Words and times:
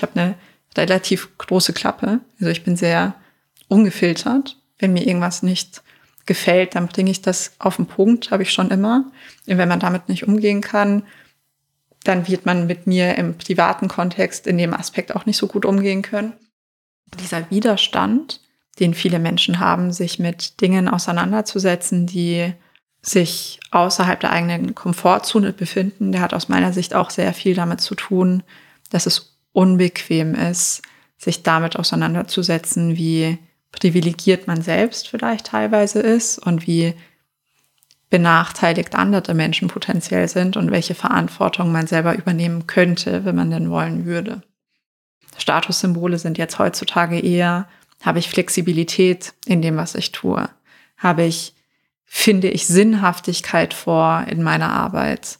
Ich 0.00 0.02
habe 0.02 0.18
eine 0.18 0.34
relativ 0.78 1.36
große 1.36 1.74
Klappe. 1.74 2.20
Also 2.40 2.50
ich 2.50 2.64
bin 2.64 2.74
sehr 2.74 3.14
ungefiltert. 3.68 4.56
Wenn 4.78 4.94
mir 4.94 5.06
irgendwas 5.06 5.42
nicht 5.42 5.82
gefällt, 6.24 6.74
dann 6.74 6.88
bringe 6.88 7.10
ich 7.10 7.20
das 7.20 7.52
auf 7.58 7.76
den 7.76 7.84
Punkt, 7.84 8.30
habe 8.30 8.42
ich 8.42 8.50
schon 8.50 8.70
immer. 8.70 9.10
Und 9.46 9.58
wenn 9.58 9.68
man 9.68 9.78
damit 9.78 10.08
nicht 10.08 10.26
umgehen 10.26 10.62
kann, 10.62 11.02
dann 12.04 12.28
wird 12.28 12.46
man 12.46 12.66
mit 12.66 12.86
mir 12.86 13.16
im 13.16 13.36
privaten 13.36 13.88
Kontext 13.88 14.46
in 14.46 14.56
dem 14.56 14.72
Aspekt 14.72 15.14
auch 15.14 15.26
nicht 15.26 15.36
so 15.36 15.46
gut 15.46 15.66
umgehen 15.66 16.00
können. 16.00 16.32
Dieser 17.22 17.50
Widerstand, 17.50 18.40
den 18.78 18.94
viele 18.94 19.18
Menschen 19.18 19.60
haben, 19.60 19.92
sich 19.92 20.18
mit 20.18 20.62
Dingen 20.62 20.88
auseinanderzusetzen, 20.88 22.06
die 22.06 22.54
sich 23.02 23.60
außerhalb 23.70 24.18
der 24.18 24.30
eigenen 24.30 24.74
Komfortzone 24.74 25.52
befinden, 25.52 26.12
der 26.12 26.22
hat 26.22 26.32
aus 26.32 26.48
meiner 26.48 26.72
Sicht 26.72 26.94
auch 26.94 27.10
sehr 27.10 27.34
viel 27.34 27.54
damit 27.54 27.82
zu 27.82 27.94
tun, 27.94 28.42
dass 28.88 29.04
es 29.04 29.29
unbequem 29.52 30.34
ist, 30.34 30.82
sich 31.18 31.42
damit 31.42 31.76
auseinanderzusetzen, 31.76 32.96
wie 32.96 33.38
privilegiert 33.72 34.46
man 34.46 34.62
selbst 34.62 35.08
vielleicht 35.08 35.46
teilweise 35.46 36.00
ist 36.00 36.38
und 36.38 36.66
wie 36.66 36.94
benachteiligt 38.08 38.96
andere 38.96 39.34
Menschen 39.34 39.68
potenziell 39.68 40.28
sind 40.28 40.56
und 40.56 40.70
welche 40.70 40.94
Verantwortung 40.94 41.70
man 41.70 41.86
selber 41.86 42.16
übernehmen 42.16 42.66
könnte, 42.66 43.24
wenn 43.24 43.36
man 43.36 43.50
denn 43.50 43.70
wollen 43.70 44.04
würde. 44.04 44.42
Statussymbole 45.38 46.18
sind 46.18 46.36
jetzt 46.36 46.58
heutzutage 46.58 47.20
eher, 47.20 47.68
habe 48.02 48.18
ich 48.18 48.28
Flexibilität 48.28 49.34
in 49.46 49.62
dem, 49.62 49.76
was 49.76 49.94
ich 49.94 50.10
tue? 50.10 50.48
Habe 50.96 51.22
ich, 51.22 51.54
finde 52.04 52.48
ich 52.48 52.66
Sinnhaftigkeit 52.66 53.74
vor 53.74 54.24
in 54.28 54.42
meiner 54.42 54.72
Arbeit? 54.72 55.38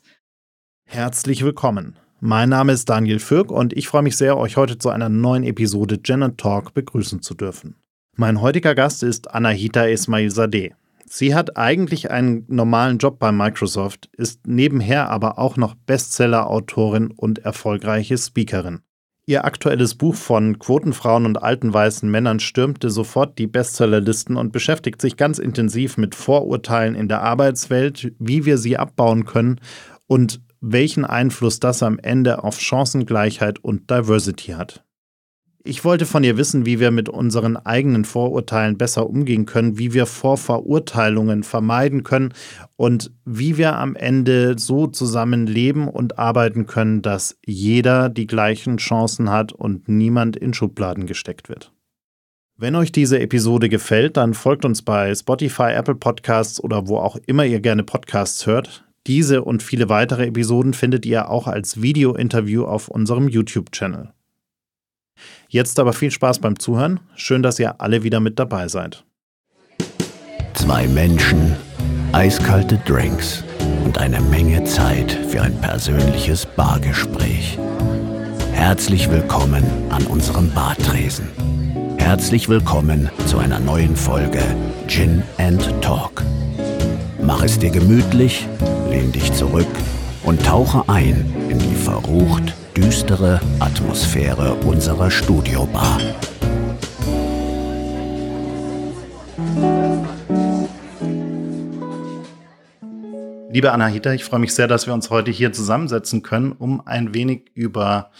Herzlich 0.85 1.43
willkommen. 1.43 1.97
Mein 2.23 2.51
Name 2.51 2.73
ist 2.73 2.91
Daniel 2.91 3.19
Fürk 3.19 3.51
und 3.51 3.73
ich 3.73 3.89
freue 3.89 4.03
mich 4.03 4.15
sehr, 4.15 4.37
euch 4.37 4.59
heute 4.59 4.77
zu 4.77 4.91
einer 4.91 5.09
neuen 5.09 5.43
Episode 5.43 5.97
Gen 5.97 6.37
Talk 6.37 6.75
begrüßen 6.75 7.23
zu 7.23 7.33
dürfen. 7.33 7.77
Mein 8.15 8.43
heutiger 8.43 8.75
Gast 8.75 9.03
ist 9.03 9.31
Anahita 9.31 9.85
Ismail 9.85 10.31
Sadeh. 10.31 10.75
Sie 11.07 11.35
hat 11.35 11.57
eigentlich 11.57 12.11
einen 12.11 12.45
normalen 12.49 12.99
Job 12.99 13.19
bei 13.19 13.33
Microsoft, 13.33 14.11
ist 14.19 14.47
nebenher 14.47 15.09
aber 15.09 15.39
auch 15.39 15.57
noch 15.57 15.75
Bestseller-Autorin 15.75 17.11
und 17.11 17.39
erfolgreiche 17.39 18.19
Speakerin. 18.19 18.81
Ihr 19.25 19.47
aktuelles 19.47 19.95
Buch 19.95 20.15
von 20.15 20.59
Quotenfrauen 20.59 21.25
und 21.25 21.43
alten 21.43 21.73
weißen 21.73 22.11
Männern 22.11 22.39
stürmte 22.39 22.91
sofort 22.91 23.39
die 23.39 23.47
Bestsellerlisten 23.47 24.37
und 24.37 24.53
beschäftigt 24.53 25.01
sich 25.01 25.17
ganz 25.17 25.39
intensiv 25.39 25.97
mit 25.97 26.15
Vorurteilen 26.15 26.95
in 26.97 27.09
der 27.09 27.23
Arbeitswelt, 27.23 28.13
wie 28.19 28.45
wir 28.45 28.59
sie 28.59 28.77
abbauen 28.77 29.25
können 29.25 29.59
und 30.07 30.43
welchen 30.61 31.05
Einfluss 31.05 31.61
das 31.61 31.83
am 31.83 31.99
Ende 31.99 32.45
auf 32.45 32.61
Chancengleichheit 32.61 33.59
und 33.59 33.91
Diversity 33.91 34.53
hat. 34.53 34.85
Ich 35.63 35.85
wollte 35.85 36.07
von 36.07 36.25
ihr 36.25 36.39
wissen, 36.39 36.65
wie 36.65 36.81
wir 36.81 36.91
mit 36.91 37.11
unseren 37.11 37.59
eigenen 37.59 38.07
Vorurteilen 38.07 38.79
besser 38.79 39.11
umgehen 39.11 39.45
können, 39.45 39.77
wie 39.77 39.93
wir 39.93 40.07
Vorverurteilungen 40.07 41.43
vermeiden 41.43 42.03
können 42.03 42.33
und 42.77 43.13
wie 43.27 43.59
wir 43.59 43.77
am 43.77 43.95
Ende 43.95 44.59
so 44.59 44.87
zusammen 44.87 45.47
leben 45.47 45.87
und 45.87 46.19
arbeiten 46.19 46.67
können, 46.67 47.03
dass 47.03 47.39
jeder 47.45 48.09
die 48.09 48.27
gleichen 48.27 48.79
Chancen 48.79 49.29
hat 49.29 49.53
und 49.53 49.87
niemand 49.87 50.35
in 50.35 50.55
Schubladen 50.55 51.05
gesteckt 51.07 51.51
wird. 51.51 51.73
Wenn 52.57 52.75
euch 52.75 52.91
diese 52.91 53.21
Episode 53.21 53.69
gefällt, 53.69 54.17
dann 54.17 54.33
folgt 54.33 54.65
uns 54.65 54.81
bei 54.81 55.15
Spotify, 55.15 55.73
Apple 55.73 55.95
Podcasts 55.95 56.63
oder 56.63 56.89
wo 56.89 56.97
auch 56.97 57.17
immer 57.27 57.45
ihr 57.45 57.61
gerne 57.61 57.85
Podcasts 57.85 58.47
hört. 58.47 58.90
Diese 59.07 59.43
und 59.43 59.63
viele 59.63 59.89
weitere 59.89 60.27
Episoden 60.27 60.75
findet 60.75 61.07
ihr 61.07 61.31
auch 61.31 61.47
als 61.47 61.81
Video-Interview 61.81 62.65
auf 62.65 62.89
unserem 62.89 63.29
YouTube-Channel. 63.29 64.13
Jetzt 65.49 65.79
aber 65.79 65.93
viel 65.93 66.11
Spaß 66.11 66.39
beim 66.41 66.59
Zuhören. 66.59 67.01
Schön, 67.17 67.43
dass 67.43 67.59
ihr 67.59 67.81
alle 67.81 68.03
wieder 68.03 68.21
mit 68.21 68.39
dabei 68.39 68.69
seid. 68.69 69.05
Zwei 70.55 70.87
Menschen, 70.89 71.57
eiskalte 72.13 72.79
Drinks 72.87 73.43
und 73.85 73.99
eine 73.99 74.21
Menge 74.21 74.65
Zeit 74.65 75.13
für 75.29 75.41
ein 75.43 75.59
persönliches 75.61 76.45
Bargespräch. 76.45 77.59
Herzlich 78.53 79.11
willkommen 79.11 79.65
an 79.89 80.07
unserem 80.07 80.51
Bartresen. 80.53 81.29
Herzlich 81.97 82.49
willkommen 82.49 83.09
zu 83.27 83.39
einer 83.39 83.59
neuen 83.59 83.97
Folge 83.97 84.43
Gin 84.87 85.23
and 85.39 85.63
Talk. 85.81 86.23
Mach 87.23 87.43
es 87.43 87.59
dir 87.59 87.71
gemütlich, 87.71 88.47
lehn 89.01 89.13
dich 89.13 89.33
zurück 89.33 89.67
und 90.25 90.45
tauche 90.45 90.87
ein 90.89 91.33
in 91.49 91.59
die 91.59 91.75
verrucht 91.75 92.55
düstere 92.77 93.41
Atmosphäre 93.59 94.55
unserer 94.67 95.11
Studiobar. 95.11 95.99
Liebe 103.51 103.73
Anahita, 103.73 104.13
ich 104.13 104.25
freue 104.25 104.41
mich 104.41 104.55
sehr, 104.55 104.69
dass 104.69 104.87
wir 104.87 104.93
uns 104.93 105.09
heute 105.09 105.31
hier 105.31 105.53
zusammensetzen 105.53 106.23
können, 106.23 106.53
um 106.53 106.87
ein 106.87 107.15
wenig 107.15 107.51
über 107.55 108.11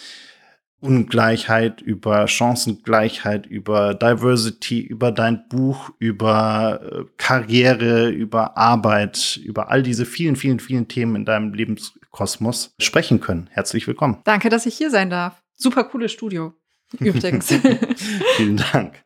Ungleichheit, 0.81 1.83
über 1.83 2.27
Chancengleichheit, 2.27 3.47
über 3.47 3.95
Diversity, 3.95 4.81
über 4.81 5.13
dein 5.13 5.47
Buch, 5.49 5.91
über 5.99 6.81
äh, 6.83 7.05
Karriere, 7.19 8.09
über 8.09 8.57
Arbeit, 8.57 9.39
über 9.45 9.71
all 9.71 9.83
diese 9.83 10.07
vielen, 10.07 10.37
vielen, 10.37 10.59
vielen 10.59 10.89
Themen 10.89 11.17
in 11.17 11.25
deinem 11.27 11.53
Lebenskosmos 11.53 12.75
sprechen 12.81 13.21
können. 13.21 13.49
Herzlich 13.53 13.87
willkommen. 13.87 14.19
Danke, 14.25 14.49
dass 14.49 14.65
ich 14.67 14.77
hier 14.77 14.91
sein 14.91 15.11
darf. 15.11 15.43
Super 15.55 15.85
cooles 15.85 16.13
Studio, 16.13 16.55
übrigens. 16.99 17.49
Vielen 18.37 18.57
Dank. 18.73 19.05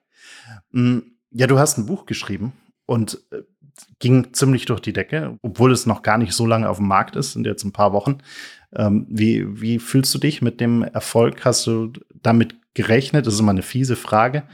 Mm, 0.70 0.98
ja, 1.30 1.48
du 1.48 1.58
hast 1.58 1.78
ein 1.78 1.86
Buch 1.86 2.06
geschrieben 2.06 2.52
und 2.86 3.20
äh, 3.32 3.42
ging 3.98 4.32
ziemlich 4.32 4.66
durch 4.66 4.80
die 4.80 4.92
Decke, 4.92 5.38
obwohl 5.42 5.72
es 5.72 5.86
noch 5.86 6.02
gar 6.02 6.18
nicht 6.18 6.32
so 6.32 6.46
lange 6.46 6.68
auf 6.68 6.76
dem 6.76 6.86
Markt 6.86 7.16
ist, 7.16 7.32
sind 7.32 7.46
jetzt 7.46 7.64
ein 7.64 7.72
paar 7.72 7.92
Wochen. 7.92 8.18
Ähm, 8.76 9.06
wie, 9.08 9.60
wie 9.60 9.78
fühlst 9.78 10.14
du 10.14 10.18
dich 10.18 10.42
mit 10.42 10.60
dem 10.60 10.82
Erfolg? 10.82 11.44
Hast 11.44 11.66
du 11.66 11.92
damit 12.22 12.56
gerechnet? 12.74 13.26
Das 13.26 13.34
ist 13.34 13.40
immer 13.40 13.52
eine 13.52 13.62
fiese 13.62 13.96
Frage. 13.96 14.44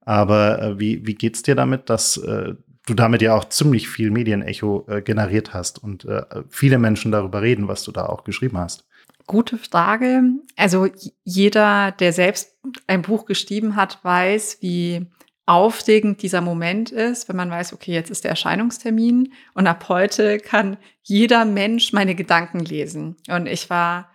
Aber 0.00 0.62
äh, 0.62 0.80
wie, 0.80 1.06
wie 1.06 1.14
geht's 1.14 1.42
dir 1.42 1.54
damit, 1.54 1.90
dass 1.90 2.16
äh, 2.16 2.54
du 2.86 2.94
damit 2.94 3.22
ja 3.22 3.34
auch 3.34 3.44
ziemlich 3.44 3.88
viel 3.88 4.10
Medienecho 4.10 4.86
äh, 4.88 5.02
generiert 5.02 5.52
hast 5.52 5.82
und 5.82 6.04
äh, 6.06 6.24
viele 6.48 6.78
Menschen 6.78 7.12
darüber 7.12 7.42
reden, 7.42 7.68
was 7.68 7.84
du 7.84 7.92
da 7.92 8.06
auch 8.06 8.24
geschrieben 8.24 8.58
hast? 8.58 8.86
Gute 9.26 9.58
Frage. 9.58 10.22
Also 10.56 10.88
jeder, 11.22 11.92
der 11.92 12.14
selbst 12.14 12.56
ein 12.86 13.02
Buch 13.02 13.26
geschrieben 13.26 13.76
hat, 13.76 14.02
weiß, 14.02 14.58
wie 14.62 15.06
aufregend 15.48 16.20
dieser 16.20 16.42
Moment 16.42 16.90
ist, 16.90 17.28
wenn 17.28 17.36
man 17.36 17.50
weiß, 17.50 17.72
okay, 17.72 17.92
jetzt 17.92 18.10
ist 18.10 18.24
der 18.24 18.30
Erscheinungstermin 18.30 19.32
und 19.54 19.66
ab 19.66 19.88
heute 19.88 20.38
kann 20.38 20.76
jeder 21.02 21.46
Mensch 21.46 21.94
meine 21.94 22.14
Gedanken 22.14 22.60
lesen. 22.60 23.16
Und 23.28 23.46
ich 23.46 23.70
war 23.70 24.10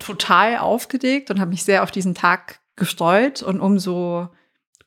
total 0.00 0.58
aufgeregt 0.58 1.30
und 1.30 1.38
habe 1.38 1.50
mich 1.50 1.62
sehr 1.62 1.84
auf 1.84 1.92
diesen 1.92 2.16
Tag 2.16 2.60
gestreut 2.74 3.42
und 3.42 3.60
umso 3.60 4.30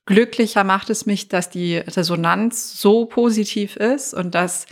glücklicher 0.06 0.66
macht 0.66 0.90
es 0.90 1.06
mich, 1.06 1.30
dass 1.30 1.50
die 1.50 1.78
Resonanz 1.78 2.80
so 2.80 3.06
positiv 3.06 3.78
ist 3.78 4.14
und 4.14 4.36
dass 4.36 4.66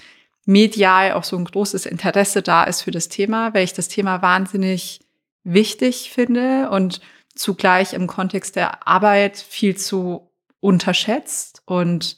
medial 0.45 1.13
auch 1.13 1.23
so 1.23 1.37
ein 1.37 1.45
großes 1.45 1.85
Interesse 1.85 2.41
da 2.41 2.65
ist 2.65 2.81
für 2.81 2.91
das 2.91 3.07
Thema, 3.07 3.53
weil 3.53 3.63
ich 3.63 3.73
das 3.73 3.87
Thema 3.87 4.21
wahnsinnig 4.21 4.99
wichtig 5.45 6.11
finde 6.11 6.69
und 6.71 6.99
zugleich 7.35 7.93
im 7.93 8.07
Kontext 8.07 8.57
der 8.57 8.85
Arbeit 8.85 9.37
viel 9.37 9.77
zu 9.77 10.29
unterschätzt 10.63 11.61
und 11.65 12.17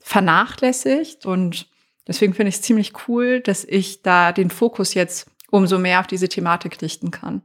vernachlässigt. 0.00 1.24
Und 1.26 1.68
deswegen 2.06 2.34
finde 2.34 2.50
ich 2.50 2.56
es 2.56 2.62
ziemlich 2.62 2.92
cool, 3.08 3.40
dass 3.40 3.64
ich 3.64 4.02
da 4.02 4.32
den 4.32 4.50
Fokus 4.50 4.94
jetzt 4.94 5.30
umso 5.50 5.78
mehr 5.78 6.00
auf 6.00 6.06
diese 6.06 6.28
Thematik 6.28 6.82
richten 6.82 7.10
kann. 7.10 7.42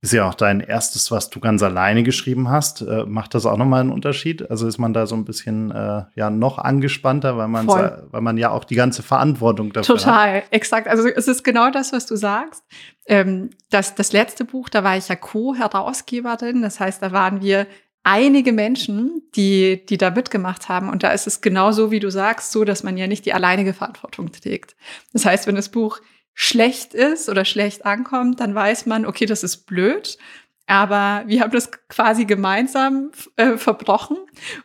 Ist 0.00 0.14
ja 0.14 0.28
auch 0.28 0.34
dein 0.34 0.58
erstes, 0.58 1.12
was 1.12 1.30
du 1.30 1.38
ganz 1.38 1.62
alleine 1.62 2.02
geschrieben 2.02 2.48
hast. 2.48 2.80
Äh, 2.80 3.04
macht 3.06 3.34
das 3.34 3.46
auch 3.46 3.56
nochmal 3.56 3.82
einen 3.82 3.92
Unterschied? 3.92 4.50
Also 4.50 4.66
ist 4.66 4.78
man 4.78 4.92
da 4.92 5.06
so 5.06 5.14
ein 5.14 5.24
bisschen 5.24 5.70
äh, 5.70 6.02
ja 6.16 6.28
noch 6.28 6.58
angespannter, 6.58 7.36
weil 7.36 7.46
man, 7.46 7.68
weil 7.68 8.20
man 8.20 8.36
ja 8.36 8.50
auch 8.50 8.64
die 8.64 8.74
ganze 8.74 9.04
Verantwortung 9.04 9.72
dafür 9.72 9.98
Total, 9.98 10.36
hat? 10.38 10.44
exakt. 10.50 10.88
Also 10.88 11.06
es 11.06 11.28
ist 11.28 11.44
genau 11.44 11.70
das, 11.70 11.92
was 11.92 12.06
du 12.06 12.16
sagst. 12.16 12.64
Ähm, 13.06 13.50
das, 13.70 13.94
das 13.94 14.12
letzte 14.12 14.44
Buch, 14.44 14.68
da 14.68 14.82
war 14.82 14.96
ich 14.96 15.06
ja 15.06 15.14
Co-Herausgeberin. 15.14 16.62
Das 16.62 16.80
heißt, 16.80 17.00
da 17.00 17.12
waren 17.12 17.40
wir 17.40 17.68
einige 18.04 18.52
Menschen, 18.52 19.22
die, 19.34 19.84
die 19.86 19.96
da 19.96 20.10
mitgemacht 20.10 20.68
haben. 20.68 20.88
Und 20.88 21.02
da 21.02 21.12
ist 21.12 21.26
es 21.26 21.40
genauso, 21.40 21.90
wie 21.90 22.00
du 22.00 22.10
sagst, 22.10 22.52
so, 22.52 22.64
dass 22.64 22.82
man 22.82 22.96
ja 22.96 23.06
nicht 23.06 23.26
die 23.26 23.32
alleinige 23.32 23.74
Verantwortung 23.74 24.32
trägt. 24.32 24.74
Das 25.12 25.24
heißt, 25.24 25.46
wenn 25.46 25.54
das 25.54 25.68
Buch 25.68 26.00
schlecht 26.34 26.94
ist 26.94 27.28
oder 27.28 27.44
schlecht 27.44 27.84
ankommt, 27.84 28.40
dann 28.40 28.54
weiß 28.54 28.86
man, 28.86 29.06
okay, 29.06 29.26
das 29.26 29.42
ist 29.44 29.66
blöd. 29.66 30.18
Aber 30.66 31.24
wir 31.26 31.40
haben 31.40 31.52
das 31.52 31.70
quasi 31.88 32.24
gemeinsam 32.24 33.10
äh, 33.36 33.56
verbrochen 33.56 34.16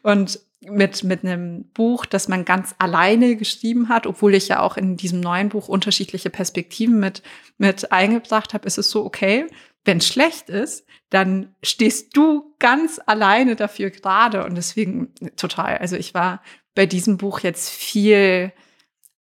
und 0.04 0.39
mit, 0.62 1.04
mit 1.04 1.24
einem 1.24 1.66
Buch, 1.74 2.06
das 2.06 2.28
man 2.28 2.45
ganz 2.45 2.75
alleine 2.78 3.36
geschrieben 3.36 3.89
hat, 3.89 4.07
obwohl 4.07 4.34
ich 4.34 4.48
ja 4.48 4.60
auch 4.60 4.78
in 4.78 4.98
diesem 4.98 5.19
neuen 5.19 5.50
Buch 5.50 5.68
unterschiedliche 5.68 6.30
Perspektiven 6.30 7.00
mit, 7.00 7.22
mit 7.57 7.92
eingebracht 7.92 8.54
habe, 8.54 8.68
ist 8.68 8.78
es 8.78 8.89
so 8.89 9.06
okay, 9.06 9.48
wenn 9.88 9.98
es 9.98 10.07
schlecht 10.07 10.50
ist, 10.50 10.86
dann 11.10 11.56
stehst 11.63 12.16
du 12.16 12.54
ganz 12.60 13.00
alleine 13.06 13.56
dafür 13.56 13.89
gerade. 13.89 14.45
Und 14.45 14.56
deswegen 14.56 15.13
total. 15.36 15.78
Also 15.78 15.95
ich 15.95 16.13
war 16.13 16.44
bei 16.75 16.86
diesem 16.86 17.18
Buch 17.18 17.39
jetzt 17.39 17.69
viel 17.69 18.51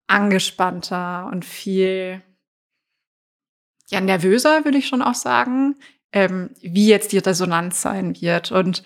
angespannter 0.07 1.29
und 1.31 1.45
viel 1.45 2.21
ja, 3.89 4.01
nervöser, 4.01 4.65
würde 4.65 4.79
ich 4.79 4.87
schon 4.87 5.01
auch 5.01 5.13
sagen, 5.13 5.75
ähm, 6.11 6.49
wie 6.61 6.87
jetzt 6.87 7.11
die 7.11 7.19
Resonanz 7.19 7.81
sein 7.81 8.19
wird. 8.19 8.51
Und 8.51 8.83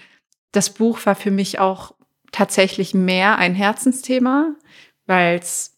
das 0.51 0.69
Buch 0.71 1.05
war 1.05 1.15
für 1.15 1.31
mich 1.31 1.59
auch 1.59 1.95
tatsächlich 2.31 2.93
mehr 2.93 3.37
ein 3.37 3.55
Herzensthema, 3.55 4.55
weil 5.05 5.39
es 5.39 5.77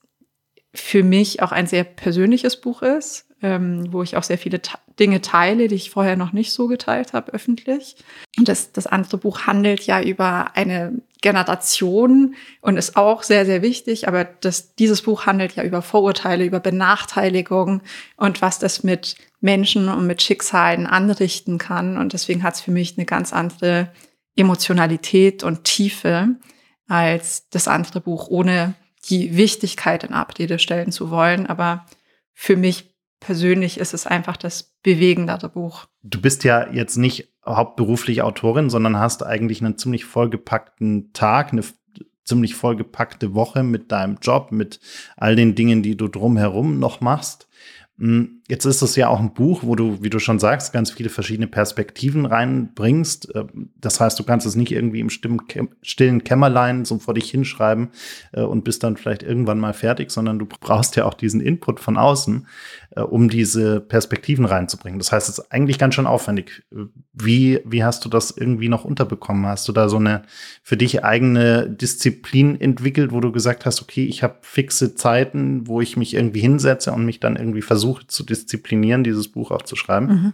für 0.73 1.03
mich 1.03 1.41
auch 1.41 1.51
ein 1.51 1.67
sehr 1.67 1.83
persönliches 1.83 2.59
Buch 2.59 2.81
ist, 2.81 3.30
ähm, 3.41 3.91
wo 3.91 4.03
ich 4.03 4.17
auch 4.17 4.23
sehr 4.23 4.37
viele 4.37 4.61
Dinge 4.99 5.21
teile, 5.21 5.67
die 5.67 5.75
ich 5.75 5.89
vorher 5.89 6.15
noch 6.15 6.31
nicht 6.31 6.51
so 6.51 6.67
geteilt 6.67 7.13
habe 7.13 7.33
öffentlich. 7.33 7.95
Und 8.37 8.47
das, 8.47 8.71
das 8.71 8.87
andere 8.87 9.17
Buch 9.17 9.47
handelt 9.47 9.85
ja 9.85 10.01
über 10.01 10.55
eine 10.55 10.93
Generation 11.21 12.35
und 12.61 12.77
ist 12.77 12.95
auch 12.97 13.23
sehr, 13.23 13.45
sehr 13.45 13.61
wichtig. 13.61 14.07
Aber 14.07 14.23
das, 14.23 14.75
dieses 14.75 15.01
Buch 15.01 15.25
handelt 15.25 15.55
ja 15.55 15.63
über 15.63 15.81
Vorurteile, 15.81 16.45
über 16.45 16.59
Benachteiligung 16.59 17.81
und 18.15 18.41
was 18.41 18.59
das 18.59 18.83
mit 18.83 19.15
Menschen 19.39 19.89
und 19.89 20.05
mit 20.05 20.21
Schicksalen 20.21 20.85
anrichten 20.85 21.57
kann. 21.57 21.97
Und 21.97 22.13
deswegen 22.13 22.43
hat 22.43 22.55
es 22.55 22.61
für 22.61 22.71
mich 22.71 22.97
eine 22.97 23.05
ganz 23.05 23.33
andere 23.33 23.91
Emotionalität 24.35 25.43
und 25.43 25.63
Tiefe 25.63 26.35
als 26.87 27.49
das 27.49 27.67
andere 27.67 28.01
Buch, 28.01 28.27
ohne 28.27 28.75
die 29.09 29.35
Wichtigkeit 29.35 30.03
in 30.03 30.13
Abrede 30.13 30.59
stellen 30.59 30.91
zu 30.91 31.09
wollen. 31.09 31.47
Aber 31.47 31.85
für 32.33 32.55
mich 32.55 32.90
persönlich 33.21 33.79
ist 33.79 33.93
es 33.93 34.05
einfach 34.05 34.35
das 34.35 34.75
bewegendere 34.83 35.47
Buch. 35.47 35.85
Du 36.03 36.19
bist 36.19 36.43
ja 36.43 36.69
jetzt 36.69 36.97
nicht 36.97 37.33
hauptberuflich 37.45 38.21
Autorin, 38.21 38.69
sondern 38.69 38.99
hast 38.99 39.23
eigentlich 39.25 39.61
einen 39.63 39.77
ziemlich 39.77 40.03
vollgepackten 40.03 41.13
Tag, 41.13 41.53
eine 41.53 41.63
ziemlich 42.25 42.55
vollgepackte 42.55 43.33
Woche 43.33 43.63
mit 43.63 43.91
deinem 43.91 44.17
Job, 44.21 44.51
mit 44.51 44.79
all 45.15 45.35
den 45.35 45.55
Dingen, 45.55 45.81
die 45.81 45.95
du 45.95 46.07
drumherum 46.07 46.79
noch 46.79 46.99
machst. 46.99 47.47
Hm, 47.97 48.40
jetzt 48.51 48.65
ist 48.65 48.81
es 48.81 48.97
ja 48.97 49.07
auch 49.07 49.21
ein 49.21 49.33
Buch, 49.33 49.61
wo 49.63 49.77
du, 49.77 50.03
wie 50.03 50.09
du 50.09 50.19
schon 50.19 50.37
sagst, 50.37 50.73
ganz 50.73 50.91
viele 50.91 51.07
verschiedene 51.07 51.47
Perspektiven 51.47 52.25
reinbringst. 52.25 53.31
Ähm, 53.33 53.69
das 53.79 54.01
heißt, 54.01 54.19
du 54.19 54.25
kannst 54.25 54.45
es 54.45 54.55
nicht 54.55 54.73
irgendwie 54.73 54.99
im 54.99 55.09
stillen 55.09 56.23
Kämmerlein 56.25 56.83
so 56.83 56.99
vor 56.99 57.13
dich 57.13 57.31
hinschreiben 57.31 57.91
äh, 58.33 58.41
und 58.41 58.65
bist 58.65 58.83
dann 58.83 58.97
vielleicht 58.97 59.23
irgendwann 59.23 59.57
mal 59.57 59.73
fertig, 59.73 60.11
sondern 60.11 60.37
du 60.37 60.45
brauchst 60.45 60.97
ja 60.97 61.05
auch 61.05 61.13
diesen 61.13 61.39
Input 61.39 61.79
von 61.79 61.95
außen, 61.95 62.45
äh, 62.97 62.99
um 62.99 63.29
diese 63.29 63.79
Perspektiven 63.79 64.43
reinzubringen. 64.43 64.99
Das 64.99 65.13
heißt, 65.13 65.29
es 65.29 65.39
ist 65.39 65.51
eigentlich 65.51 65.79
ganz 65.79 65.95
schön 65.95 66.05
aufwendig. 66.05 66.63
Wie, 67.13 67.61
wie 67.63 67.85
hast 67.85 68.03
du 68.03 68.09
das 68.09 68.31
irgendwie 68.31 68.67
noch 68.67 68.83
unterbekommen? 68.83 69.45
Hast 69.45 69.65
du 69.69 69.71
da 69.71 69.87
so 69.87 69.95
eine 69.95 70.23
für 70.61 70.75
dich 70.75 71.05
eigene 71.05 71.69
Disziplin 71.69 72.59
entwickelt, 72.59 73.13
wo 73.13 73.21
du 73.21 73.31
gesagt 73.31 73.65
hast, 73.65 73.81
okay, 73.81 74.03
ich 74.03 74.23
habe 74.23 74.39
fixe 74.41 74.93
Zeiten, 74.93 75.67
wo 75.67 75.79
ich 75.79 75.95
mich 75.95 76.13
irgendwie 76.13 76.41
hinsetze 76.41 76.91
und 76.91 77.05
mich 77.05 77.21
dann 77.21 77.37
irgendwie 77.37 77.61
versuche 77.61 78.07
zu 78.07 78.25
disziplinieren, 78.25 78.40
dieses 79.03 79.31
Buch 79.31 79.51
auch 79.51 79.61
zu 79.61 79.75
schreiben? 79.75 80.07
Mhm. 80.07 80.33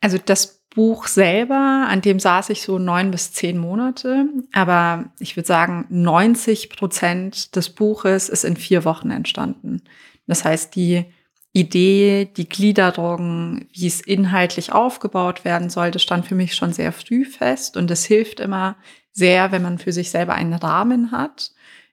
Also 0.00 0.18
das 0.24 0.64
Buch 0.74 1.06
selber, 1.06 1.86
an 1.88 2.00
dem 2.00 2.18
saß 2.18 2.50
ich 2.50 2.62
so 2.62 2.78
neun 2.78 3.10
bis 3.10 3.32
zehn 3.32 3.58
Monate, 3.58 4.26
aber 4.52 5.12
ich 5.20 5.36
würde 5.36 5.46
sagen, 5.46 5.86
90 5.88 6.68
Prozent 6.70 7.54
des 7.54 7.70
Buches 7.70 8.28
ist 8.28 8.44
in 8.44 8.56
vier 8.56 8.84
Wochen 8.84 9.10
entstanden. 9.10 9.82
Das 10.26 10.44
heißt, 10.44 10.74
die 10.74 11.04
Idee, 11.52 12.28
die 12.36 12.48
Gliederung, 12.48 13.66
wie 13.72 13.86
es 13.86 14.00
inhaltlich 14.00 14.72
aufgebaut 14.72 15.44
werden 15.44 15.70
soll, 15.70 15.92
das 15.92 16.02
stand 16.02 16.26
für 16.26 16.34
mich 16.34 16.56
schon 16.56 16.72
sehr 16.72 16.90
früh 16.90 17.24
fest 17.24 17.76
und 17.76 17.88
es 17.92 18.04
hilft 18.04 18.40
immer 18.40 18.76
sehr, 19.12 19.52
wenn 19.52 19.62
man 19.62 19.78
für 19.78 19.92
sich 19.92 20.10
selber 20.10 20.34
einen 20.34 20.54
Rahmen 20.54 21.12
hat. 21.12 21.52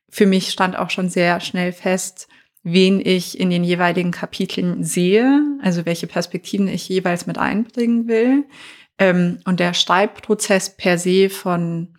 Für 0.10 0.26
mich 0.26 0.50
stand 0.50 0.76
auch 0.76 0.90
schon 0.90 1.10
sehr 1.10 1.40
schnell 1.40 1.72
fest, 1.72 2.28
wen 2.64 3.02
ich 3.04 3.40
in 3.40 3.50
den 3.50 3.64
jeweiligen 3.64 4.12
Kapiteln 4.12 4.84
sehe, 4.84 5.42
also 5.62 5.86
welche 5.86 6.08
Perspektiven 6.08 6.68
ich 6.68 6.88
jeweils 6.88 7.26
mit 7.28 7.38
einbringen 7.38 8.08
will. 8.08 8.46
Ähm, 8.98 9.40
und 9.46 9.60
der 9.60 9.74
Schreibprozess 9.74 10.78
per 10.78 10.98
se 10.98 11.30
von 11.30 11.98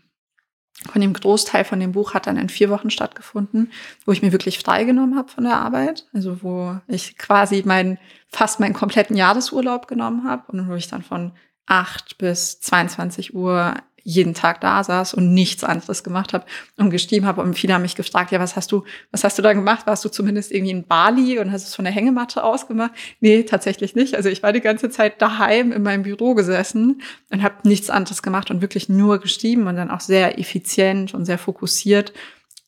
von 0.91 1.01
dem 1.01 1.13
Großteil 1.13 1.65
von 1.65 1.79
dem 1.79 1.93
Buch 1.93 2.15
hat 2.15 2.27
dann 2.27 2.37
in 2.37 2.49
vier 2.49 2.69
Wochen 2.69 2.91
stattgefunden, 2.91 3.71
wo 4.05 4.13
ich 4.13 4.23
mir 4.23 4.33
wirklich 4.33 4.59
freigenommen 4.59 5.17
habe 5.17 5.31
von 5.31 5.45
der 5.45 5.57
Arbeit. 5.57 6.09
Also 6.13 6.43
wo 6.43 6.77
ich 6.89 7.17
quasi 7.19 7.63
mein, 7.65 7.99
fast 8.29 8.59
meinen 8.59 8.75
kompletten 8.75 9.17
Jahresurlaub 9.17 9.87
genommen 9.87 10.25
habe 10.25 10.51
und 10.51 10.69
wo 10.69 10.75
ich 10.75 10.89
dann 10.89 11.03
von 11.03 11.33
acht 11.67 12.19
bis 12.19 12.61
22 12.61 13.35
Uhr 13.35 13.75
jeden 14.05 14.35
Tag 14.35 14.61
da 14.61 14.83
saß 14.83 15.15
und 15.15 15.33
nichts 15.33 15.65
anderes 15.65 16.03
gemacht 16.05 16.33
habe 16.33 16.45
und 16.77 16.91
geschrieben 16.91 17.27
habe. 17.27 17.43
Und 17.43 17.55
viele 17.55 17.75
haben 17.75 17.83
mich 17.83 17.97
gefragt, 17.97 18.33
ja, 18.33 18.41
was 18.41 18.57
hast 18.57 18.73
du, 18.73 18.85
was 19.11 19.25
hast 19.25 19.39
du 19.39 19.43
da 19.43 19.53
gemacht? 19.53 19.87
Warst 19.87 20.05
du 20.05 20.09
zumindest 20.09 20.53
irgendwie 20.53 20.73
in 20.73 20.87
Bali 20.87 21.39
und 21.39 21.53
hast 21.53 21.67
es 21.67 21.75
von 21.75 21.85
der 21.85 21.95
Hängematte 21.95 22.45
aus 22.45 22.67
gemacht? 22.67 22.93
Nee, 23.21 23.45
tatsächlich 23.45 23.95
nicht. 23.95 24.15
Also 24.15 24.29
ich 24.29 24.43
war 24.43 24.53
die 24.53 24.61
ganze 24.61 24.91
Zeit 24.91 25.21
daheim 25.23 25.73
in 25.73 25.83
meinem 25.83 26.03
Büro 26.03 26.35
gesessen 26.35 27.03
und 27.31 27.43
habe 27.43 27.57
nichts 27.65 27.91
anderes 27.91 28.23
gemacht 28.23 28.51
und 28.51 28.61
wirklich 28.61 28.89
nur 28.89 29.21
geschrieben 29.21 29.67
und 29.67 29.77
dann 29.77 29.91
auch 29.91 30.01
sehr 30.01 30.39
effizient 30.39 31.15
und 31.15 31.25
sehr 31.25 31.39
fokussiert 31.39 32.13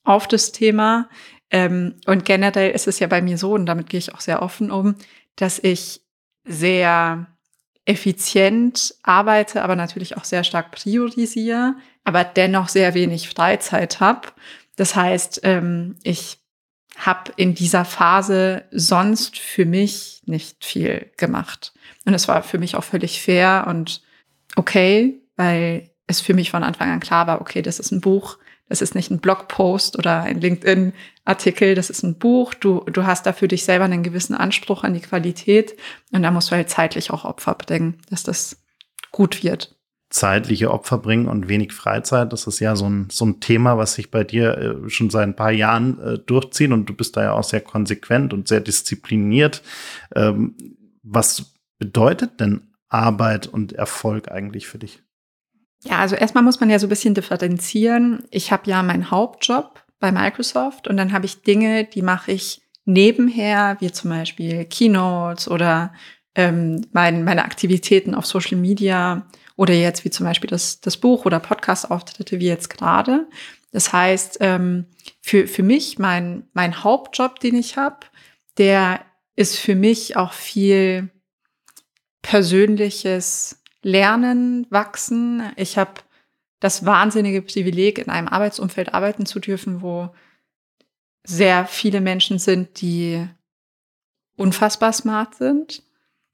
auf 0.05 0.29
das 0.29 0.53
Thema. 0.53 1.09
Ähm, 1.51 1.95
und 2.07 2.25
generell 2.25 2.71
ist 2.73 2.89
es 2.89 2.99
ja 2.99 3.07
bei 3.07 3.23
mir 3.23 3.39
so, 3.39 3.55
und 3.55 3.67
damit 3.67 3.89
gehe 3.89 3.99
ich 3.99 4.15
auch 4.15 4.21
sehr 4.21 4.43
offen 4.43 4.71
um, 4.71 4.97
dass 5.37 5.59
ich 5.59 6.01
sehr 6.45 7.27
effizient 7.87 8.95
arbeite, 9.03 9.63
aber 9.63 9.77
natürlich 9.77 10.17
auch 10.17 10.25
sehr 10.25 10.45
stark 10.45 10.71
priorisiere, 10.71 11.75
aber 12.05 12.25
dennoch 12.25 12.69
sehr 12.69 12.95
wenig 12.95 13.29
Freizeit 13.29 14.01
habe. 14.01 14.29
Das 14.77 14.97
heißt, 14.97 15.41
ähm, 15.45 15.97
ich 16.03 16.39
habe 16.97 17.33
in 17.37 17.55
dieser 17.55 17.85
Phase 17.85 18.65
sonst 18.71 19.39
für 19.39 19.67
mich 19.67 20.23
nicht 20.27 20.65
viel 20.65 21.11
gemacht. 21.17 21.73
Und 22.05 22.15
es 22.15 22.29
war 22.29 22.43
für 22.43 22.59
mich 22.59 22.77
auch 22.77 22.85
völlig 22.85 23.21
fair 23.21 23.67
und 23.69 24.03
okay, 24.57 25.21
weil 25.37 25.91
es 26.07 26.21
für 26.21 26.35
mich 26.35 26.51
von 26.51 26.63
Anfang 26.63 26.91
an 26.91 27.01
klar 27.01 27.27
war, 27.27 27.41
okay, 27.41 27.63
das 27.63 27.79
ist 27.79 27.91
ein 27.91 28.01
Buch, 28.01 28.39
das 28.69 28.81
ist 28.81 28.95
nicht 28.95 29.11
ein 29.11 29.21
Blogpost 29.21 29.99
oder 29.99 30.23
ein 30.23 30.41
LinkedIn-Artikel, 31.27 31.75
das 31.75 31.91
ist 31.91 32.03
ein 32.03 32.19
Buch. 32.19 32.55
Du, 32.55 32.81
du 32.81 33.05
hast 33.05 33.27
da 33.27 33.33
für 33.33 33.49
dich 33.49 33.65
selber 33.65 33.85
einen 33.85 34.03
gewissen 34.03 34.35
Anspruch 34.35 34.85
an 34.85 34.95
die 34.95 35.01
Qualität 35.01 35.77
und 36.13 36.23
da 36.23 36.31
musst 36.31 36.51
du 36.51 36.57
halt 36.57 36.71
zeitlich 36.71 37.11
auch 37.11 37.25
Opfer 37.25 37.55
bringen, 37.55 37.99
dass 38.11 38.23
das 38.23 38.63
gut 39.11 39.43
wird. 39.43 39.75
Zeitliche 40.11 40.71
Opfer 40.71 40.99
bringen 40.99 41.27
und 41.27 41.49
wenig 41.49 41.73
Freizeit, 41.73 42.33
das 42.33 42.47
ist 42.47 42.61
ja 42.61 42.77
so 42.77 42.89
ein, 42.89 43.09
so 43.11 43.25
ein 43.25 43.41
Thema, 43.41 43.79
was 43.79 43.95
sich 43.95 44.11
bei 44.11 44.23
dir 44.23 44.57
äh, 44.87 44.91
schon 44.91 45.11
seit 45.11 45.25
ein 45.25 45.35
paar 45.35 45.51
Jahren 45.51 45.99
äh, 46.01 46.19
durchzieht 46.19 46.71
und 46.71 46.87
du 46.87 46.95
bist 46.95 47.17
da 47.17 47.25
ja 47.25 47.33
auch 47.33 47.43
sehr 47.43 47.63
konsequent 47.63 48.33
und 48.33 48.47
sehr 48.47 48.61
diszipliniert. 48.61 49.63
Ähm, 50.15 50.55
was 51.03 51.55
bedeutet 51.79 52.39
denn 52.39 52.69
Arbeit 52.89 53.49
und 53.49 53.73
Erfolg 53.73 54.31
eigentlich 54.31 54.69
für 54.69 54.79
dich? 54.79 55.03
Ja, 55.83 55.99
also 55.99 56.15
erstmal 56.15 56.45
muss 56.45 56.61
man 56.61 56.71
ja 56.71 56.79
so 56.79 56.87
ein 56.87 56.91
bisschen 56.91 57.15
differenzieren. 57.15 58.25
Ich 58.31 58.53
habe 58.53 58.71
ja 58.71 58.83
meinen 58.83 59.11
Hauptjob 59.11 59.84
bei 60.05 60.13
Microsoft 60.13 60.87
und 60.87 60.99
dann 60.99 61.15
habe 61.15 61.25
ich 61.25 61.45
Dinge, 61.45 61.85
die 61.85 62.03
mache 62.03 62.31
ich 62.31 62.61
nebenher, 62.85 63.79
wie 63.81 63.91
zum 63.91 64.11
Beispiel 64.11 64.67
Keynotes 64.67 65.49
oder 65.49 65.95
ähm, 66.35 66.83
mein, 66.93 67.25
meine 67.25 67.43
Aktivitäten 67.43 68.15
auf 68.15 68.27
Social 68.27 68.59
Media 68.59 69.27
oder 69.57 69.73
jetzt 69.73 70.05
wie 70.05 70.11
zum 70.11 70.27
Beispiel 70.27 70.51
das, 70.51 70.83
das 70.83 70.99
Buch 70.99 71.25
oder 71.25 71.41
Podcast-Auftritte 71.41 72.39
wie 72.39 72.49
jetzt 72.49 72.69
gerade. 72.69 73.27
Das 73.73 73.95
heißt, 73.95 74.37
ähm, 74.41 74.85
für, 75.23 75.47
für 75.47 75.63
mich, 75.63 75.99
mein, 75.99 76.49
mein 76.53 76.85
Hauptjob, 76.85 77.41
den 77.41 77.55
ich 77.55 77.79
habe, 77.79 78.01
der 78.59 79.01
ist 79.37 79.59
für 79.59 79.75
mich 79.75 80.19
auch 80.19 80.35
viel 80.35 81.09
persönliches 82.21 83.63
lernen, 83.81 84.67
wachsen. 84.69 85.51
Ich 85.57 85.79
habe 85.79 85.95
das 86.61 86.87
wahnsinnige 86.87 87.43
Privileg, 87.43 87.99
in 87.99 88.09
einem 88.09 88.29
Arbeitsumfeld 88.29 88.95
arbeiten 88.95 89.27
zu 89.27 89.41
dürfen, 89.41 89.83
wo 89.83 90.11
sehr 91.25 91.67
viele 91.67 92.01
Menschen 92.01 92.39
sind, 92.39 92.81
die 92.81 93.27
unfassbar 94.37 94.93
smart 94.93 95.35
sind, 95.37 95.83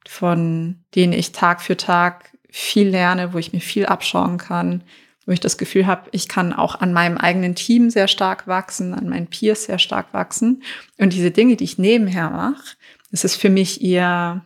von 0.07 0.85
denen 0.95 1.12
ich 1.12 1.33
Tag 1.33 1.62
für 1.62 1.77
Tag 1.77 2.37
viel 2.49 2.89
lerne, 2.89 3.33
wo 3.33 3.39
ich 3.39 3.53
mir 3.53 3.61
viel 3.61 3.87
abschauen 3.87 4.39
kann, 4.39 4.83
wo 5.27 5.33
ich 5.33 5.41
das 5.41 5.59
Gefühl 5.59 5.87
habe, 5.87 6.09
ich 6.12 6.29
kann 6.29 6.53
auch 6.53 6.81
an 6.81 6.93
meinem 6.93 7.19
eigenen 7.19 7.55
Team 7.55 7.91
sehr 7.91 8.09
stark 8.09 8.49
wachsen, 8.49 8.95
an 8.95 9.09
meinen 9.09 9.29
Peers 9.29 9.65
sehr 9.65 9.79
stark 9.79 10.12
wachsen. 10.12 10.62
Und 10.99 11.12
diese 11.12 11.31
Dinge, 11.31 11.57
die 11.57 11.65
ich 11.65 11.79
nebenher 11.79 12.31
mache, 12.31 12.77
das 13.11 13.25
ist 13.25 13.37
für 13.37 13.50
mich 13.50 13.83
eher, 13.83 14.45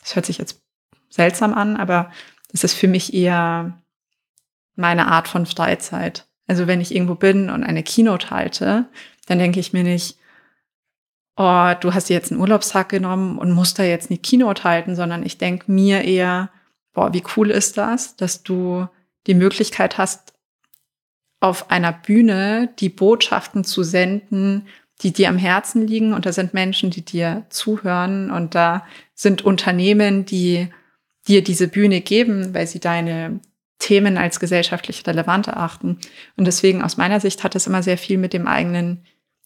das 0.00 0.14
hört 0.14 0.26
sich 0.26 0.38
jetzt 0.38 0.60
seltsam 1.08 1.54
an, 1.54 1.76
aber 1.76 2.10
das 2.52 2.64
ist 2.64 2.74
für 2.74 2.88
mich 2.88 3.14
eher 3.14 3.81
meine 4.74 5.08
Art 5.08 5.28
von 5.28 5.46
Freizeit. 5.46 6.26
Also 6.46 6.66
wenn 6.66 6.80
ich 6.80 6.94
irgendwo 6.94 7.14
bin 7.14 7.50
und 7.50 7.64
eine 7.64 7.82
Keynote 7.82 8.30
halte, 8.30 8.86
dann 9.26 9.38
denke 9.38 9.60
ich 9.60 9.72
mir 9.72 9.84
nicht, 9.84 10.18
oh, 11.36 11.72
du 11.80 11.94
hast 11.94 12.10
jetzt 12.10 12.30
einen 12.30 12.40
Urlaubstag 12.40 12.88
genommen 12.88 13.38
und 13.38 13.52
musst 13.52 13.78
da 13.78 13.84
jetzt 13.84 14.10
eine 14.10 14.18
Keynote 14.18 14.64
halten, 14.64 14.96
sondern 14.96 15.24
ich 15.24 15.38
denke 15.38 15.70
mir 15.70 16.02
eher, 16.02 16.50
boah, 16.92 17.12
wie 17.14 17.22
cool 17.36 17.50
ist 17.50 17.78
das, 17.78 18.16
dass 18.16 18.42
du 18.42 18.86
die 19.26 19.34
Möglichkeit 19.34 19.98
hast, 19.98 20.34
auf 21.40 21.70
einer 21.70 21.92
Bühne 21.92 22.72
die 22.78 22.88
Botschaften 22.88 23.64
zu 23.64 23.82
senden, 23.82 24.68
die 25.02 25.12
dir 25.12 25.28
am 25.28 25.38
Herzen 25.38 25.86
liegen. 25.86 26.12
Und 26.12 26.24
da 26.24 26.32
sind 26.32 26.54
Menschen, 26.54 26.90
die 26.90 27.04
dir 27.04 27.46
zuhören. 27.48 28.30
Und 28.30 28.54
da 28.54 28.86
sind 29.14 29.42
Unternehmen, 29.42 30.24
die 30.24 30.68
dir 31.26 31.42
diese 31.42 31.66
Bühne 31.66 32.00
geben, 32.00 32.54
weil 32.54 32.66
sie 32.66 32.78
deine 32.78 33.40
Themen 33.82 34.16
als 34.16 34.38
gesellschaftlich 34.38 35.04
relevant 35.08 35.48
erachten. 35.48 35.98
Und 36.36 36.46
deswegen 36.46 36.82
aus 36.82 36.96
meiner 36.96 37.18
Sicht 37.18 37.42
hat 37.42 37.56
es 37.56 37.66
immer 37.66 37.82
sehr 37.82 37.98
viel 37.98 38.16
mit 38.16 38.32
dem 38.32 38.46
eigenen 38.46 39.04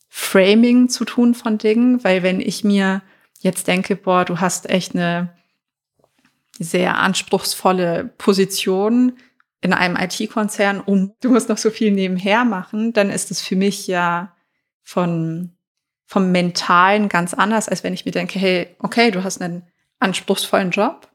Framing 0.09 0.91
zu 0.91 1.07
tun 1.07 1.35
von 1.35 1.57
Dingen, 1.57 2.05
weil 2.05 2.23
wenn 2.23 2.41
ich 2.41 2.63
mir 2.63 3.03
jetzt 3.41 3.67
denke, 3.67 3.97
boah, 3.97 4.27
du 4.27 4.39
hast 4.39 4.69
echt 4.69 4.95
eine 4.95 5.33
sehr 6.59 6.99
anspruchsvolle 6.99 8.13
Position 8.19 9.17
in 9.63 9.73
einem 9.73 9.97
IT-Konzern 9.97 10.81
und 10.81 11.15
du 11.23 11.31
musst 11.31 11.49
noch 11.49 11.59
so 11.59 11.71
viel 11.71 11.91
nebenher 11.91 12.45
machen, 12.45 12.93
dann 12.93 13.09
ist 13.09 13.31
es 13.31 13.41
für 13.41 13.57
mich 13.57 13.87
ja 13.87 14.37
von, 14.83 15.57
vom 16.05 16.31
Mentalen 16.31 17.09
ganz 17.09 17.33
anders, 17.33 17.71
als 17.71 17.83
wenn 17.83 17.95
ich 17.95 18.05
mir 18.05 18.13
denke, 18.13 18.39
hey, 18.39 18.77
okay, 18.81 19.11
du 19.11 19.25
hast 19.25 19.41
einen 19.41 19.63
anspruchsvollen 19.99 20.73
Job 20.73 21.09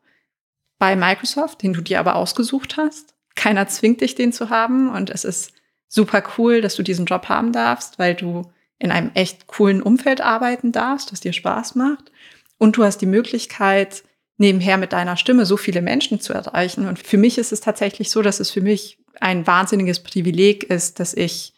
bei 0.82 0.96
Microsoft, 0.96 1.62
den 1.62 1.74
du 1.74 1.82
dir 1.82 2.00
aber 2.00 2.16
ausgesucht 2.16 2.76
hast. 2.76 3.14
Keiner 3.36 3.68
zwingt 3.68 4.02
dich, 4.02 4.16
den 4.16 4.34
zu 4.34 4.50
haben 4.50 4.90
und 4.90 5.12
es 5.12 5.24
ist 5.26 5.54
super 5.88 6.24
cool, 6.40 6.60
dass 6.60 6.74
du 6.74 6.82
diesen 6.82 7.06
Job 7.06 7.30
haben 7.30 7.52
darfst, 7.52 8.00
weil 8.00 8.16
du 8.16 8.52
in 8.80 8.92
einem 8.92 9.12
echt 9.14 9.46
coolen 9.46 9.84
Umfeld 9.84 10.22
arbeiten 10.22 10.72
darfst, 10.72 11.12
das 11.12 11.20
dir 11.20 11.34
Spaß 11.34 11.76
macht. 11.76 12.12
Und 12.58 12.78
du 12.78 12.84
hast 12.84 12.98
die 12.98 13.06
Möglichkeit, 13.06 14.04
nebenher 14.38 14.80
mit 14.80 14.92
deiner 14.92 15.18
Stimme 15.18 15.46
so 15.46 15.56
viele 15.56 15.84
Menschen 15.84 16.20
zu 16.20 16.34
erreichen. 16.34 16.88
Und 16.88 16.98
für 16.98 17.18
mich 17.18 17.38
ist 17.38 17.52
es 17.52 17.62
tatsächlich 17.62 18.10
so, 18.10 18.24
dass 18.24 18.40
es 18.40 18.50
für 18.50 18.62
mich 18.62 18.98
ein 19.20 19.46
wahnsinniges 19.46 20.02
Privileg 20.02 20.64
ist, 20.64 21.00
dass 21.00 21.14
ich 21.14 21.54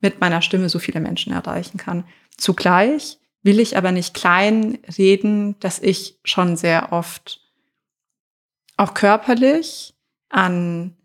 mit 0.00 0.20
meiner 0.20 0.42
Stimme 0.42 0.68
so 0.68 0.78
viele 0.78 1.00
Menschen 1.00 1.32
erreichen 1.32 1.76
kann. 1.76 2.04
Zugleich 2.36 3.18
will 3.42 3.58
ich 3.58 3.76
aber 3.76 3.90
nicht 3.90 4.14
klein 4.14 4.78
reden, 4.96 5.58
dass 5.58 5.80
ich 5.80 6.20
schon 6.22 6.56
sehr 6.56 6.92
oft 6.92 7.40
auch 8.80 8.94
körperlich 8.94 9.94
an, 10.30 10.96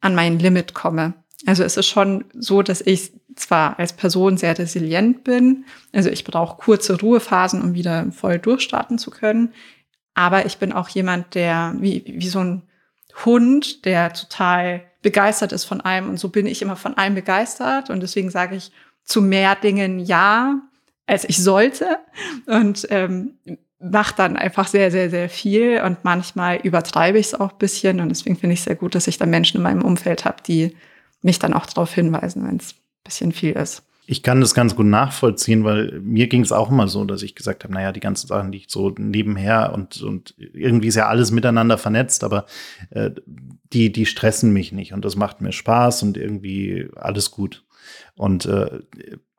an 0.00 0.14
mein 0.16 0.38
Limit 0.40 0.74
komme. 0.74 1.14
Also 1.46 1.62
es 1.62 1.76
ist 1.76 1.86
schon 1.86 2.24
so, 2.34 2.62
dass 2.62 2.80
ich 2.80 3.12
zwar 3.36 3.78
als 3.78 3.92
Person 3.92 4.36
sehr 4.36 4.58
resilient 4.58 5.22
bin, 5.22 5.64
also 5.92 6.10
ich 6.10 6.24
brauche 6.24 6.56
kurze 6.56 7.00
Ruhephasen, 7.00 7.62
um 7.62 7.74
wieder 7.74 8.10
voll 8.10 8.40
durchstarten 8.40 8.98
zu 8.98 9.12
können, 9.12 9.54
aber 10.14 10.46
ich 10.46 10.58
bin 10.58 10.72
auch 10.72 10.88
jemand, 10.88 11.36
der 11.36 11.76
wie, 11.78 12.02
wie 12.04 12.28
so 12.28 12.40
ein 12.40 12.62
Hund, 13.24 13.84
der 13.84 14.12
total 14.12 14.82
begeistert 15.00 15.52
ist 15.52 15.64
von 15.64 15.80
allem 15.80 16.08
und 16.08 16.18
so 16.18 16.30
bin 16.30 16.46
ich 16.46 16.62
immer 16.62 16.74
von 16.74 16.96
allem 16.96 17.14
begeistert 17.14 17.90
und 17.90 18.00
deswegen 18.00 18.30
sage 18.30 18.56
ich 18.56 18.72
zu 19.04 19.22
mehr 19.22 19.54
Dingen 19.54 20.00
ja, 20.00 20.60
als 21.06 21.22
ich 21.28 21.40
sollte 21.40 21.98
und 22.46 22.88
ähm, 22.90 23.38
mache 23.80 24.14
dann 24.16 24.36
einfach 24.36 24.66
sehr, 24.66 24.90
sehr, 24.90 25.08
sehr 25.10 25.28
viel 25.28 25.80
und 25.82 26.04
manchmal 26.04 26.56
übertreibe 26.56 27.18
ich 27.18 27.26
es 27.26 27.34
auch 27.34 27.52
ein 27.52 27.58
bisschen 27.58 28.00
und 28.00 28.08
deswegen 28.08 28.36
finde 28.36 28.54
ich 28.54 28.62
sehr 28.62 28.74
gut, 28.74 28.94
dass 28.94 29.06
ich 29.06 29.18
da 29.18 29.26
Menschen 29.26 29.58
in 29.58 29.62
meinem 29.62 29.82
Umfeld 29.82 30.24
habe, 30.24 30.42
die 30.46 30.76
mich 31.22 31.38
dann 31.38 31.54
auch 31.54 31.66
darauf 31.66 31.92
hinweisen, 31.92 32.46
wenn 32.46 32.56
es 32.56 32.72
ein 32.72 33.04
bisschen 33.04 33.32
viel 33.32 33.52
ist. 33.52 33.82
Ich 34.10 34.22
kann 34.22 34.40
das 34.40 34.54
ganz 34.54 34.74
gut 34.74 34.86
nachvollziehen, 34.86 35.64
weil 35.64 36.00
mir 36.00 36.28
ging 36.28 36.40
es 36.40 36.50
auch 36.50 36.70
immer 36.70 36.88
so, 36.88 37.04
dass 37.04 37.22
ich 37.22 37.34
gesagt 37.34 37.62
habe, 37.62 37.74
naja, 37.74 37.92
die 37.92 38.00
ganzen 38.00 38.26
Sachen, 38.26 38.52
die 38.52 38.58
ich 38.58 38.66
so 38.68 38.94
nebenher 38.96 39.72
und, 39.74 40.00
und 40.00 40.34
irgendwie 40.38 40.88
ist 40.88 40.94
ja 40.94 41.08
alles 41.08 41.30
miteinander 41.30 41.76
vernetzt, 41.76 42.24
aber 42.24 42.46
äh, 42.90 43.10
die, 43.72 43.92
die 43.92 44.06
stressen 44.06 44.52
mich 44.52 44.72
nicht 44.72 44.94
und 44.94 45.04
das 45.04 45.14
macht 45.14 45.42
mir 45.42 45.52
Spaß 45.52 46.02
und 46.04 46.16
irgendwie 46.16 46.88
alles 46.96 47.30
gut. 47.30 47.66
Und 48.14 48.46
äh, 48.46 48.80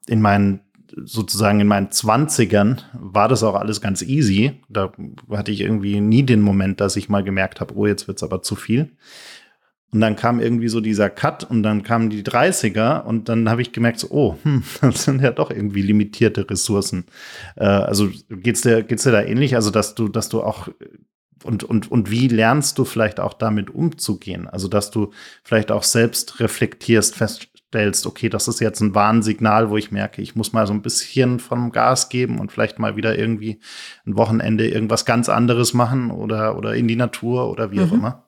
in 0.06 0.22
meinen 0.22 0.62
sozusagen 0.96 1.60
in 1.60 1.68
meinen 1.68 1.92
Zwanzigern 1.92 2.82
war 2.94 3.28
das 3.28 3.44
auch 3.44 3.56
alles 3.56 3.82
ganz 3.82 4.02
easy. 4.02 4.62
Da 4.70 4.92
hatte 5.32 5.52
ich 5.52 5.62
irgendwie 5.62 6.00
nie 6.02 6.24
den 6.24 6.42
Moment, 6.42 6.82
dass 6.82 6.96
ich 6.96 7.10
mal 7.10 7.24
gemerkt 7.24 7.62
habe, 7.62 7.76
oh, 7.76 7.88
jetzt 7.88 8.08
wird's 8.08 8.24
aber 8.24 8.42
zu 8.42 8.56
viel. 8.56 8.92
Und 9.92 10.02
dann 10.02 10.16
kam 10.16 10.40
irgendwie 10.40 10.68
so 10.68 10.82
dieser 10.82 11.10
Cut 11.10 11.44
und 11.44 11.64
dann 11.64 11.82
kamen 11.82 12.12
die 12.12 12.22
30er 12.22 13.04
und 13.04 13.28
dann 13.28 13.50
habe 13.50 13.64
ich 13.64 13.72
gemerkt, 13.72 14.00
so, 14.00 14.08
oh, 14.12 14.38
hm, 14.44 14.64
das 14.82 15.06
sind 15.06 15.22
ja 15.22 15.32
doch 15.32 15.50
irgendwie 15.50 15.82
limitierte 15.82 16.48
Ressourcen. 16.50 17.06
Äh, 17.56 17.66
also 17.66 18.10
geht's 18.30 18.62
dir, 18.62 18.84
geht's 18.84 19.04
dir 19.04 19.12
da 19.12 19.24
ähnlich? 19.24 19.56
Also, 19.56 19.72
dass 19.72 19.96
du, 19.96 20.08
dass 20.08 20.30
du 20.30 20.44
auch 20.44 20.70
und, 21.44 21.64
und, 21.64 21.90
und 21.90 22.12
wie 22.12 22.28
lernst 22.28 22.78
du 22.78 22.86
vielleicht 22.86 23.20
auch 23.20 23.34
damit 23.34 23.70
umzugehen? 23.70 24.48
Also, 24.48 24.68
dass 24.68 24.92
du 24.92 25.12
vielleicht 25.44 25.72
auch 25.72 25.84
selbst 25.84 26.40
reflektierst, 26.40 27.16
feststellst, 27.70 28.08
okay, 28.08 28.30
das 28.30 28.48
ist 28.48 28.60
jetzt 28.60 28.82
ein 28.82 28.96
Warnsignal, 28.96 29.70
wo 29.70 29.78
ich 29.78 29.92
merke, 29.92 30.22
ich 30.22 30.36
muss 30.36 30.54
mal 30.54 30.66
so 30.66 30.74
ein 30.74 30.82
bisschen 30.82 31.40
vom 31.40 31.72
Gas 31.72 32.10
geben 32.10 32.40
und 32.40 32.52
vielleicht 32.52 32.80
mal 32.80 32.96
wieder 32.96 33.18
irgendwie 33.18 33.60
ein 34.06 34.18
Wochenende 34.18 34.68
irgendwas 34.68 35.06
ganz 35.06 35.30
anderes 35.30 35.74
machen 35.74 36.12
oder, 36.12 36.58
oder 36.58 36.76
in 36.76 36.88
die 36.88 36.96
Natur 36.96 37.50
oder 37.50 37.72
wie 37.72 37.80
mhm. 37.80 37.84
auch 37.84 37.92
immer. 37.92 38.24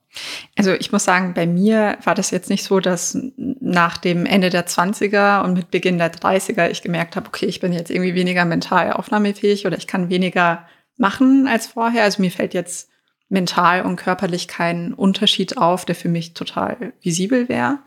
Also 0.58 0.74
ich 0.74 0.92
muss 0.92 1.06
sagen, 1.06 1.34
bei 1.34 1.48
mir 1.48 1.98
war 2.04 2.16
das 2.16 2.32
jetzt 2.32 2.50
nicht 2.50 2.64
so, 2.66 2.82
dass 2.82 3.18
nach 3.38 3.98
dem 3.98 4.26
Ende 4.26 4.50
der 4.50 4.68
20er 4.68 5.42
und 5.44 5.54
mit 5.54 5.72
Beginn 5.72 5.98
der 5.98 6.12
30er 6.12 6.70
ich 6.70 6.82
gemerkt 6.82 7.16
habe, 7.16 7.28
okay, 7.28 7.46
ich 7.46 7.62
bin 7.62 7.72
jetzt 7.72 7.90
irgendwie 7.90 8.14
weniger 8.14 8.44
mental 8.44 8.92
aufnahmefähig 8.92 9.66
oder 9.66 9.78
ich 9.78 9.88
kann 9.88 10.10
weniger 10.10 10.68
machen 10.98 11.48
als 11.48 11.68
vorher. 11.68 12.04
Also 12.04 12.22
mir 12.22 12.30
fällt 12.30 12.54
jetzt 12.54 12.90
mental 13.30 13.84
und 13.84 13.96
körperlich 13.96 14.50
kein 14.50 14.94
Unterschied 14.94 15.58
auf, 15.58 15.86
der 15.86 15.96
für 15.96 16.10
mich 16.10 16.34
total 16.34 16.92
visibel 17.02 17.48
wäre. 17.48 17.80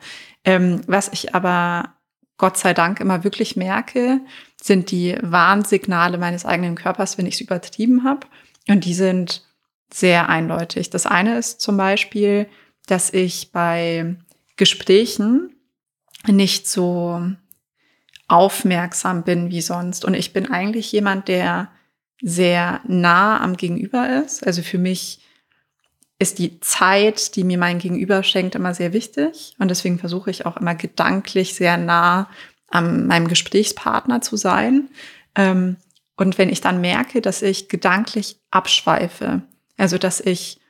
Ähm, 0.45 0.83
was 0.87 1.09
ich 1.09 1.35
aber 1.35 1.95
Gott 2.37 2.59
sei 2.59 2.75
Dank 2.75 3.01
immer 3.01 3.25
wirklich 3.25 3.57
merke, 3.57 4.21
sind 4.61 4.91
die 4.91 5.17
Warnsignale 5.21 6.19
meines 6.19 6.45
eigenen 6.45 6.75
Körpers, 6.75 7.17
wenn 7.17 7.27
ich 7.27 7.35
es 7.35 7.41
übertrieben 7.41 8.05
habe. 8.05 8.27
Und 8.69 8.85
die 8.85 8.95
sind 8.95 9.45
sehr 9.93 10.29
eindeutig. 10.29 10.91
Das 10.91 11.07
eine 11.07 11.39
ist 11.39 11.61
zum 11.61 11.77
Beispiel, 11.77 12.49
dass 12.87 13.13
ich 13.13 13.53
bei 13.53 14.17
Gesprächen 14.57 15.55
nicht 16.27 16.69
so 16.69 17.21
aufmerksam 18.29 19.23
bin 19.23 19.51
wie 19.51 19.61
sonst. 19.61 20.05
Und 20.05 20.15
ich 20.15 20.33
bin 20.33 20.51
eigentlich 20.51 20.91
jemand, 20.93 21.29
der 21.29 21.71
sehr 22.21 22.81
nah 22.87 23.41
am 23.41 23.57
Gegenüber 23.57 24.23
ist. 24.25 24.47
Also 24.47 24.63
für 24.63 24.79
mich 24.79 25.21
ist 26.25 26.39
die 26.39 26.59
Zeit, 26.61 27.37
die 27.37 27.45
mir 27.45 27.59
mein 27.59 27.79
Gegenüber 27.79 28.23
schenkt, 28.23 28.55
immer 28.55 28.73
sehr 28.73 28.95
wichtig. 28.95 29.55
Und 29.59 29.69
deswegen 29.69 29.99
versuche 29.99 30.31
ich 30.31 30.47
auch 30.47 30.57
immer 30.57 30.75
gedanklich 30.75 31.55
sehr 31.55 31.77
nah 31.77 32.31
an 32.69 33.07
meinem 33.07 33.29
Gesprächspartner 33.29 34.23
zu 34.23 34.39
sein. 34.39 34.89
Ähm, 35.35 35.77
und 36.17 36.39
wenn 36.39 36.49
ich 36.49 36.63
dann 36.63 36.81
merke, 36.81 37.21
dass 37.21 37.43
ich 37.43 37.69
gedanklich 37.69 38.39
abschweife, 38.51 39.43
also, 39.77 39.99
dass 39.99 40.21
ich 40.21 40.61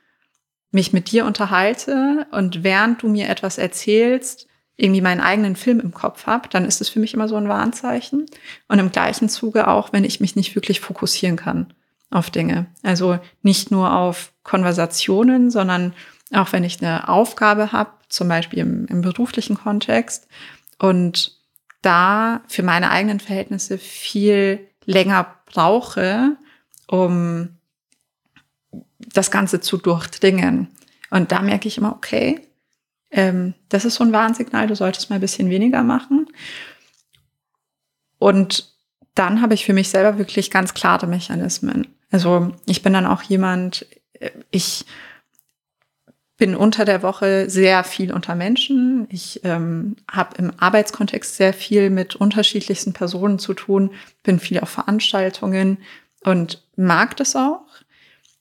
mich 0.71 0.91
mit 0.91 1.09
dir 1.11 1.25
unterhalte 1.25 2.27
und 2.31 2.65
während 2.65 3.01
du 3.01 3.07
mir 3.07 3.29
etwas 3.29 3.57
erzählst, 3.57 4.47
irgendwie 4.75 4.99
meinen 4.99 5.21
eigenen 5.21 5.55
Film 5.55 5.79
im 5.79 5.93
Kopf 5.93 6.25
habe, 6.25 6.49
dann 6.49 6.65
ist 6.65 6.81
es 6.81 6.89
für 6.89 6.99
mich 6.99 7.13
immer 7.13 7.29
so 7.29 7.37
ein 7.37 7.47
Warnzeichen. 7.47 8.25
Und 8.67 8.79
im 8.79 8.91
gleichen 8.91 9.29
Zuge 9.29 9.69
auch, 9.69 9.93
wenn 9.93 10.03
ich 10.03 10.19
mich 10.19 10.35
nicht 10.35 10.53
wirklich 10.53 10.81
fokussieren 10.81 11.37
kann 11.37 11.73
auf 12.09 12.29
Dinge. 12.29 12.67
Also 12.83 13.19
nicht 13.41 13.71
nur 13.71 13.93
auf 13.93 14.31
Konversationen, 14.43 15.51
sondern 15.51 15.93
auch 16.33 16.53
wenn 16.53 16.63
ich 16.63 16.81
eine 16.81 17.07
Aufgabe 17.09 17.71
habe, 17.71 17.91
zum 18.09 18.27
Beispiel 18.27 18.59
im, 18.59 18.85
im 18.87 19.01
beruflichen 19.01 19.57
Kontext 19.57 20.27
und 20.79 21.37
da 21.81 22.41
für 22.47 22.63
meine 22.63 22.89
eigenen 22.89 23.19
Verhältnisse 23.19 23.77
viel 23.77 24.67
länger 24.85 25.35
brauche, 25.45 26.37
um 26.87 27.49
das 28.97 29.31
Ganze 29.31 29.61
zu 29.61 29.77
durchdringen. 29.77 30.69
Und 31.09 31.31
da 31.31 31.41
merke 31.41 31.67
ich 31.67 31.77
immer, 31.77 31.93
okay, 31.93 32.41
ähm, 33.11 33.53
das 33.69 33.85
ist 33.85 33.95
so 33.95 34.03
ein 34.03 34.11
Warnsignal, 34.11 34.67
du 34.67 34.75
solltest 34.75 35.09
mal 35.09 35.15
ein 35.15 35.21
bisschen 35.21 35.49
weniger 35.49 35.83
machen. 35.83 36.27
Und 38.17 38.74
dann 39.15 39.41
habe 39.41 39.53
ich 39.53 39.65
für 39.65 39.73
mich 39.73 39.89
selber 39.89 40.17
wirklich 40.17 40.51
ganz 40.51 40.73
klare 40.73 41.07
Mechanismen. 41.07 41.87
Also 42.11 42.51
ich 42.65 42.83
bin 42.83 42.93
dann 42.93 43.05
auch 43.05 43.23
jemand, 43.23 43.85
äh, 44.19 44.29
ich 44.51 44.85
bin 46.37 46.55
unter 46.55 46.83
der 46.83 47.01
Woche 47.01 47.49
sehr 47.49 47.83
viel 47.85 48.11
unter 48.11 48.35
Menschen. 48.35 49.07
Ich 49.09 49.39
ähm, 49.45 49.95
habe 50.11 50.35
im 50.37 50.51
Arbeitskontext 50.57 51.37
sehr 51.37 51.53
viel 51.53 51.89
mit 51.89 52.15
unterschiedlichsten 52.15 52.91
Personen 52.91 53.39
zu 53.39 53.53
tun, 53.53 53.91
bin 54.21 54.39
viel 54.39 54.59
auf 54.59 54.69
Veranstaltungen 54.69 55.77
und 56.23 56.61
mag 56.75 57.15
das 57.15 57.37
auch. 57.37 57.65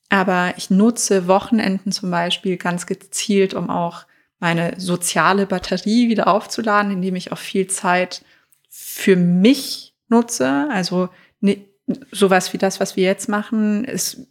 Aber 0.08 0.54
ich 0.56 0.70
nutze 0.70 1.28
Wochenenden 1.28 1.92
zum 1.92 2.10
Beispiel 2.10 2.56
ganz 2.56 2.86
gezielt, 2.86 3.54
um 3.54 3.70
auch 3.70 4.06
meine 4.40 4.74
soziale 4.78 5.46
Batterie 5.46 6.08
wieder 6.08 6.26
aufzuladen, 6.26 6.92
indem 6.92 7.14
ich 7.14 7.30
auch 7.30 7.38
viel 7.38 7.68
Zeit 7.68 8.24
für 8.68 9.16
mich 9.16 9.93
nutze. 10.14 10.68
Also 10.70 11.08
ne, 11.40 11.64
sowas 12.10 12.52
wie 12.52 12.58
das, 12.58 12.80
was 12.80 12.96
wir 12.96 13.04
jetzt 13.04 13.28
machen, 13.28 13.84
ist 13.84 14.26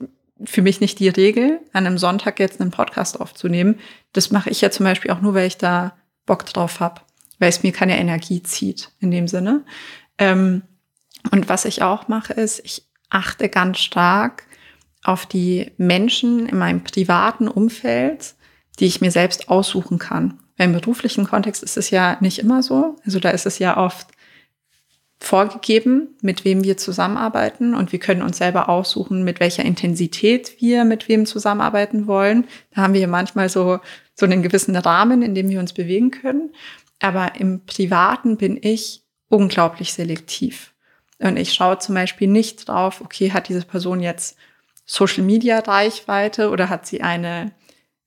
für 0.46 0.62
mich 0.62 0.82
nicht 0.82 1.00
die 1.00 1.10
Regel, 1.10 1.60
an 1.72 1.86
einem 1.86 1.98
Sonntag 1.98 2.40
jetzt 2.40 2.60
einen 2.60 2.72
Podcast 2.72 3.20
aufzunehmen. 3.20 3.80
Das 4.14 4.32
mache 4.32 4.50
ich 4.50 4.62
ja 4.62 4.72
zum 4.72 4.86
Beispiel 4.86 5.12
auch 5.12 5.22
nur, 5.22 5.34
weil 5.34 5.48
ich 5.48 5.58
da 5.58 5.96
Bock 6.26 6.46
drauf 6.46 6.80
habe, 6.80 7.02
weil 7.40 7.50
es 7.50 7.64
mir 7.64 7.72
keine 7.72 7.98
Energie 7.98 8.44
zieht 8.44 8.92
in 9.00 9.12
dem 9.12 9.28
Sinne. 9.28 9.64
Ähm, 10.18 10.64
und 11.32 11.48
was 11.50 11.66
ich 11.66 11.82
auch 11.82 12.08
mache, 12.08 12.34
ist, 12.34 12.62
ich 12.64 12.84
achte 13.10 13.48
ganz 13.50 13.80
stark 13.80 14.44
auf 15.04 15.26
die 15.26 15.72
Menschen 15.78 16.48
in 16.48 16.58
meinem 16.58 16.84
privaten 16.84 17.48
Umfeld, 17.48 18.36
die 18.80 18.86
ich 18.86 19.02
mir 19.02 19.12
selbst 19.12 19.50
aussuchen 19.50 20.00
kann. 20.00 20.40
Im 20.58 20.74
beruflichen 20.74 21.26
Kontext 21.26 21.64
ist 21.64 21.78
es 21.78 21.90
ja 21.90 22.18
nicht 22.20 22.40
immer 22.40 22.64
so. 22.64 22.98
Also 23.06 23.20
da 23.20 23.30
ist 23.30 23.46
es 23.46 23.60
ja 23.60 23.78
oft 23.78 24.08
vorgegeben, 25.24 26.10
mit 26.22 26.44
wem 26.44 26.66
wir 26.66 26.76
zusammenarbeiten 26.76 27.76
und 27.76 27.94
wir 27.94 28.00
können 28.00 28.22
uns 28.22 28.40
selber 28.40 28.68
aussuchen, 28.68 29.24
mit 29.24 29.40
welcher 29.40 29.64
Intensität 29.64 30.60
wir 30.60 30.84
mit 30.84 31.08
wem 31.08 31.26
zusammenarbeiten 31.26 32.08
wollen. 32.08 32.46
Da 32.76 32.82
haben 32.82 32.94
wir 32.94 33.08
manchmal 33.08 33.48
so, 33.48 33.80
so 34.16 34.26
einen 34.26 34.44
gewissen 34.44 34.76
Rahmen, 34.76 35.22
in 35.22 35.34
dem 35.34 35.48
wir 35.50 35.62
uns 35.62 35.72
bewegen 35.72 36.12
können. 36.12 36.52
Aber 37.00 37.40
im 37.40 37.66
Privaten 37.66 38.36
bin 38.36 38.60
ich 38.62 39.04
unglaublich 39.30 39.94
selektiv. 39.94 40.74
Und 41.20 41.38
ich 41.38 41.54
schaue 41.54 41.80
zum 41.80 41.96
Beispiel 41.96 42.28
nicht 42.28 42.68
drauf, 42.68 43.00
okay, 43.00 43.32
hat 43.32 43.48
diese 43.48 43.66
Person 43.66 44.02
jetzt 44.02 44.36
Social 44.86 45.24
Media 45.24 45.60
Reichweite 45.60 46.50
oder 46.50 46.68
hat 46.68 46.86
sie 46.86 47.02
eine 47.02 47.54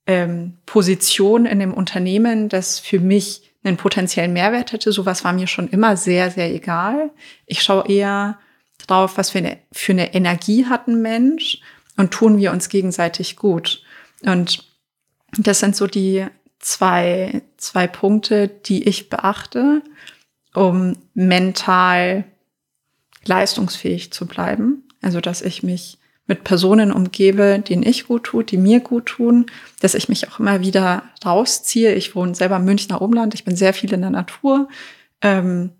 ähm, 0.06 0.58
Position 0.66 1.46
in 1.46 1.60
dem 1.60 1.72
Unternehmen, 1.72 2.50
das 2.50 2.78
für 2.78 3.00
mich 3.00 3.54
einen 3.66 3.76
potenziellen 3.76 4.32
Mehrwert 4.32 4.72
hätte. 4.72 4.92
Sowas 4.92 5.24
war 5.24 5.32
mir 5.32 5.46
schon 5.46 5.68
immer 5.68 5.96
sehr, 5.96 6.30
sehr 6.30 6.52
egal. 6.52 7.10
Ich 7.46 7.62
schaue 7.62 7.88
eher 7.88 8.38
drauf, 8.86 9.16
was 9.16 9.30
für 9.30 9.38
eine, 9.38 9.58
für 9.72 9.92
eine 9.92 10.14
Energie 10.14 10.66
hat 10.66 10.88
ein 10.88 11.02
Mensch 11.02 11.60
und 11.96 12.12
tun 12.12 12.38
wir 12.38 12.52
uns 12.52 12.68
gegenseitig 12.68 13.36
gut. 13.36 13.82
Und 14.22 14.64
das 15.38 15.60
sind 15.60 15.76
so 15.76 15.86
die 15.86 16.26
zwei, 16.58 17.42
zwei 17.56 17.86
Punkte, 17.86 18.48
die 18.48 18.88
ich 18.88 19.08
beachte, 19.08 19.82
um 20.54 20.96
mental 21.14 22.24
leistungsfähig 23.24 24.12
zu 24.12 24.26
bleiben. 24.26 24.84
Also, 25.02 25.20
dass 25.20 25.42
ich 25.42 25.62
mich 25.62 25.98
mit 26.26 26.44
Personen 26.44 26.92
umgebe, 26.92 27.60
denen 27.60 27.84
ich 27.84 28.06
gut 28.06 28.24
tut, 28.24 28.50
die 28.50 28.56
mir 28.56 28.80
gut 28.80 29.06
tun, 29.06 29.46
dass 29.80 29.94
ich 29.94 30.08
mich 30.08 30.28
auch 30.28 30.40
immer 30.40 30.60
wieder 30.60 31.04
rausziehe. 31.24 31.94
Ich 31.94 32.14
wohne 32.16 32.34
selber 32.34 32.56
im 32.56 32.64
Münchner 32.64 33.00
Umland, 33.00 33.34
ich 33.34 33.44
bin 33.44 33.56
sehr 33.56 33.72
viel 33.72 33.92
in 33.92 34.00
der 34.00 34.10
Natur, 34.10 34.68
ähm, 35.22 35.70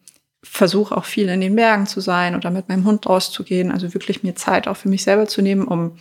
versuche 0.42 0.96
auch 0.96 1.04
viel 1.04 1.28
in 1.28 1.40
den 1.40 1.56
Bergen 1.56 1.86
zu 1.86 2.00
sein 2.00 2.36
oder 2.36 2.50
mit 2.50 2.68
meinem 2.68 2.84
Hund 2.84 3.06
rauszugehen, 3.06 3.72
also 3.72 3.92
wirklich 3.94 4.22
mir 4.22 4.36
Zeit 4.36 4.68
auch 4.68 4.76
für 4.76 4.88
mich 4.88 5.02
selber 5.02 5.26
zu 5.26 5.42
nehmen, 5.42 5.66
um 5.66 5.96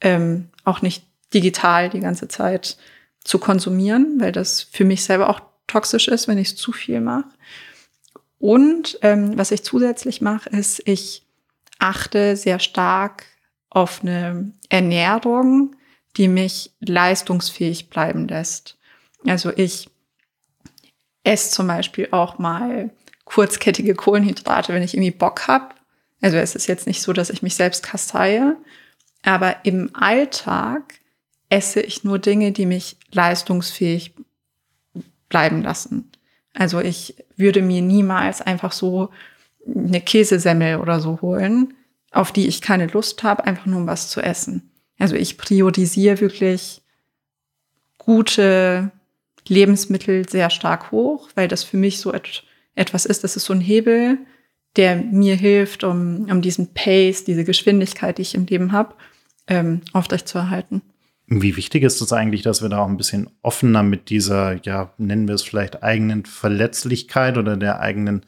ähm, 0.00 0.48
auch 0.64 0.82
nicht 0.82 1.04
digital 1.32 1.88
die 1.88 2.00
ganze 2.00 2.26
Zeit 2.26 2.76
zu 3.22 3.38
konsumieren, 3.38 4.16
weil 4.18 4.32
das 4.32 4.62
für 4.62 4.84
mich 4.84 5.04
selber 5.04 5.30
auch 5.30 5.40
toxisch 5.68 6.08
ist, 6.08 6.26
wenn 6.26 6.38
ich 6.38 6.48
es 6.48 6.56
zu 6.56 6.72
viel 6.72 7.00
mache. 7.00 7.28
Und 8.38 8.98
ähm, 9.02 9.38
was 9.38 9.52
ich 9.52 9.62
zusätzlich 9.62 10.20
mache, 10.20 10.50
ist, 10.50 10.82
ich 10.84 11.24
achte 11.78 12.36
sehr 12.36 12.58
stark 12.58 13.24
auf 13.74 14.02
eine 14.02 14.52
Ernährung, 14.70 15.76
die 16.16 16.28
mich 16.28 16.72
leistungsfähig 16.80 17.90
bleiben 17.90 18.28
lässt. 18.28 18.78
Also 19.26 19.52
ich 19.54 19.90
esse 21.24 21.50
zum 21.50 21.66
Beispiel 21.66 22.08
auch 22.12 22.38
mal 22.38 22.90
kurzkettige 23.24 23.94
Kohlenhydrate, 23.94 24.72
wenn 24.72 24.82
ich 24.82 24.94
irgendwie 24.94 25.10
Bock 25.10 25.48
habe. 25.48 25.74
Also 26.20 26.36
es 26.36 26.54
ist 26.54 26.66
jetzt 26.66 26.86
nicht 26.86 27.02
so, 27.02 27.12
dass 27.12 27.30
ich 27.30 27.42
mich 27.42 27.56
selbst 27.56 27.82
kasteie, 27.82 28.56
aber 29.22 29.64
im 29.64 29.90
Alltag 29.94 30.94
esse 31.48 31.80
ich 31.80 32.04
nur 32.04 32.18
Dinge, 32.18 32.52
die 32.52 32.66
mich 32.66 32.96
leistungsfähig 33.12 34.14
bleiben 35.28 35.62
lassen. 35.62 36.10
Also 36.52 36.80
ich 36.80 37.16
würde 37.36 37.62
mir 37.62 37.82
niemals 37.82 38.40
einfach 38.40 38.72
so 38.72 39.10
eine 39.66 40.00
Käsesemmel 40.00 40.78
oder 40.78 41.00
so 41.00 41.20
holen, 41.20 41.74
auf 42.14 42.32
die 42.32 42.46
ich 42.46 42.60
keine 42.60 42.86
Lust 42.86 43.22
habe, 43.22 43.44
einfach 43.44 43.66
nur 43.66 43.80
um 43.80 43.86
was 43.86 44.08
zu 44.08 44.20
essen. 44.20 44.70
Also 44.98 45.16
ich 45.16 45.36
priorisiere 45.38 46.20
wirklich 46.20 46.82
gute 47.98 48.90
Lebensmittel 49.48 50.28
sehr 50.28 50.50
stark 50.50 50.90
hoch, 50.90 51.28
weil 51.34 51.48
das 51.48 51.64
für 51.64 51.76
mich 51.76 52.00
so 52.00 52.12
et 52.12 52.44
etwas 52.76 53.06
ist, 53.06 53.22
das 53.22 53.36
ist 53.36 53.44
so 53.44 53.52
ein 53.52 53.60
Hebel, 53.60 54.18
der 54.74 54.96
mir 54.96 55.36
hilft, 55.36 55.84
um, 55.84 56.26
um 56.28 56.42
diesen 56.42 56.74
Pace, 56.74 57.22
diese 57.22 57.44
Geschwindigkeit, 57.44 58.18
die 58.18 58.22
ich 58.22 58.34
im 58.34 58.46
Leben 58.46 58.72
habe, 58.72 58.96
ähm, 59.46 59.82
aufrechtzuerhalten. 59.92 60.82
Wie 61.26 61.56
wichtig 61.56 61.82
ist 61.84 62.02
es 62.02 62.12
eigentlich, 62.12 62.42
dass 62.42 62.60
wir 62.60 62.68
da 62.68 62.80
auch 62.80 62.88
ein 62.88 62.98
bisschen 62.98 63.30
offener 63.40 63.82
mit 63.82 64.10
dieser, 64.10 64.62
ja, 64.62 64.92
nennen 64.98 65.26
wir 65.26 65.34
es 65.34 65.42
vielleicht 65.42 65.82
eigenen 65.82 66.26
Verletzlichkeit 66.26 67.38
oder 67.38 67.56
der 67.56 67.80
eigenen, 67.80 68.26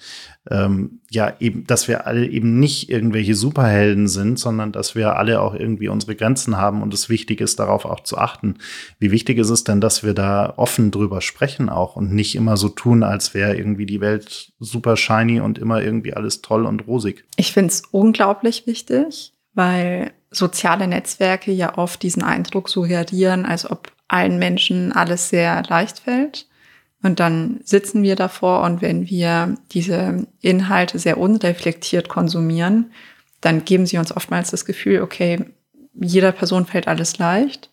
ähm, 0.50 1.00
ja, 1.10 1.34
eben, 1.38 1.66
dass 1.66 1.88
wir 1.88 2.06
alle 2.06 2.26
eben 2.26 2.58
nicht 2.58 2.88
irgendwelche 2.88 3.34
Superhelden 3.34 4.08
sind, 4.08 4.38
sondern 4.38 4.72
dass 4.72 4.94
wir 4.94 5.16
alle 5.16 5.42
auch 5.42 5.54
irgendwie 5.54 5.88
unsere 5.88 6.16
Grenzen 6.16 6.56
haben 6.56 6.80
und 6.80 6.94
es 6.94 7.10
wichtig 7.10 7.42
ist, 7.42 7.60
darauf 7.60 7.84
auch 7.84 8.00
zu 8.00 8.16
achten. 8.16 8.56
Wie 8.98 9.10
wichtig 9.10 9.36
ist 9.36 9.50
es 9.50 9.62
denn, 9.62 9.82
dass 9.82 10.02
wir 10.02 10.14
da 10.14 10.54
offen 10.56 10.90
drüber 10.90 11.20
sprechen 11.20 11.68
auch 11.68 11.96
und 11.96 12.14
nicht 12.14 12.34
immer 12.34 12.56
so 12.56 12.70
tun, 12.70 13.02
als 13.02 13.34
wäre 13.34 13.58
irgendwie 13.58 13.84
die 13.84 14.00
Welt 14.00 14.52
super 14.58 14.96
shiny 14.96 15.40
und 15.40 15.58
immer 15.58 15.82
irgendwie 15.82 16.14
alles 16.14 16.40
toll 16.40 16.64
und 16.64 16.86
rosig? 16.86 17.24
Ich 17.36 17.52
finde 17.52 17.72
es 17.72 17.82
unglaublich 17.90 18.66
wichtig, 18.66 19.34
weil 19.52 20.12
soziale 20.36 20.86
Netzwerke 20.86 21.52
ja 21.52 21.78
oft 21.78 22.02
diesen 22.02 22.22
Eindruck 22.22 22.68
suggerieren, 22.68 23.44
als 23.44 23.68
ob 23.70 23.92
allen 24.08 24.38
Menschen 24.38 24.92
alles 24.92 25.28
sehr 25.28 25.62
leicht 25.68 26.00
fällt. 26.00 26.46
Und 27.02 27.20
dann 27.20 27.60
sitzen 27.64 28.02
wir 28.02 28.16
davor 28.16 28.62
und 28.62 28.82
wenn 28.82 29.08
wir 29.08 29.56
diese 29.72 30.26
Inhalte 30.40 30.98
sehr 30.98 31.18
unreflektiert 31.18 32.08
konsumieren, 32.08 32.92
dann 33.40 33.64
geben 33.64 33.86
sie 33.86 33.98
uns 33.98 34.16
oftmals 34.16 34.50
das 34.50 34.64
Gefühl, 34.64 35.02
okay, 35.02 35.44
jeder 35.94 36.32
Person 36.32 36.66
fällt 36.66 36.88
alles 36.88 37.18
leicht 37.18 37.70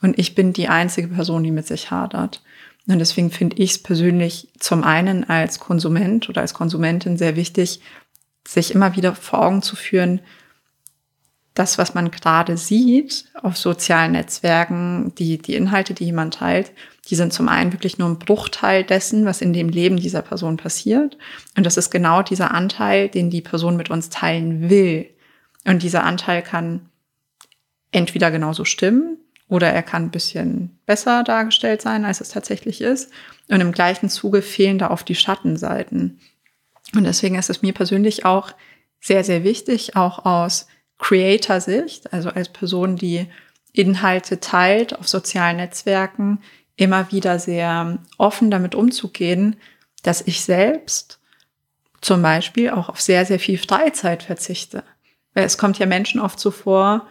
und 0.00 0.18
ich 0.18 0.34
bin 0.34 0.52
die 0.52 0.68
einzige 0.68 1.08
Person, 1.08 1.42
die 1.42 1.50
mit 1.50 1.66
sich 1.66 1.90
hadert. 1.90 2.42
Und 2.86 2.98
deswegen 3.00 3.30
finde 3.30 3.56
ich 3.56 3.72
es 3.72 3.82
persönlich 3.82 4.48
zum 4.58 4.84
einen 4.84 5.28
als 5.28 5.58
Konsument 5.58 6.28
oder 6.28 6.40
als 6.40 6.54
Konsumentin 6.54 7.18
sehr 7.18 7.36
wichtig, 7.36 7.80
sich 8.46 8.74
immer 8.74 8.96
wieder 8.96 9.14
vor 9.14 9.44
Augen 9.44 9.62
zu 9.62 9.76
führen, 9.76 10.20
das, 11.58 11.78
was 11.78 11.94
man 11.94 12.10
gerade 12.10 12.56
sieht 12.56 13.24
auf 13.34 13.56
sozialen 13.56 14.12
Netzwerken, 14.12 15.12
die, 15.16 15.38
die 15.38 15.54
Inhalte, 15.54 15.94
die 15.94 16.04
jemand 16.04 16.34
teilt, 16.34 16.72
die 17.08 17.16
sind 17.16 17.32
zum 17.32 17.48
einen 17.48 17.72
wirklich 17.72 17.98
nur 17.98 18.08
ein 18.08 18.18
Bruchteil 18.18 18.84
dessen, 18.84 19.24
was 19.24 19.40
in 19.40 19.52
dem 19.52 19.68
Leben 19.68 19.96
dieser 19.96 20.22
Person 20.22 20.56
passiert. 20.56 21.16
Und 21.56 21.64
das 21.64 21.76
ist 21.76 21.90
genau 21.90 22.22
dieser 22.22 22.52
Anteil, 22.52 23.08
den 23.08 23.30
die 23.30 23.40
Person 23.40 23.76
mit 23.76 23.90
uns 23.90 24.10
teilen 24.10 24.68
will. 24.70 25.08
Und 25.66 25.82
dieser 25.82 26.04
Anteil 26.04 26.42
kann 26.42 26.88
entweder 27.90 28.30
genauso 28.30 28.64
stimmen 28.64 29.16
oder 29.48 29.68
er 29.68 29.82
kann 29.82 30.04
ein 30.04 30.10
bisschen 30.10 30.78
besser 30.84 31.24
dargestellt 31.24 31.80
sein, 31.80 32.04
als 32.04 32.20
es 32.20 32.28
tatsächlich 32.28 32.82
ist. 32.82 33.10
Und 33.48 33.60
im 33.60 33.72
gleichen 33.72 34.10
Zuge 34.10 34.42
fehlen 34.42 34.78
da 34.78 34.90
oft 34.90 35.08
die 35.08 35.14
Schattenseiten. 35.14 36.20
Und 36.94 37.04
deswegen 37.04 37.36
ist 37.36 37.50
es 37.50 37.62
mir 37.62 37.72
persönlich 37.72 38.24
auch 38.26 38.52
sehr, 39.00 39.24
sehr 39.24 39.44
wichtig, 39.44 39.96
auch 39.96 40.24
aus 40.26 40.66
Creator-Sicht, 40.98 42.12
also 42.12 42.30
als 42.30 42.48
Person, 42.48 42.96
die 42.96 43.26
Inhalte 43.72 44.40
teilt 44.40 44.98
auf 44.98 45.08
sozialen 45.08 45.56
Netzwerken, 45.56 46.40
immer 46.76 47.10
wieder 47.12 47.38
sehr 47.38 47.98
offen 48.18 48.50
damit 48.50 48.74
umzugehen, 48.74 49.56
dass 50.02 50.20
ich 50.22 50.42
selbst 50.42 51.18
zum 52.00 52.22
Beispiel 52.22 52.70
auch 52.70 52.88
auf 52.88 53.00
sehr, 53.00 53.24
sehr 53.26 53.40
viel 53.40 53.58
Freizeit 53.58 54.22
verzichte. 54.22 54.84
Weil 55.34 55.44
es 55.44 55.58
kommt 55.58 55.78
ja 55.78 55.86
Menschen 55.86 56.20
oft 56.20 56.38
so 56.38 56.50
vor, 56.50 57.06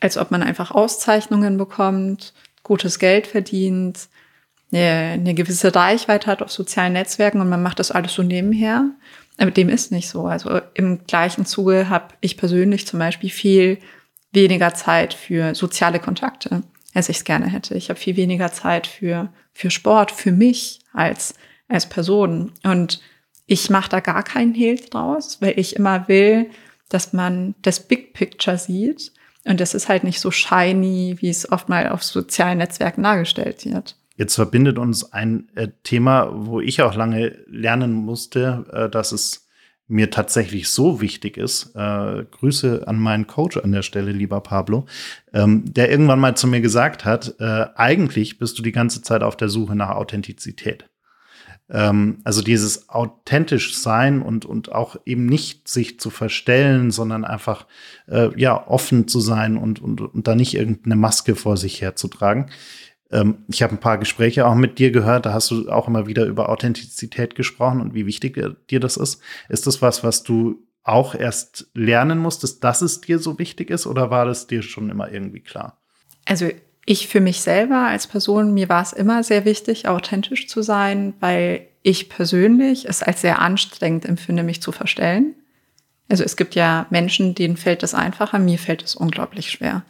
als 0.00 0.16
ob 0.16 0.30
man 0.30 0.42
einfach 0.42 0.70
Auszeichnungen 0.70 1.56
bekommt, 1.56 2.32
gutes 2.62 2.98
Geld 2.98 3.26
verdient, 3.26 4.08
eine, 4.72 5.12
eine 5.14 5.34
gewisse 5.34 5.74
Reichweite 5.74 6.26
hat 6.28 6.42
auf 6.42 6.50
sozialen 6.50 6.94
Netzwerken 6.94 7.40
und 7.40 7.48
man 7.48 7.62
macht 7.62 7.78
das 7.78 7.90
alles 7.90 8.14
so 8.14 8.22
nebenher. 8.22 8.90
Aber 9.38 9.50
dem 9.50 9.68
ist 9.68 9.92
nicht 9.92 10.08
so. 10.08 10.26
Also 10.26 10.60
im 10.74 11.06
gleichen 11.06 11.44
Zuge 11.44 11.88
habe 11.88 12.14
ich 12.20 12.36
persönlich 12.36 12.86
zum 12.86 12.98
Beispiel 12.98 13.30
viel 13.30 13.78
weniger 14.32 14.74
Zeit 14.74 15.14
für 15.14 15.54
soziale 15.54 15.98
Kontakte, 15.98 16.62
als 16.94 17.08
ich 17.08 17.18
es 17.18 17.24
gerne 17.24 17.46
hätte. 17.46 17.74
Ich 17.74 17.88
habe 17.90 17.98
viel 17.98 18.16
weniger 18.16 18.52
Zeit 18.52 18.86
für, 18.86 19.32
für 19.52 19.70
Sport, 19.70 20.10
für 20.10 20.32
mich 20.32 20.80
als, 20.92 21.34
als 21.68 21.88
Person. 21.88 22.52
Und 22.62 23.00
ich 23.46 23.70
mache 23.70 23.90
da 23.90 24.00
gar 24.00 24.22
keinen 24.22 24.54
Hehl 24.54 24.76
draus, 24.76 25.40
weil 25.40 25.58
ich 25.58 25.76
immer 25.76 26.08
will, 26.08 26.50
dass 26.88 27.12
man 27.12 27.54
das 27.62 27.80
Big 27.80 28.14
Picture 28.14 28.58
sieht. 28.58 29.12
Und 29.44 29.60
das 29.60 29.74
ist 29.74 29.88
halt 29.88 30.02
nicht 30.02 30.20
so 30.20 30.30
shiny, 30.30 31.16
wie 31.20 31.28
es 31.28 31.50
oft 31.50 31.68
mal 31.68 31.90
auf 31.90 32.02
sozialen 32.02 32.58
Netzwerken 32.58 33.02
dargestellt 33.02 33.64
wird. 33.64 33.96
Jetzt 34.16 34.34
verbindet 34.34 34.78
uns 34.78 35.12
ein 35.12 35.48
äh, 35.54 35.68
Thema, 35.82 36.30
wo 36.32 36.60
ich 36.60 36.82
auch 36.82 36.94
lange 36.94 37.38
lernen 37.46 37.92
musste, 37.92 38.64
äh, 38.72 38.88
dass 38.88 39.12
es 39.12 39.46
mir 39.88 40.10
tatsächlich 40.10 40.68
so 40.68 41.00
wichtig 41.00 41.36
ist, 41.36 41.76
äh, 41.76 42.24
Grüße 42.24 42.88
an 42.88 42.98
meinen 42.98 43.26
Coach 43.26 43.56
an 43.56 43.70
der 43.70 43.82
Stelle, 43.82 44.10
lieber 44.10 44.40
Pablo, 44.40 44.86
ähm, 45.32 45.62
der 45.72 45.90
irgendwann 45.90 46.18
mal 46.18 46.36
zu 46.36 46.48
mir 46.48 46.60
gesagt 46.60 47.04
hat, 47.04 47.36
äh, 47.38 47.66
eigentlich 47.76 48.38
bist 48.38 48.58
du 48.58 48.62
die 48.62 48.72
ganze 48.72 49.02
Zeit 49.02 49.22
auf 49.22 49.36
der 49.36 49.48
Suche 49.48 49.76
nach 49.76 49.90
Authentizität. 49.90 50.88
Ähm, 51.68 52.18
also 52.24 52.42
dieses 52.42 52.88
authentisch 52.88 53.76
sein 53.76 54.22
und, 54.22 54.44
und 54.44 54.72
auch 54.72 54.96
eben 55.04 55.26
nicht 55.26 55.68
sich 55.68 55.98
zu 55.98 56.10
verstellen, 56.10 56.90
sondern 56.90 57.24
einfach 57.24 57.66
äh, 58.08 58.28
ja 58.36 58.66
offen 58.68 59.06
zu 59.08 59.20
sein 59.20 59.56
und, 59.56 59.80
und, 59.80 60.00
und 60.00 60.26
da 60.26 60.34
nicht 60.34 60.54
irgendeine 60.54 60.96
Maske 60.96 61.34
vor 61.34 61.56
sich 61.56 61.80
herzutragen. 61.80 62.50
Ähm, 63.10 63.44
ich 63.48 63.62
habe 63.62 63.74
ein 63.74 63.80
paar 63.80 63.98
Gespräche 63.98 64.46
auch 64.46 64.54
mit 64.54 64.78
dir 64.78 64.90
gehört, 64.90 65.26
da 65.26 65.32
hast 65.32 65.50
du 65.50 65.70
auch 65.70 65.88
immer 65.88 66.06
wieder 66.06 66.24
über 66.24 66.48
Authentizität 66.48 67.34
gesprochen 67.34 67.80
und 67.80 67.94
wie 67.94 68.06
wichtig 68.06 68.40
dir 68.70 68.80
das 68.80 68.96
ist. 68.96 69.20
Ist 69.48 69.66
das 69.66 69.82
was, 69.82 70.02
was 70.02 70.22
du 70.22 70.66
auch 70.82 71.14
erst 71.14 71.68
lernen 71.74 72.18
musstest, 72.18 72.62
dass 72.62 72.80
es 72.80 73.00
dir 73.00 73.18
so 73.18 73.38
wichtig 73.38 73.70
ist 73.70 73.86
oder 73.86 74.10
war 74.10 74.24
das 74.24 74.46
dir 74.46 74.62
schon 74.62 74.88
immer 74.88 75.10
irgendwie 75.10 75.40
klar? 75.40 75.78
Also 76.24 76.48
ich 76.84 77.08
für 77.08 77.20
mich 77.20 77.40
selber 77.40 77.88
als 77.88 78.06
Person, 78.06 78.54
mir 78.54 78.68
war 78.68 78.82
es 78.82 78.92
immer 78.92 79.24
sehr 79.24 79.44
wichtig, 79.44 79.88
authentisch 79.88 80.46
zu 80.46 80.62
sein, 80.62 81.14
weil 81.18 81.66
ich 81.82 82.08
persönlich 82.08 82.88
es 82.88 83.02
als 83.02 83.20
sehr 83.20 83.40
anstrengend 83.40 84.04
empfinde, 84.04 84.44
mich 84.44 84.62
zu 84.62 84.70
verstellen. 84.70 85.34
Also 86.08 86.22
es 86.22 86.36
gibt 86.36 86.54
ja 86.54 86.86
Menschen, 86.90 87.34
denen 87.34 87.56
fällt 87.56 87.82
es 87.82 87.94
einfacher, 87.94 88.38
mir 88.38 88.58
fällt 88.58 88.84
es 88.84 88.94
unglaublich 88.94 89.50
schwer. 89.50 89.82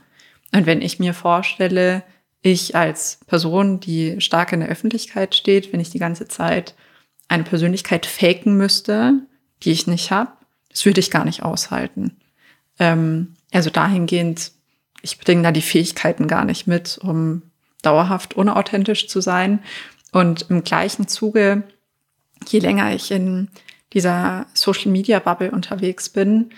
Und 0.55 0.64
wenn 0.64 0.81
ich 0.81 0.98
mir 0.98 1.12
vorstelle, 1.12 2.02
ich 2.42 2.77
als 2.77 3.18
Person, 3.27 3.81
die 3.81 4.20
stark 4.20 4.53
in 4.53 4.61
der 4.61 4.68
Öffentlichkeit 4.68 5.35
steht, 5.35 5.72
wenn 5.72 5.81
ich 5.81 5.90
die 5.90 5.99
ganze 5.99 6.29
Zeit 6.29 6.75
eine 7.29 7.42
Persönlichkeit 7.42 8.07
faken 8.07 8.57
müsste, 8.57 9.14
die 9.62 9.72
ich 9.72 9.87
nicht 9.87 10.11
habe, 10.11 10.33
das 10.70 10.85
würde 10.85 11.01
ich 11.01 11.11
gar 11.11 11.25
nicht 11.25 11.42
aushalten. 11.42 12.16
Ähm, 12.79 13.35
also 13.53 13.70
dahingehend, 13.70 14.53
ich 15.03 15.18
bringe 15.18 15.42
da 15.42 15.53
die 15.53 15.62
Fähigkeiten 15.62 16.29
gar 16.29 16.44
nicht 16.44 16.66
mit, 16.66 16.99
um 16.99 17.42
dauerhaft 17.83 18.35
unauthentisch 18.35 19.09
zu 19.09 19.20
sein. 19.20 19.61
Und 20.12 20.46
im 20.51 20.64
gleichen 20.64 21.09
Zuge, 21.09 21.62
je 22.46 22.59
länger 22.59 22.94
ich 22.94 23.11
in 23.11 23.49
dieser 23.92 24.46
Social 24.55 24.90
Media 24.90 25.18
Bubble 25.18 25.51
unterwegs 25.51 26.09
bin, 26.09 26.51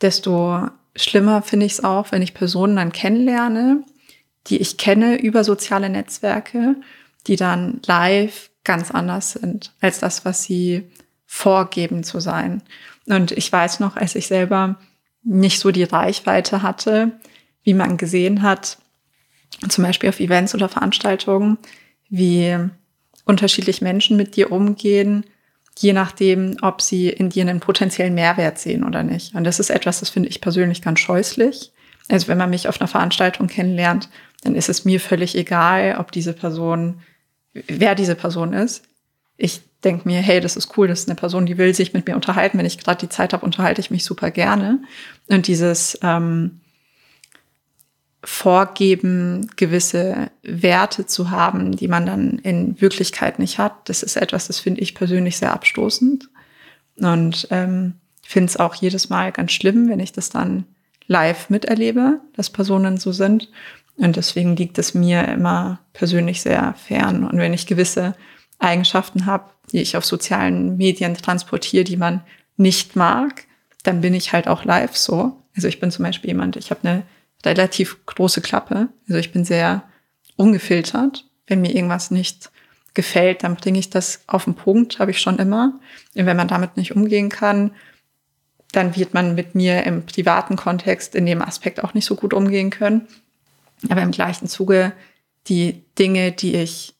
desto 0.00 0.68
schlimmer 0.94 1.42
finde 1.42 1.66
ich 1.66 1.72
es 1.72 1.84
auch, 1.84 2.12
wenn 2.12 2.22
ich 2.22 2.34
Personen 2.34 2.76
dann 2.76 2.92
kennenlerne, 2.92 3.84
die 4.46 4.58
ich 4.58 4.76
kenne 4.76 5.16
über 5.20 5.44
soziale 5.44 5.88
Netzwerke, 5.88 6.76
die 7.26 7.36
dann 7.36 7.80
live 7.86 8.50
ganz 8.64 8.90
anders 8.90 9.32
sind 9.32 9.72
als 9.80 10.00
das, 10.00 10.24
was 10.24 10.42
sie 10.42 10.84
vorgeben 11.26 12.04
zu 12.04 12.20
sein. 12.20 12.62
Und 13.06 13.32
ich 13.32 13.50
weiß 13.50 13.80
noch, 13.80 13.96
als 13.96 14.14
ich 14.14 14.26
selber 14.26 14.76
nicht 15.22 15.58
so 15.58 15.70
die 15.70 15.84
Reichweite 15.84 16.62
hatte, 16.62 17.12
wie 17.62 17.74
man 17.74 17.96
gesehen 17.96 18.42
hat, 18.42 18.78
zum 19.68 19.84
Beispiel 19.84 20.08
auf 20.08 20.20
Events 20.20 20.54
oder 20.54 20.68
Veranstaltungen, 20.68 21.58
wie 22.08 22.56
unterschiedlich 23.24 23.82
Menschen 23.82 24.16
mit 24.16 24.36
dir 24.36 24.52
umgehen, 24.52 25.24
je 25.78 25.92
nachdem, 25.92 26.56
ob 26.62 26.80
sie 26.80 27.08
in 27.08 27.28
dir 27.28 27.42
einen 27.42 27.60
potenziellen 27.60 28.14
Mehrwert 28.14 28.58
sehen 28.58 28.84
oder 28.84 29.02
nicht. 29.02 29.34
Und 29.34 29.44
das 29.44 29.60
ist 29.60 29.70
etwas, 29.70 30.00
das 30.00 30.10
finde 30.10 30.28
ich 30.28 30.40
persönlich 30.40 30.80
ganz 30.80 31.00
scheußlich. 31.00 31.72
Also 32.08 32.28
wenn 32.28 32.38
man 32.38 32.50
mich 32.50 32.68
auf 32.68 32.80
einer 32.80 32.88
Veranstaltung 32.88 33.48
kennenlernt, 33.48 34.08
dann 34.42 34.54
ist 34.54 34.68
es 34.68 34.84
mir 34.84 35.00
völlig 35.00 35.36
egal, 35.36 35.96
ob 35.98 36.12
diese 36.12 36.32
Person, 36.32 37.00
wer 37.52 37.94
diese 37.94 38.14
Person 38.14 38.52
ist. 38.52 38.84
Ich 39.36 39.62
denke 39.84 40.08
mir, 40.08 40.20
hey, 40.20 40.40
das 40.40 40.56
ist 40.56 40.76
cool, 40.76 40.88
das 40.88 41.00
ist 41.00 41.08
eine 41.08 41.16
Person, 41.16 41.46
die 41.46 41.58
will 41.58 41.74
sich 41.74 41.92
mit 41.92 42.06
mir 42.06 42.14
unterhalten. 42.14 42.58
Wenn 42.58 42.66
ich 42.66 42.78
gerade 42.78 43.00
die 43.00 43.08
Zeit 43.08 43.32
habe, 43.32 43.44
unterhalte 43.44 43.80
ich 43.80 43.90
mich 43.90 44.04
super 44.04 44.30
gerne. 44.30 44.80
Und 45.28 45.46
dieses 45.46 45.98
ähm, 46.02 46.60
Vorgeben, 48.24 49.50
gewisse 49.56 50.30
Werte 50.42 51.06
zu 51.06 51.30
haben, 51.30 51.76
die 51.76 51.86
man 51.86 52.06
dann 52.06 52.38
in 52.40 52.80
Wirklichkeit 52.80 53.38
nicht 53.38 53.58
hat, 53.58 53.88
das 53.88 54.02
ist 54.02 54.16
etwas, 54.16 54.48
das 54.48 54.58
finde 54.58 54.80
ich 54.80 54.94
persönlich 54.94 55.36
sehr 55.36 55.52
abstoßend. 55.52 56.28
Und 56.96 57.46
ähm, 57.50 57.94
finde 58.22 58.50
es 58.50 58.56
auch 58.56 58.74
jedes 58.74 59.08
Mal 59.08 59.30
ganz 59.30 59.52
schlimm, 59.52 59.88
wenn 59.88 60.00
ich 60.00 60.12
das 60.12 60.30
dann 60.30 60.64
live 61.06 61.50
miterlebe, 61.50 62.20
dass 62.34 62.50
Personen 62.50 62.96
so 62.96 63.12
sind. 63.12 63.48
Und 63.96 64.16
deswegen 64.16 64.56
liegt 64.56 64.78
es 64.78 64.94
mir 64.94 65.26
immer 65.28 65.80
persönlich 65.92 66.42
sehr 66.42 66.74
fern. 66.74 67.24
Und 67.24 67.38
wenn 67.38 67.54
ich 67.54 67.66
gewisse 67.66 68.14
Eigenschaften 68.58 69.26
habe, 69.26 69.50
die 69.72 69.80
ich 69.80 69.96
auf 69.96 70.04
sozialen 70.04 70.76
Medien 70.76 71.14
transportiere, 71.14 71.84
die 71.84 71.96
man 71.96 72.22
nicht 72.56 72.96
mag, 72.96 73.44
dann 73.82 74.00
bin 74.00 74.14
ich 74.14 74.32
halt 74.32 74.48
auch 74.48 74.64
live 74.64 74.96
so. 74.96 75.42
Also 75.54 75.68
ich 75.68 75.80
bin 75.80 75.90
zum 75.90 76.04
Beispiel 76.04 76.30
jemand, 76.30 76.56
ich 76.56 76.70
habe 76.70 76.86
eine 76.86 77.02
relativ 77.44 78.04
große 78.06 78.40
Klappe. 78.40 78.88
Also 79.08 79.18
ich 79.18 79.32
bin 79.32 79.44
sehr 79.44 79.82
ungefiltert. 80.36 81.24
Wenn 81.46 81.60
mir 81.60 81.74
irgendwas 81.74 82.10
nicht 82.10 82.50
gefällt, 82.94 83.44
dann 83.44 83.56
bringe 83.56 83.78
ich 83.78 83.90
das 83.90 84.22
auf 84.26 84.44
den 84.44 84.54
Punkt, 84.54 84.98
habe 84.98 85.10
ich 85.10 85.20
schon 85.20 85.38
immer. 85.38 85.78
Und 86.14 86.26
wenn 86.26 86.36
man 86.36 86.48
damit 86.48 86.76
nicht 86.76 86.94
umgehen 86.94 87.28
kann, 87.28 87.72
dann 88.72 88.96
wird 88.96 89.14
man 89.14 89.34
mit 89.34 89.54
mir 89.54 89.84
im 89.84 90.04
privaten 90.04 90.56
Kontext 90.56 91.14
in 91.14 91.24
dem 91.24 91.40
Aspekt 91.40 91.82
auch 91.82 91.94
nicht 91.94 92.04
so 92.04 92.16
gut 92.16 92.34
umgehen 92.34 92.70
können. 92.70 93.06
Aber 93.88 94.02
im 94.02 94.10
gleichen 94.10 94.48
Zuge 94.48 94.92
die 95.48 95.84
Dinge, 95.98 96.32
die 96.32 96.56
ich 96.56 96.94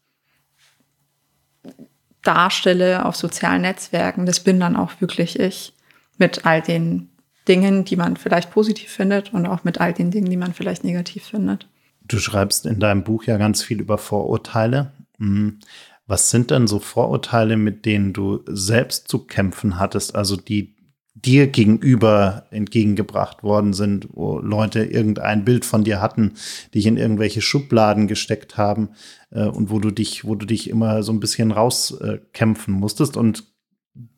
darstelle 2.23 3.05
auf 3.05 3.17
sozialen 3.17 3.63
Netzwerken, 3.63 4.27
das 4.27 4.41
bin 4.41 4.61
dann 4.61 4.77
auch 4.77 5.01
wirklich 5.01 5.39
ich 5.39 5.73
mit 6.19 6.45
all 6.45 6.63
den 6.63 7.11
Dingen, 7.49 7.85
die 7.85 7.97
man 7.97 8.17
vielleicht 8.17 8.51
positiv 8.51 8.91
findet 8.91 9.33
und 9.33 9.47
auch 9.47 9.65
mit 9.65 9.81
all 9.81 9.93
den 9.93 10.11
Dingen, 10.11 10.31
die 10.31 10.37
man 10.37 10.53
vielleicht 10.53 10.85
negativ 10.85 11.25
findet. 11.25 11.69
Du 12.03 12.19
schreibst 12.19 12.67
in 12.67 12.81
deinem 12.81 13.05
Buch 13.05 13.25
ja 13.25 13.37
ganz 13.37 13.63
viel 13.63 13.81
über 13.81 13.99
Vorurteile. 13.99 14.93
Hm. 15.19 15.61
Was 16.09 16.31
sind 16.31 16.53
denn 16.53 16.69
so 16.69 16.79
Vorurteile, 16.79 17.57
mit 17.57 17.85
denen 17.85 18.13
du 18.13 18.41
selbst 18.47 19.09
zu 19.09 19.27
kämpfen 19.27 19.79
hattest, 19.79 20.15
also 20.15 20.37
die 20.37 20.76
dir 21.25 21.47
gegenüber 21.47 22.45
entgegengebracht 22.51 23.43
worden 23.43 23.73
sind, 23.73 24.09
wo 24.13 24.39
Leute 24.39 24.85
irgendein 24.85 25.45
Bild 25.45 25.65
von 25.65 25.83
dir 25.83 26.01
hatten, 26.01 26.35
dich 26.75 26.87
in 26.87 26.99
irgendwelche 26.99 27.41
Schubladen 27.41 28.07
gesteckt 28.07 28.59
haben 28.59 28.91
äh, 29.31 29.45
und 29.45 29.71
wo 29.71 29.79
du 29.79 29.91
dich, 29.91 30.27
wo 30.27 30.35
du 30.35 30.45
dich 30.45 30.69
immer 30.69 31.03
so 31.03 31.13
ein 31.13 31.21
bisschen 31.21 31.53
rauskämpfen 31.53 32.75
äh, 32.75 32.79
musstest. 32.79 33.17
Und 33.17 33.45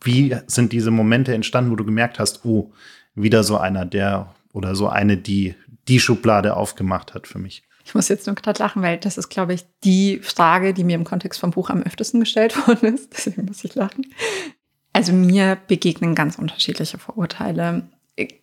wie 0.02 0.36
sind 0.48 0.72
diese 0.72 0.90
Momente 0.90 1.34
entstanden, 1.34 1.70
wo 1.70 1.76
du 1.76 1.84
gemerkt 1.84 2.18
hast, 2.18 2.44
oh, 2.44 2.72
wieder 3.14 3.44
so 3.44 3.56
einer, 3.56 3.84
der 3.84 4.34
oder 4.52 4.74
so 4.74 4.88
eine, 4.88 5.16
die 5.16 5.54
die 5.86 6.00
Schublade 6.00 6.56
aufgemacht 6.56 7.14
hat 7.14 7.28
für 7.28 7.38
mich? 7.38 7.62
Ich 7.84 7.94
muss 7.94 8.08
jetzt 8.08 8.26
nur 8.26 8.34
gerade 8.34 8.62
lachen, 8.62 8.82
weil 8.82 8.98
das 8.98 9.16
ist, 9.16 9.28
glaube 9.28 9.54
ich, 9.54 9.64
die 9.82 10.18
Frage, 10.18 10.74
die 10.74 10.84
mir 10.84 10.96
im 10.96 11.04
Kontext 11.04 11.40
vom 11.40 11.52
Buch 11.52 11.70
am 11.70 11.82
öftesten 11.82 12.20
gestellt 12.20 12.54
worden 12.66 12.94
ist. 12.94 13.12
Deswegen 13.12 13.46
muss 13.46 13.64
ich 13.64 13.74
lachen. 13.76 14.04
Also 14.98 15.12
mir 15.12 15.56
begegnen 15.68 16.16
ganz 16.16 16.38
unterschiedliche 16.38 16.98
Vorurteile. 16.98 17.84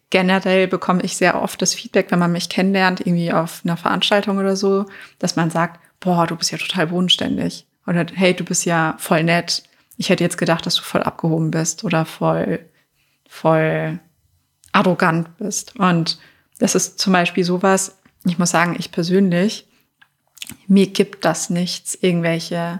Generell 0.09 0.69
bekomme 0.69 1.01
ich 1.01 1.17
sehr 1.17 1.41
oft 1.41 1.61
das 1.61 1.73
Feedback, 1.73 2.11
wenn 2.11 2.19
man 2.19 2.31
mich 2.31 2.47
kennenlernt, 2.47 3.01
irgendwie 3.01 3.33
auf 3.33 3.59
einer 3.65 3.75
Veranstaltung 3.75 4.37
oder 4.37 4.55
so, 4.55 4.85
dass 5.19 5.35
man 5.35 5.49
sagt, 5.49 5.81
boah, 5.99 6.25
du 6.25 6.37
bist 6.37 6.53
ja 6.53 6.57
total 6.57 6.87
bodenständig. 6.87 7.67
Oder 7.85 8.05
hey, 8.13 8.33
du 8.33 8.45
bist 8.45 8.63
ja 8.63 8.95
voll 8.99 9.23
nett. 9.23 9.63
Ich 9.97 10.07
hätte 10.07 10.23
jetzt 10.23 10.37
gedacht, 10.37 10.65
dass 10.65 10.75
du 10.75 10.81
voll 10.81 11.03
abgehoben 11.03 11.51
bist 11.51 11.83
oder 11.83 12.05
voll, 12.05 12.65
voll 13.27 13.99
arrogant 14.71 15.37
bist. 15.37 15.77
Und 15.77 16.19
das 16.59 16.73
ist 16.73 16.99
zum 16.99 17.11
Beispiel 17.11 17.43
sowas, 17.43 17.97
ich 18.23 18.39
muss 18.39 18.51
sagen, 18.51 18.77
ich 18.79 18.93
persönlich, 18.93 19.67
mir 20.67 20.87
gibt 20.87 21.25
das 21.25 21.49
nichts, 21.49 21.97
irgendwelche 21.99 22.79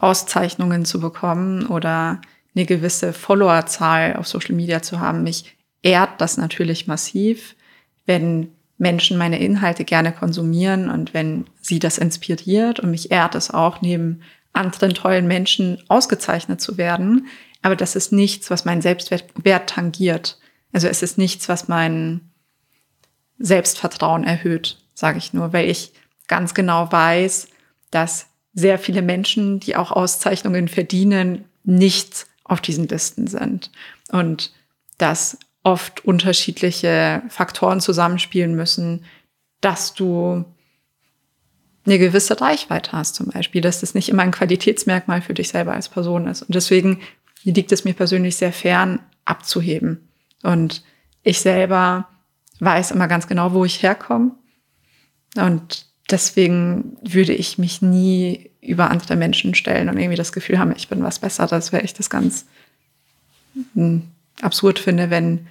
Auszeichnungen 0.00 0.84
zu 0.84 0.98
bekommen 0.98 1.66
oder 1.66 2.20
eine 2.54 2.66
gewisse 2.66 3.12
Followerzahl 3.12 4.16
auf 4.16 4.28
Social 4.28 4.54
Media 4.54 4.82
zu 4.82 5.00
haben. 5.00 5.22
Mich 5.22 5.56
ehrt 5.82 6.20
das 6.20 6.36
natürlich 6.36 6.86
massiv, 6.86 7.56
wenn 8.06 8.52
Menschen 8.78 9.18
meine 9.18 9.38
Inhalte 9.38 9.84
gerne 9.84 10.12
konsumieren 10.12 10.90
und 10.90 11.14
wenn 11.14 11.46
sie 11.60 11.78
das 11.78 11.98
inspiriert. 11.98 12.80
Und 12.80 12.90
mich 12.90 13.10
ehrt 13.10 13.34
es 13.34 13.50
auch, 13.50 13.80
neben 13.80 14.22
anderen 14.52 14.94
tollen 14.94 15.26
Menschen 15.26 15.82
ausgezeichnet 15.88 16.60
zu 16.60 16.76
werden. 16.76 17.26
Aber 17.62 17.76
das 17.76 17.96
ist 17.96 18.12
nichts, 18.12 18.50
was 18.50 18.64
meinen 18.64 18.82
Selbstwert 18.82 19.68
tangiert. 19.68 20.38
Also 20.72 20.88
es 20.88 21.02
ist 21.02 21.18
nichts, 21.18 21.48
was 21.48 21.68
mein 21.68 22.20
Selbstvertrauen 23.38 24.24
erhöht, 24.24 24.78
sage 24.94 25.18
ich 25.18 25.32
nur, 25.32 25.52
weil 25.52 25.68
ich 25.68 25.92
ganz 26.28 26.54
genau 26.54 26.90
weiß, 26.90 27.48
dass 27.90 28.26
sehr 28.54 28.78
viele 28.78 29.02
Menschen, 29.02 29.60
die 29.60 29.76
auch 29.76 29.90
Auszeichnungen 29.90 30.68
verdienen, 30.68 31.44
nichts 31.64 32.26
auf 32.44 32.60
diesen 32.60 32.86
Listen 32.88 33.26
sind. 33.26 33.70
Und 34.10 34.52
dass 34.98 35.38
oft 35.62 36.04
unterschiedliche 36.04 37.22
Faktoren 37.28 37.80
zusammenspielen 37.80 38.54
müssen, 38.54 39.04
dass 39.60 39.94
du 39.94 40.44
eine 41.86 41.98
gewisse 41.98 42.40
Reichweite 42.40 42.92
hast 42.92 43.14
zum 43.14 43.26
Beispiel, 43.26 43.60
dass 43.60 43.80
das 43.80 43.94
nicht 43.94 44.08
immer 44.08 44.22
ein 44.22 44.30
Qualitätsmerkmal 44.30 45.22
für 45.22 45.34
dich 45.34 45.48
selber 45.48 45.72
als 45.72 45.88
Person 45.88 46.26
ist. 46.26 46.42
Und 46.42 46.54
deswegen 46.54 47.00
liegt 47.42 47.72
es 47.72 47.84
mir 47.84 47.94
persönlich 47.94 48.36
sehr 48.36 48.52
fern, 48.52 49.00
abzuheben. 49.24 50.08
Und 50.42 50.82
ich 51.22 51.40
selber 51.40 52.08
weiß 52.60 52.90
immer 52.90 53.08
ganz 53.08 53.26
genau, 53.26 53.52
wo 53.52 53.64
ich 53.64 53.82
herkomme. 53.82 54.32
Und 55.36 55.86
deswegen 56.10 56.96
würde 57.02 57.34
ich 57.34 57.58
mich 57.58 57.82
nie 57.82 58.50
über 58.64 58.90
andere 58.90 59.16
Menschen 59.16 59.54
stellen 59.54 59.88
und 59.88 59.98
irgendwie 59.98 60.16
das 60.16 60.32
Gefühl 60.32 60.58
haben, 60.58 60.72
ich 60.76 60.88
bin 60.88 61.02
was 61.02 61.18
Besseres, 61.18 61.72
weil 61.72 61.84
ich 61.84 61.94
das 61.94 62.10
ganz 62.10 62.46
hm, 63.74 64.02
absurd 64.40 64.78
finde, 64.78 65.10
wenn 65.10 65.46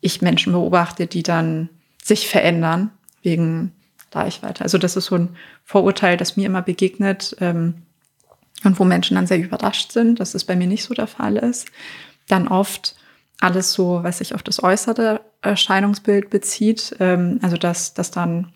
ich 0.00 0.22
Menschen 0.22 0.52
beobachte, 0.52 1.06
die 1.06 1.22
dann 1.22 1.68
sich 2.02 2.28
verändern 2.28 2.90
wegen 3.22 3.72
Reichweite. 4.12 4.62
Also 4.62 4.78
das 4.78 4.96
ist 4.96 5.06
so 5.06 5.16
ein 5.16 5.36
Vorurteil, 5.64 6.16
das 6.16 6.36
mir 6.36 6.46
immer 6.46 6.62
begegnet 6.62 7.36
ähm, 7.40 7.82
und 8.64 8.78
wo 8.78 8.84
Menschen 8.84 9.16
dann 9.16 9.26
sehr 9.26 9.38
überrascht 9.38 9.92
sind, 9.92 10.20
dass 10.20 10.34
es 10.34 10.44
bei 10.44 10.56
mir 10.56 10.66
nicht 10.66 10.84
so 10.84 10.94
der 10.94 11.06
Fall 11.06 11.36
ist. 11.36 11.68
Dann 12.28 12.48
oft 12.48 12.94
alles 13.40 13.72
so, 13.72 14.00
was 14.02 14.18
sich 14.18 14.34
auf 14.34 14.42
das 14.42 14.62
äußere 14.62 15.20
Erscheinungsbild 15.42 16.30
bezieht. 16.30 16.96
Ähm, 17.00 17.40
also 17.42 17.56
dass, 17.56 17.94
dass 17.94 18.10
dann 18.10 18.52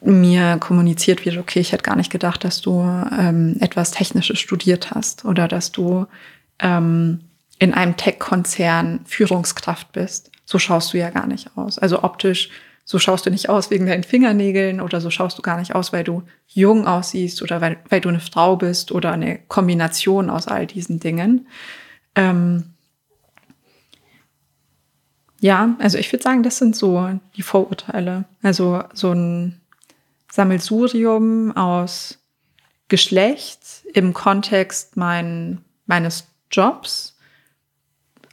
mir 0.00 0.56
kommuniziert 0.58 1.24
wird, 1.24 1.36
okay, 1.36 1.60
ich 1.60 1.72
hätte 1.72 1.84
gar 1.84 1.96
nicht 1.96 2.10
gedacht, 2.10 2.44
dass 2.44 2.60
du 2.60 2.80
ähm, 2.80 3.56
etwas 3.60 3.92
Technisches 3.92 4.40
studiert 4.40 4.90
hast 4.90 5.24
oder 5.24 5.48
dass 5.48 5.72
du 5.72 6.06
ähm, 6.58 7.20
in 7.58 7.72
einem 7.72 7.96
Tech-Konzern 7.96 9.00
Führungskraft 9.04 9.92
bist. 9.92 10.30
So 10.44 10.58
schaust 10.58 10.92
du 10.92 10.98
ja 10.98 11.10
gar 11.10 11.26
nicht 11.26 11.56
aus. 11.56 11.78
Also 11.78 12.02
optisch, 12.02 12.50
so 12.84 12.98
schaust 12.98 13.26
du 13.26 13.30
nicht 13.30 13.48
aus 13.48 13.70
wegen 13.70 13.86
deinen 13.86 14.02
Fingernägeln 14.02 14.80
oder 14.80 15.00
so 15.00 15.10
schaust 15.10 15.38
du 15.38 15.42
gar 15.42 15.58
nicht 15.58 15.74
aus, 15.74 15.92
weil 15.92 16.02
du 16.02 16.24
jung 16.48 16.86
aussiehst 16.86 17.40
oder 17.42 17.60
weil, 17.60 17.78
weil 17.88 18.00
du 18.00 18.08
eine 18.08 18.20
Frau 18.20 18.56
bist 18.56 18.90
oder 18.90 19.12
eine 19.12 19.38
Kombination 19.46 20.28
aus 20.28 20.48
all 20.48 20.66
diesen 20.66 20.98
Dingen. 20.98 21.46
Ähm 22.16 22.71
ja, 25.42 25.74
also 25.80 25.98
ich 25.98 26.10
würde 26.12 26.22
sagen, 26.22 26.44
das 26.44 26.58
sind 26.58 26.76
so 26.76 27.18
die 27.36 27.42
Vorurteile. 27.42 28.26
Also 28.42 28.84
so 28.94 29.10
ein 29.10 29.60
Sammelsurium 30.30 31.50
aus 31.56 32.20
Geschlecht 32.86 33.58
im 33.92 34.14
Kontext 34.14 34.96
mein, 34.96 35.64
meines 35.86 36.28
Jobs, 36.52 37.16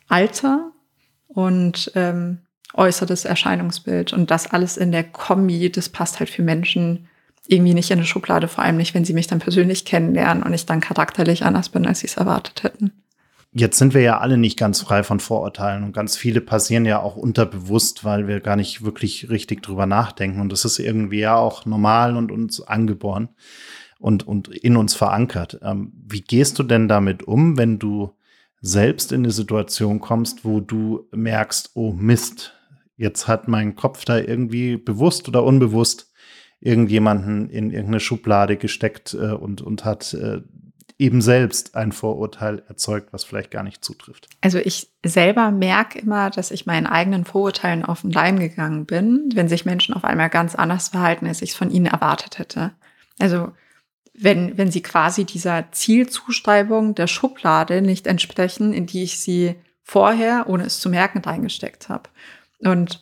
Alter 0.08 0.72
und 1.28 1.92
ähm, 1.96 2.42
äußeres 2.76 3.26
Erscheinungsbild. 3.26 4.14
Und 4.14 4.30
das 4.30 4.46
alles 4.46 4.78
in 4.78 4.92
der 4.92 5.04
Kombi, 5.04 5.72
das 5.72 5.90
passt 5.90 6.20
halt 6.20 6.30
für 6.30 6.44
Menschen 6.44 7.08
irgendwie 7.48 7.74
nicht 7.74 7.90
in 7.90 7.98
eine 7.98 8.06
Schublade, 8.06 8.48
vor 8.48 8.64
allem 8.64 8.78
nicht, 8.78 8.94
wenn 8.94 9.06
sie 9.06 9.14
mich 9.14 9.26
dann 9.26 9.40
persönlich 9.40 9.84
kennenlernen 9.84 10.44
und 10.44 10.54
ich 10.54 10.68
dann 10.68 10.80
charakterlich 10.80 11.44
anders 11.44 11.70
bin, 11.70 11.88
als 11.88 12.02
sie 12.02 12.08
es 12.08 12.18
erwartet 12.18 12.62
hätten. 12.62 12.92
Jetzt 13.52 13.80
sind 13.80 13.96
wir 13.96 14.02
ja 14.02 14.20
alle 14.20 14.38
nicht 14.38 14.60
ganz 14.60 14.82
frei 14.82 15.02
von 15.02 15.20
Vorurteilen 15.20 15.84
und 15.84 15.92
ganz 15.92 16.16
viele 16.16 16.40
passieren 16.40 16.86
ja 16.86 17.02
auch 17.02 17.16
unterbewusst, 17.16 18.04
weil 18.04 18.28
wir 18.28 18.42
gar 18.42 18.56
nicht 18.56 18.84
wirklich 18.84 19.30
richtig 19.32 19.64
drüber 19.64 19.88
nachdenken. 19.88 20.40
Und 20.40 20.52
das 20.52 20.66
ist 20.66 20.78
irgendwie 20.78 21.20
ja 21.20 21.36
auch 21.36 21.66
normal 21.66 22.16
und 22.16 22.32
uns 22.32 22.62
angeboren 22.62 23.30
und, 23.98 24.28
und 24.28 24.50
in 24.50 24.78
uns 24.78 24.96
verankert. 24.96 25.60
Ähm, 25.64 25.92
wie 26.08 26.22
gehst 26.22 26.60
du 26.60 26.64
denn 26.64 26.88
damit 26.88 27.24
um, 27.24 27.58
wenn 27.58 27.80
du 27.80 28.16
selbst 28.62 29.12
in 29.12 29.22
eine 29.22 29.32
Situation 29.32 30.00
kommst, 30.00 30.46
wo 30.46 30.60
du 30.60 31.08
merkst, 31.12 31.72
oh 31.74 31.92
Mist, 31.94 32.54
jetzt 32.98 33.28
hat 33.28 33.48
mein 33.48 33.76
Kopf 33.76 34.06
da 34.06 34.20
irgendwie 34.20 34.78
bewusst 34.78 35.28
oder 35.28 35.44
unbewusst 35.44 36.12
irgendjemanden 36.60 37.50
in 37.50 37.72
irgendeine 37.72 38.02
Schublade 38.02 38.58
gesteckt 38.58 39.14
äh, 39.14 39.32
und, 39.32 39.62
und 39.62 39.86
hat 39.86 40.14
äh, 40.14 40.42
eben 41.00 41.22
selbst 41.22 41.76
ein 41.76 41.94
Vorurteil 41.94 42.62
erzeugt, 42.68 43.14
was 43.14 43.24
vielleicht 43.24 43.52
gar 43.52 43.64
nicht 43.64 43.84
zutrifft. 43.84 44.28
Also 44.42 44.60
ich 44.60 44.90
selber 45.04 45.50
merke 45.50 45.98
immer, 45.98 46.30
dass 46.30 46.52
ich 46.52 46.66
meinen 46.66 46.86
eigenen 46.86 47.24
Vorurteilen 47.24 47.86
auf 47.86 48.02
den 48.02 48.12
Leim 48.12 48.38
gegangen 48.38 48.86
bin, 48.86 49.30
wenn 49.34 49.48
sich 49.48 49.66
Menschen 49.66 49.96
auf 49.96 50.04
einmal 50.04 50.30
ganz 50.30 50.56
anders 50.56 50.90
verhalten, 50.90 51.26
als 51.26 51.42
ich 51.42 51.52
es 51.52 51.56
von 51.56 51.72
ihnen 51.72 51.86
erwartet 51.86 52.38
hätte. 52.38 52.72
Also 53.18 53.54
wenn, 54.14 54.58
wenn 54.58 54.70
sie 54.70 54.82
quasi 54.82 55.24
dieser 55.24 55.72
Zielzuschreibung 55.72 56.96
der 56.96 57.08
Schublade 57.08 57.82
nicht 57.82 58.06
entsprechen, 58.06 58.74
in 58.74 58.86
die 58.86 59.04
ich 59.04 59.22
sie 59.22 59.56
vorher, 59.84 60.50
ohne 60.50 60.66
es 60.66 60.82
zu 60.82 60.90
merken, 60.90 61.20
reingesteckt 61.20 61.88
habe. 61.88 62.10
Und 62.60 63.02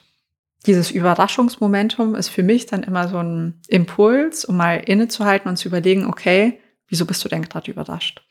dieses 0.68 0.92
Überraschungsmomentum 0.92 2.14
ist 2.14 2.30
für 2.30 2.44
mich 2.44 2.68
dann 2.68 2.84
immer 2.84 3.08
so 3.08 3.18
ein 3.18 3.60
Impuls, 3.68 4.46
um 4.46 4.58
mal 4.58 4.76
innezuhalten 4.76 5.50
und 5.50 5.58
zu 5.58 5.68
überlegen, 5.68 6.06
okay, 6.06 6.60
wieso 6.88 7.06
bist 7.06 7.24
du 7.24 7.30
denn 7.30 7.44
gerade 7.44 7.72
überrascht? 7.72 8.22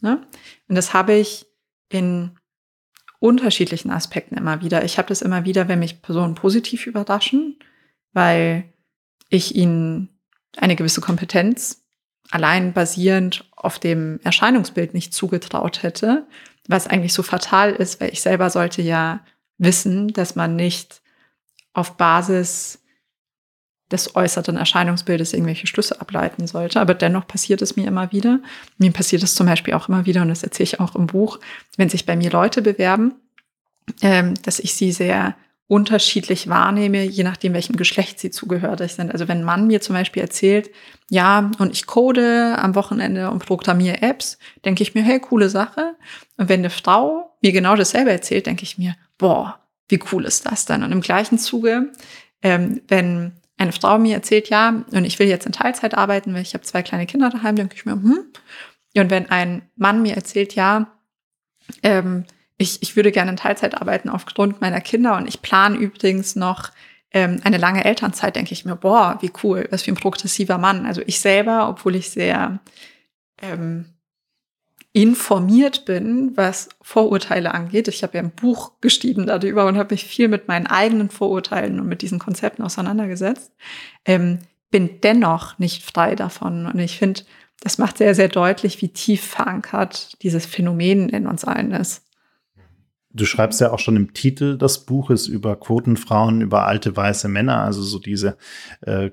Ne? 0.00 0.26
Und 0.68 0.74
das 0.74 0.94
habe 0.94 1.14
ich 1.14 1.46
in 1.88 2.38
unterschiedlichen 3.20 3.90
Aspekten 3.90 4.36
immer 4.36 4.62
wieder. 4.62 4.84
Ich 4.84 4.98
habe 4.98 5.08
das 5.08 5.22
immer 5.22 5.44
wieder, 5.44 5.68
wenn 5.68 5.80
mich 5.80 6.02
Personen 6.02 6.34
positiv 6.34 6.86
überraschen, 6.86 7.58
weil 8.12 8.72
ich 9.28 9.54
ihnen 9.54 10.20
eine 10.56 10.76
gewisse 10.76 11.00
Kompetenz 11.00 11.84
allein 12.30 12.72
basierend 12.72 13.48
auf 13.56 13.78
dem 13.78 14.20
Erscheinungsbild 14.22 14.94
nicht 14.94 15.14
zugetraut 15.14 15.82
hätte, 15.82 16.26
was 16.68 16.86
eigentlich 16.86 17.14
so 17.14 17.22
fatal 17.22 17.72
ist, 17.72 18.00
weil 18.00 18.12
ich 18.12 18.20
selber 18.20 18.50
sollte 18.50 18.82
ja 18.82 19.24
wissen, 19.56 20.08
dass 20.12 20.36
man 20.36 20.54
nicht 20.54 21.00
auf 21.72 21.96
Basis 21.96 22.84
des 23.90 24.14
äußeren 24.14 24.56
Erscheinungsbildes 24.56 25.32
irgendwelche 25.32 25.66
Schlüsse 25.66 26.00
ableiten 26.00 26.46
sollte. 26.46 26.80
Aber 26.80 26.94
dennoch 26.94 27.26
passiert 27.26 27.62
es 27.62 27.76
mir 27.76 27.86
immer 27.86 28.12
wieder. 28.12 28.40
Mir 28.76 28.92
passiert 28.92 29.22
es 29.22 29.34
zum 29.34 29.46
Beispiel 29.46 29.74
auch 29.74 29.88
immer 29.88 30.06
wieder, 30.06 30.22
und 30.22 30.28
das 30.28 30.42
erzähle 30.42 30.64
ich 30.64 30.80
auch 30.80 30.94
im 30.94 31.06
Buch, 31.06 31.38
wenn 31.76 31.88
sich 31.88 32.04
bei 32.04 32.16
mir 32.16 32.30
Leute 32.30 32.62
bewerben, 32.62 33.14
ähm, 34.02 34.34
dass 34.42 34.58
ich 34.58 34.74
sie 34.74 34.92
sehr 34.92 35.34
unterschiedlich 35.68 36.48
wahrnehme, 36.48 37.04
je 37.04 37.24
nachdem, 37.24 37.52
welchem 37.52 37.76
Geschlecht 37.76 38.18
sie 38.18 38.30
zugehörig 38.30 38.94
sind. 38.94 39.12
Also 39.12 39.28
wenn 39.28 39.38
ein 39.38 39.44
Mann 39.44 39.66
mir 39.66 39.82
zum 39.82 39.94
Beispiel 39.94 40.22
erzählt, 40.22 40.70
ja, 41.10 41.50
und 41.58 41.72
ich 41.72 41.86
code 41.86 42.56
am 42.58 42.74
Wochenende 42.74 43.30
und 43.30 43.44
programmiere 43.44 44.00
Apps, 44.00 44.38
denke 44.64 44.82
ich 44.82 44.94
mir, 44.94 45.02
hey, 45.02 45.20
coole 45.20 45.50
Sache. 45.50 45.94
Und 46.38 46.48
wenn 46.48 46.60
eine 46.60 46.70
Frau 46.70 47.36
mir 47.42 47.52
genau 47.52 47.76
dasselbe 47.76 48.10
erzählt, 48.10 48.46
denke 48.46 48.62
ich 48.62 48.78
mir, 48.78 48.96
boah, 49.18 49.60
wie 49.88 50.00
cool 50.10 50.24
ist 50.24 50.46
das 50.46 50.64
denn? 50.64 50.82
Und 50.82 50.92
im 50.92 51.02
gleichen 51.02 51.38
Zuge, 51.38 51.92
ähm, 52.42 52.80
wenn 52.88 53.32
eine 53.58 53.72
Frau 53.72 53.98
mir 53.98 54.14
erzählt, 54.14 54.48
ja, 54.48 54.84
und 54.90 55.04
ich 55.04 55.18
will 55.18 55.26
jetzt 55.28 55.46
in 55.46 55.52
Teilzeit 55.52 55.94
arbeiten, 55.94 56.32
weil 56.32 56.42
ich 56.42 56.54
habe 56.54 56.64
zwei 56.64 56.82
kleine 56.82 57.06
Kinder 57.06 57.28
daheim, 57.30 57.56
denke 57.56 57.74
ich 57.76 57.84
mir, 57.84 57.92
hm. 57.92 58.24
Und 58.96 59.10
wenn 59.10 59.30
ein 59.30 59.62
Mann 59.76 60.02
mir 60.02 60.14
erzählt, 60.14 60.54
ja, 60.54 60.88
ähm, 61.82 62.24
ich, 62.56 62.82
ich 62.82 62.96
würde 62.96 63.12
gerne 63.12 63.30
in 63.30 63.36
Teilzeit 63.36 63.80
arbeiten 63.80 64.08
aufgrund 64.08 64.60
meiner 64.60 64.80
Kinder 64.80 65.16
und 65.16 65.28
ich 65.28 65.42
plane 65.42 65.76
übrigens 65.76 66.34
noch 66.34 66.70
ähm, 67.12 67.40
eine 67.44 67.58
lange 67.58 67.84
Elternzeit, 67.84 68.36
denke 68.36 68.52
ich 68.52 68.64
mir, 68.64 68.76
boah, 68.76 69.18
wie 69.20 69.30
cool, 69.42 69.68
was 69.70 69.82
für 69.82 69.92
ein 69.92 69.96
progressiver 69.96 70.58
Mann. 70.58 70.84
Also 70.84 71.02
ich 71.06 71.20
selber, 71.20 71.68
obwohl 71.68 71.94
ich 71.94 72.10
sehr 72.10 72.58
ähm, 73.40 73.86
informiert 74.92 75.84
bin, 75.84 76.32
was 76.36 76.70
Vorurteile 76.80 77.54
angeht. 77.54 77.88
Ich 77.88 78.02
habe 78.02 78.16
ja 78.16 78.22
ein 78.22 78.30
Buch 78.30 78.72
geschrieben 78.80 79.26
darüber 79.26 79.66
und 79.66 79.76
habe 79.76 79.94
mich 79.94 80.04
viel 80.04 80.28
mit 80.28 80.48
meinen 80.48 80.66
eigenen 80.66 81.10
Vorurteilen 81.10 81.78
und 81.78 81.88
mit 81.88 82.02
diesen 82.02 82.18
Konzepten 82.18 82.62
auseinandergesetzt. 82.62 83.52
Ähm, 84.04 84.38
bin 84.70 85.00
dennoch 85.02 85.58
nicht 85.58 85.82
frei 85.82 86.14
davon. 86.14 86.66
Und 86.66 86.78
ich 86.78 86.98
finde, 86.98 87.22
das 87.60 87.78
macht 87.78 87.98
sehr, 87.98 88.14
sehr 88.14 88.28
deutlich, 88.28 88.80
wie 88.82 88.88
tief 88.88 89.22
verankert 89.24 90.22
dieses 90.22 90.46
Phänomen 90.46 91.08
in 91.08 91.26
uns 91.26 91.44
allen 91.44 91.72
ist. 91.72 92.04
Du 93.10 93.24
schreibst 93.24 93.60
ja 93.60 93.72
auch 93.72 93.78
schon 93.78 93.96
im 93.96 94.12
Titel 94.12 94.58
des 94.58 94.80
Buches 94.84 95.26
über 95.26 95.56
Quotenfrauen, 95.56 96.42
über 96.42 96.66
alte 96.66 96.94
weiße 96.94 97.28
Männer, 97.28 97.62
also 97.62 97.82
so 97.82 97.98
diese 97.98 98.36
äh, 98.82 99.10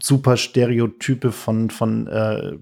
super 0.00 0.36
Stereotype 0.36 1.32
von, 1.32 1.70
von 1.70 2.06
äh, 2.06 2.56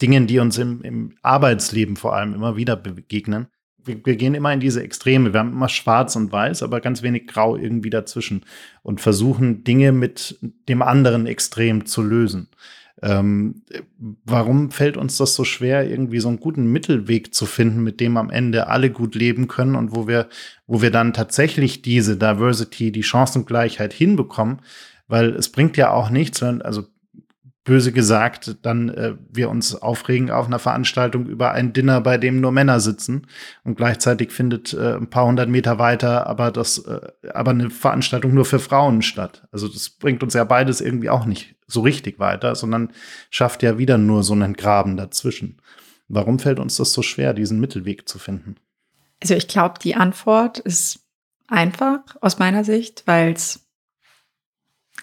Dingen, 0.00 0.26
die 0.26 0.38
uns 0.38 0.58
im, 0.58 0.82
im 0.82 1.14
Arbeitsleben 1.22 1.96
vor 1.96 2.14
allem 2.14 2.34
immer 2.34 2.56
wieder 2.56 2.76
begegnen. 2.76 3.48
Wir, 3.82 4.04
wir, 4.04 4.16
gehen 4.16 4.34
immer 4.34 4.52
in 4.52 4.60
diese 4.60 4.82
Extreme. 4.82 5.32
Wir 5.32 5.40
haben 5.40 5.52
immer 5.52 5.68
schwarz 5.68 6.14
und 6.16 6.32
weiß, 6.32 6.62
aber 6.62 6.80
ganz 6.80 7.02
wenig 7.02 7.26
grau 7.26 7.56
irgendwie 7.56 7.90
dazwischen 7.90 8.44
und 8.82 9.00
versuchen 9.00 9.64
Dinge 9.64 9.92
mit 9.92 10.38
dem 10.68 10.82
anderen 10.82 11.26
Extrem 11.26 11.86
zu 11.86 12.02
lösen. 12.02 12.48
Ähm, 13.02 13.62
warum 14.24 14.70
fällt 14.70 14.98
uns 14.98 15.16
das 15.16 15.34
so 15.34 15.44
schwer, 15.44 15.88
irgendwie 15.88 16.20
so 16.20 16.28
einen 16.28 16.40
guten 16.40 16.70
Mittelweg 16.70 17.34
zu 17.34 17.46
finden, 17.46 17.82
mit 17.82 17.98
dem 17.98 18.18
am 18.18 18.28
Ende 18.28 18.66
alle 18.66 18.90
gut 18.90 19.14
leben 19.14 19.48
können 19.48 19.74
und 19.74 19.94
wo 19.94 20.06
wir, 20.06 20.28
wo 20.66 20.82
wir 20.82 20.90
dann 20.90 21.14
tatsächlich 21.14 21.80
diese 21.80 22.18
Diversity, 22.18 22.92
die 22.92 23.02
Chancengleichheit 23.02 23.94
hinbekommen? 23.94 24.60
Weil 25.08 25.30
es 25.30 25.50
bringt 25.50 25.78
ja 25.78 25.92
auch 25.92 26.10
nichts, 26.10 26.42
wenn, 26.42 26.60
also 26.60 26.84
böse 27.64 27.92
gesagt, 27.92 28.56
dann 28.62 28.88
äh, 28.88 29.14
wir 29.30 29.50
uns 29.50 29.74
aufregen 29.74 30.30
auf 30.30 30.46
einer 30.46 30.58
Veranstaltung 30.58 31.26
über 31.26 31.52
ein 31.52 31.72
Dinner, 31.72 32.00
bei 32.00 32.16
dem 32.16 32.40
nur 32.40 32.52
Männer 32.52 32.80
sitzen 32.80 33.26
und 33.64 33.76
gleichzeitig 33.76 34.32
findet 34.32 34.72
äh, 34.72 34.96
ein 34.96 35.10
paar 35.10 35.26
hundert 35.26 35.48
Meter 35.48 35.78
weiter 35.78 36.26
aber 36.26 36.50
das, 36.50 36.78
äh, 36.78 37.00
aber 37.34 37.50
eine 37.50 37.70
Veranstaltung 37.70 38.32
nur 38.32 38.46
für 38.46 38.60
Frauen 38.60 39.02
statt. 39.02 39.46
Also 39.52 39.68
das 39.68 39.90
bringt 39.90 40.22
uns 40.22 40.34
ja 40.34 40.44
beides 40.44 40.80
irgendwie 40.80 41.10
auch 41.10 41.26
nicht 41.26 41.56
so 41.66 41.82
richtig 41.82 42.18
weiter, 42.18 42.54
sondern 42.54 42.92
schafft 43.30 43.62
ja 43.62 43.78
wieder 43.78 43.98
nur 43.98 44.22
so 44.22 44.32
einen 44.32 44.54
Graben 44.54 44.96
dazwischen. 44.96 45.60
Warum 46.08 46.38
fällt 46.38 46.58
uns 46.58 46.76
das 46.76 46.92
so 46.92 47.02
schwer, 47.02 47.34
diesen 47.34 47.60
Mittelweg 47.60 48.08
zu 48.08 48.18
finden? 48.18 48.56
Also 49.22 49.34
ich 49.34 49.48
glaube, 49.48 49.74
die 49.82 49.94
Antwort 49.94 50.58
ist 50.58 51.00
einfach 51.46 52.00
aus 52.20 52.38
meiner 52.38 52.64
Sicht, 52.64 53.02
weil 53.06 53.32
es 53.32 53.69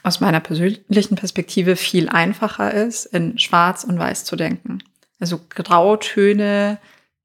aus 0.07 0.21
meiner 0.21 0.39
persönlichen 0.39 1.15
Perspektive 1.15 1.75
viel 1.75 2.07
einfacher 2.07 2.73
ist, 2.73 3.07
in 3.07 3.37
Schwarz 3.37 3.83
und 3.83 3.99
Weiß 3.99 4.23
zu 4.23 4.37
denken. 4.37 4.79
Also 5.19 5.41
Grautöne 5.49 6.79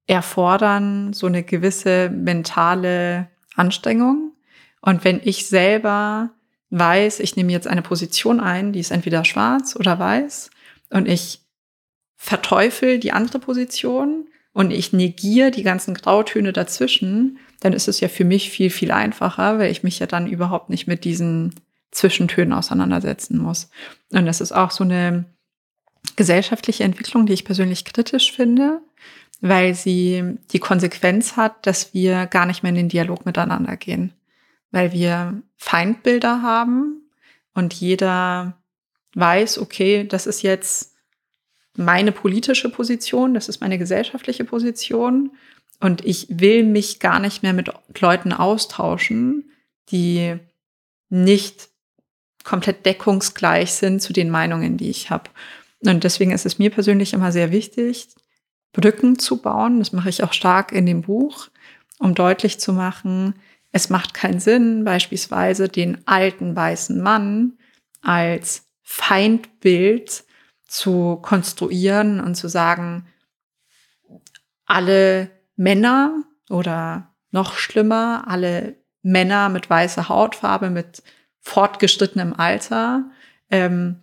erfordern 0.09 1.12
so 1.12 1.29
eine 1.29 1.45
gewisse 1.45 2.11
mentale 2.11 3.29
Anstrengung. 3.55 4.33
Und 4.81 5.05
wenn 5.05 5.21
ich 5.23 5.47
selber 5.47 6.31
weiß, 6.71 7.21
ich 7.21 7.37
nehme 7.37 7.53
jetzt 7.53 7.68
eine 7.68 7.83
Position 7.83 8.40
ein, 8.40 8.73
die 8.73 8.81
ist 8.81 8.90
entweder 8.90 9.25
schwarz 9.25 9.77
oder 9.77 10.01
weiß, 10.01 10.51
und 10.90 11.07
ich 11.09 11.40
verteufel 12.16 12.99
die 12.99 13.12
andere 13.12 13.38
Position 13.38 14.27
und 14.53 14.73
ich 14.73 14.92
negiere 14.92 15.53
die 15.53 15.62
ganzen 15.62 15.95
Grautöne 15.95 16.53
dazwischen, 16.53 17.38
dann 17.61 17.75
ist 17.75 17.87
es 17.87 18.01
ja 18.01 18.09
für 18.09 18.25
mich 18.25 18.51
viel, 18.51 18.71
viel 18.71 18.90
einfacher, 18.90 19.61
weil 19.61 19.71
ich 19.71 19.85
mich 19.85 20.01
ja 20.01 20.07
dann 20.07 20.27
überhaupt 20.27 20.68
nicht 20.68 20.88
mit 20.88 21.05
diesen 21.05 21.55
Zwischentönen 21.92 22.52
auseinandersetzen 22.52 23.38
muss. 23.38 23.70
Und 24.11 24.26
das 24.26 24.40
ist 24.40 24.52
auch 24.52 24.70
so 24.70 24.83
eine 24.83 25.24
gesellschaftliche 26.16 26.85
Entwicklung, 26.85 27.26
die 27.26 27.33
ich 27.33 27.44
persönlich 27.44 27.85
kritisch 27.85 28.33
finde, 28.33 28.81
weil 29.40 29.74
sie 29.74 30.38
die 30.52 30.59
Konsequenz 30.59 31.37
hat, 31.37 31.66
dass 31.66 31.94
wir 31.94 32.26
gar 32.26 32.46
nicht 32.46 32.62
mehr 32.62 32.70
in 32.70 32.76
den 32.76 32.88
Dialog 32.88 33.24
miteinander 33.24 33.76
gehen, 33.76 34.12
weil 34.70 34.92
wir 34.92 35.42
Feindbilder 35.57 36.42
haben 36.42 37.02
und 37.55 37.74
jeder 37.74 38.59
weiß, 39.14 39.59
okay, 39.59 40.07
das 40.07 40.26
ist 40.26 40.42
jetzt 40.42 40.94
meine 41.76 42.12
politische 42.12 42.70
Position, 42.70 43.35
das 43.35 43.48
ist 43.48 43.61
meine 43.61 43.78
gesellschaftliche 43.78 44.44
Position 44.44 45.33
und 45.81 46.05
ich 46.05 46.26
will 46.31 46.64
mich 46.64 47.00
gar 47.00 47.18
nicht 47.18 47.42
mehr 47.42 47.52
mit 47.52 47.70
Leuten 48.00 48.33
austauschen, 48.33 49.50
die 49.90 50.37
nicht 51.09 51.71
komplett 52.44 52.85
deckungsgleich 52.87 53.72
sind 53.72 54.00
zu 54.00 54.12
den 54.12 54.31
Meinungen, 54.31 54.76
die 54.76 54.90
ich 54.90 55.11
habe. 55.11 55.31
Und 55.85 56.05
deswegen 56.05 56.33
ist 56.33 56.46
es 56.46 56.59
mir 56.59 56.70
persönlich 56.70 57.12
immer 57.12 57.33
sehr 57.33 57.50
wichtig, 57.50 58.09
Brücken 58.72 59.18
zu 59.18 59.42
bauen. 59.42 59.78
Das 59.78 59.92
mache 59.92 60.09
ich 60.09 60.22
auch 60.22 60.33
stark 60.33 60.72
in 60.72 60.87
dem 60.87 61.02
Buch, 61.02 61.48
um 61.98 62.14
deutlich 62.14 62.59
zu 62.61 62.72
machen, 62.72 63.35
es 63.72 63.88
macht 63.88 64.12
keinen 64.12 64.38
Sinn, 64.38 64.85
beispielsweise 64.85 65.68
den 65.68 66.07
alten 66.07 66.55
weißen 66.55 67.02
Mann 67.02 67.59
als 68.02 68.68
Feindbild 68.83 70.24
zu 70.66 71.18
konstruieren 71.22 72.20
und 72.20 72.35
zu 72.35 72.48
sagen, 72.48 73.07
alle 74.66 75.31
Männer 75.57 76.22
oder 76.50 77.14
noch 77.31 77.57
schlimmer, 77.57 78.24
alle 78.26 78.76
Männer 79.02 79.48
mit 79.48 79.70
weißer 79.70 80.09
Hautfarbe, 80.09 80.68
mit 80.68 81.02
fortgeschrittenem 81.42 82.33
Alter, 82.33 83.05
ähm, 83.50 83.96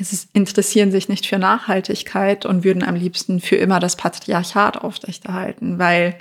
es 0.00 0.28
interessieren 0.32 0.90
sich 0.90 1.08
nicht 1.08 1.26
für 1.26 1.38
Nachhaltigkeit 1.38 2.46
und 2.46 2.64
würden 2.64 2.82
am 2.82 2.96
liebsten 2.96 3.40
für 3.40 3.56
immer 3.56 3.78
das 3.78 3.96
Patriarchat 3.96 4.78
aufrechterhalten, 4.78 5.78
weil 5.78 6.18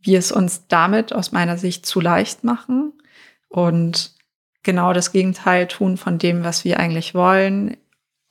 wir 0.00 0.18
es 0.18 0.32
uns 0.32 0.66
damit 0.68 1.12
aus 1.12 1.30
meiner 1.32 1.58
Sicht 1.58 1.84
zu 1.84 2.00
leicht 2.00 2.42
machen 2.42 2.92
und 3.48 4.12
genau 4.62 4.92
das 4.92 5.12
Gegenteil 5.12 5.68
tun 5.68 5.96
von 5.96 6.18
dem, 6.18 6.42
was 6.42 6.64
wir 6.64 6.80
eigentlich 6.80 7.14
wollen, 7.14 7.76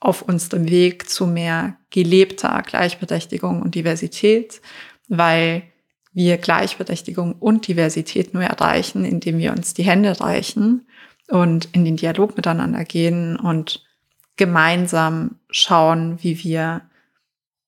auf 0.00 0.22
unserem 0.22 0.68
Weg 0.68 1.08
zu 1.08 1.26
mehr 1.26 1.76
gelebter 1.90 2.60
Gleichberechtigung 2.66 3.62
und 3.62 3.76
Diversität, 3.76 4.60
weil 5.06 5.62
wir 6.12 6.38
Gleichberechtigung 6.38 7.34
und 7.34 7.68
Diversität 7.68 8.34
nur 8.34 8.42
erreichen, 8.42 9.04
indem 9.04 9.38
wir 9.38 9.52
uns 9.52 9.74
die 9.74 9.84
Hände 9.84 10.20
reichen 10.20 10.86
und 11.32 11.64
in 11.72 11.86
den 11.86 11.96
Dialog 11.96 12.36
miteinander 12.36 12.84
gehen 12.84 13.36
und 13.36 13.82
gemeinsam 14.36 15.36
schauen, 15.50 16.22
wie 16.22 16.44
wir 16.44 16.82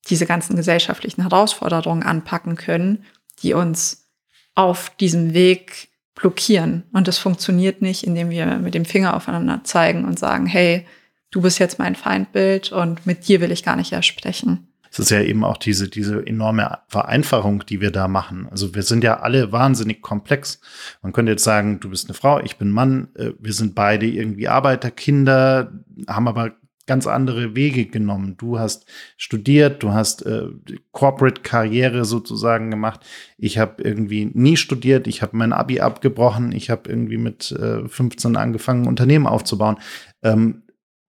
diese 0.08 0.26
ganzen 0.26 0.54
gesellschaftlichen 0.54 1.22
Herausforderungen 1.22 2.02
anpacken 2.02 2.56
können, 2.56 3.06
die 3.42 3.54
uns 3.54 4.10
auf 4.54 4.90
diesem 4.96 5.32
Weg 5.32 5.88
blockieren. 6.14 6.82
Und 6.92 7.08
das 7.08 7.16
funktioniert 7.16 7.80
nicht, 7.80 8.04
indem 8.04 8.28
wir 8.28 8.44
mit 8.58 8.74
dem 8.74 8.84
Finger 8.84 9.16
aufeinander 9.16 9.62
zeigen 9.64 10.04
und 10.04 10.18
sagen, 10.18 10.44
hey, 10.44 10.86
du 11.30 11.40
bist 11.40 11.58
jetzt 11.58 11.78
mein 11.78 11.94
Feindbild 11.94 12.70
und 12.70 13.06
mit 13.06 13.26
dir 13.28 13.40
will 13.40 13.50
ich 13.50 13.64
gar 13.64 13.76
nicht 13.76 13.92
erst 13.92 14.08
sprechen. 14.08 14.68
Es 14.94 15.00
ist 15.00 15.10
ja 15.10 15.22
eben 15.22 15.42
auch 15.42 15.56
diese, 15.56 15.88
diese 15.88 16.24
enorme 16.24 16.78
Vereinfachung, 16.86 17.66
die 17.66 17.80
wir 17.80 17.90
da 17.90 18.06
machen. 18.06 18.46
Also 18.48 18.76
wir 18.76 18.84
sind 18.84 19.02
ja 19.02 19.18
alle 19.20 19.50
wahnsinnig 19.50 20.02
komplex. 20.02 20.60
Man 21.02 21.12
könnte 21.12 21.32
jetzt 21.32 21.42
sagen, 21.42 21.80
du 21.80 21.90
bist 21.90 22.08
eine 22.08 22.14
Frau, 22.14 22.38
ich 22.38 22.58
bin 22.58 22.70
Mann, 22.70 23.08
äh, 23.16 23.32
wir 23.40 23.52
sind 23.52 23.74
beide 23.74 24.06
irgendwie 24.06 24.46
Arbeiterkinder, 24.46 25.72
haben 26.06 26.28
aber 26.28 26.52
ganz 26.86 27.08
andere 27.08 27.56
Wege 27.56 27.86
genommen. 27.86 28.36
Du 28.36 28.60
hast 28.60 28.86
studiert, 29.16 29.82
du 29.82 29.92
hast 29.92 30.24
äh, 30.26 30.46
Corporate-Karriere 30.92 32.04
sozusagen 32.04 32.70
gemacht. 32.70 33.00
Ich 33.36 33.58
habe 33.58 33.82
irgendwie 33.82 34.30
nie 34.32 34.56
studiert, 34.56 35.08
ich 35.08 35.22
habe 35.22 35.36
mein 35.36 35.52
Abi 35.52 35.80
abgebrochen, 35.80 36.52
ich 36.52 36.70
habe 36.70 36.88
irgendwie 36.88 37.16
mit 37.16 37.50
äh, 37.50 37.88
15 37.88 38.36
angefangen, 38.36 38.86
Unternehmen 38.86 39.26
aufzubauen. 39.26 39.78
Ähm, 40.22 40.62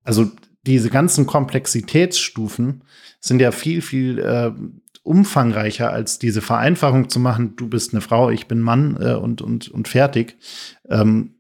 also 0.04 0.32
diese 0.66 0.90
ganzen 0.90 1.26
Komplexitätsstufen 1.26 2.84
sind 3.20 3.40
ja 3.40 3.52
viel, 3.52 3.82
viel 3.82 4.20
äh, 4.20 4.52
umfangreicher 5.04 5.92
als 5.92 6.18
diese 6.20 6.42
Vereinfachung 6.42 7.10
zu 7.10 7.20
machen, 7.20 7.56
du 7.56 7.70
bist 7.70 7.94
eine 7.94 8.02
Frau, 8.02 8.30
ich 8.30 8.48
bin 8.48 8.60
Mann 8.60 8.98
äh, 9.00 9.14
und, 9.14 9.42
und, 9.42 9.70
und 9.70 9.88
fertig. 9.88 10.38
Ähm, 10.90 11.36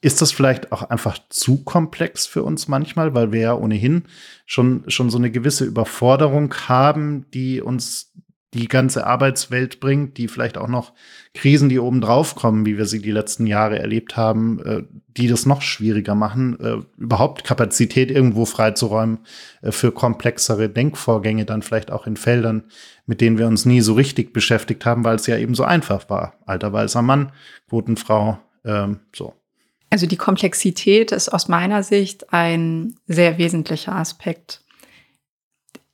ist 0.00 0.20
das 0.20 0.32
vielleicht 0.32 0.70
auch 0.70 0.82
einfach 0.82 1.18
zu 1.30 1.64
komplex 1.64 2.26
für 2.26 2.42
uns 2.42 2.68
manchmal, 2.68 3.14
weil 3.14 3.32
wir 3.32 3.40
ja 3.40 3.54
ohnehin 3.54 4.02
schon, 4.44 4.84
schon 4.88 5.08
so 5.08 5.16
eine 5.16 5.30
gewisse 5.30 5.64
Überforderung 5.64 6.52
haben, 6.68 7.30
die 7.32 7.62
uns 7.62 8.12
die 8.54 8.68
ganze 8.68 9.06
Arbeitswelt 9.06 9.80
bringt, 9.80 10.16
die 10.16 10.28
vielleicht 10.28 10.56
auch 10.56 10.68
noch 10.68 10.92
Krisen, 11.34 11.68
die 11.68 11.80
oben 11.80 12.00
drauf 12.00 12.36
kommen, 12.36 12.64
wie 12.64 12.78
wir 12.78 12.86
sie 12.86 13.02
die 13.02 13.10
letzten 13.10 13.46
Jahre 13.46 13.78
erlebt 13.78 14.16
haben, 14.16 14.60
äh, 14.64 14.82
die 15.08 15.26
das 15.26 15.44
noch 15.44 15.60
schwieriger 15.60 16.14
machen, 16.14 16.58
äh, 16.60 16.76
überhaupt 16.96 17.44
Kapazität 17.44 18.10
irgendwo 18.10 18.44
freizuräumen 18.44 19.18
äh, 19.62 19.72
für 19.72 19.90
komplexere 19.90 20.68
Denkvorgänge, 20.68 21.44
dann 21.44 21.62
vielleicht 21.62 21.90
auch 21.90 22.06
in 22.06 22.16
Feldern, 22.16 22.64
mit 23.06 23.20
denen 23.20 23.38
wir 23.38 23.48
uns 23.48 23.64
nie 23.64 23.80
so 23.80 23.94
richtig 23.94 24.32
beschäftigt 24.32 24.86
haben, 24.86 25.04
weil 25.04 25.16
es 25.16 25.26
ja 25.26 25.36
eben 25.36 25.54
so 25.54 25.64
einfach 25.64 26.08
war. 26.08 26.34
Alter 26.46 26.72
weißer 26.72 27.02
Mann, 27.02 27.32
Quotenfrau, 27.68 28.38
ähm, 28.64 29.00
so. 29.14 29.34
Also 29.90 30.06
die 30.06 30.16
Komplexität 30.16 31.12
ist 31.12 31.28
aus 31.28 31.48
meiner 31.48 31.82
Sicht 31.82 32.32
ein 32.32 32.96
sehr 33.06 33.38
wesentlicher 33.38 33.94
Aspekt. 33.94 34.62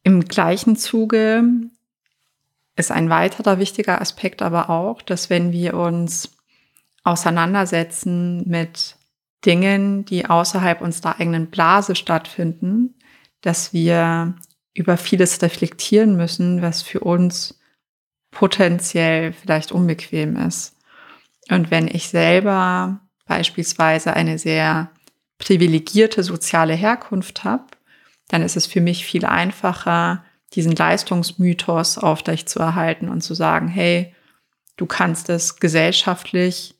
Im 0.02 0.24
gleichen 0.24 0.76
Zuge 0.76 1.44
ist 2.80 2.90
ein 2.90 3.10
weiterer 3.10 3.58
wichtiger 3.58 4.00
Aspekt 4.00 4.42
aber 4.42 4.70
auch, 4.70 5.02
dass 5.02 5.30
wenn 5.30 5.52
wir 5.52 5.74
uns 5.74 6.32
auseinandersetzen 7.04 8.48
mit 8.48 8.96
Dingen, 9.46 10.04
die 10.04 10.26
außerhalb 10.26 10.80
unserer 10.80 11.18
eigenen 11.18 11.46
Blase 11.46 11.94
stattfinden, 11.94 12.94
dass 13.40 13.72
wir 13.72 14.34
über 14.74 14.96
vieles 14.96 15.40
reflektieren 15.40 16.16
müssen, 16.16 16.62
was 16.62 16.82
für 16.82 17.00
uns 17.00 17.58
potenziell 18.30 19.32
vielleicht 19.32 19.72
unbequem 19.72 20.36
ist. 20.36 20.76
Und 21.50 21.70
wenn 21.70 21.88
ich 21.88 22.08
selber 22.08 23.00
beispielsweise 23.26 24.14
eine 24.14 24.38
sehr 24.38 24.90
privilegierte 25.38 26.22
soziale 26.22 26.74
Herkunft 26.74 27.44
habe, 27.44 27.64
dann 28.28 28.42
ist 28.42 28.56
es 28.56 28.66
für 28.66 28.80
mich 28.80 29.04
viel 29.04 29.24
einfacher, 29.24 30.24
diesen 30.54 30.74
Leistungsmythos 30.74 31.98
aufrechtzuerhalten 31.98 33.08
und 33.08 33.22
zu 33.22 33.34
sagen, 33.34 33.68
hey, 33.68 34.14
du 34.76 34.86
kannst 34.86 35.28
es 35.28 35.56
gesellschaftlich 35.60 36.74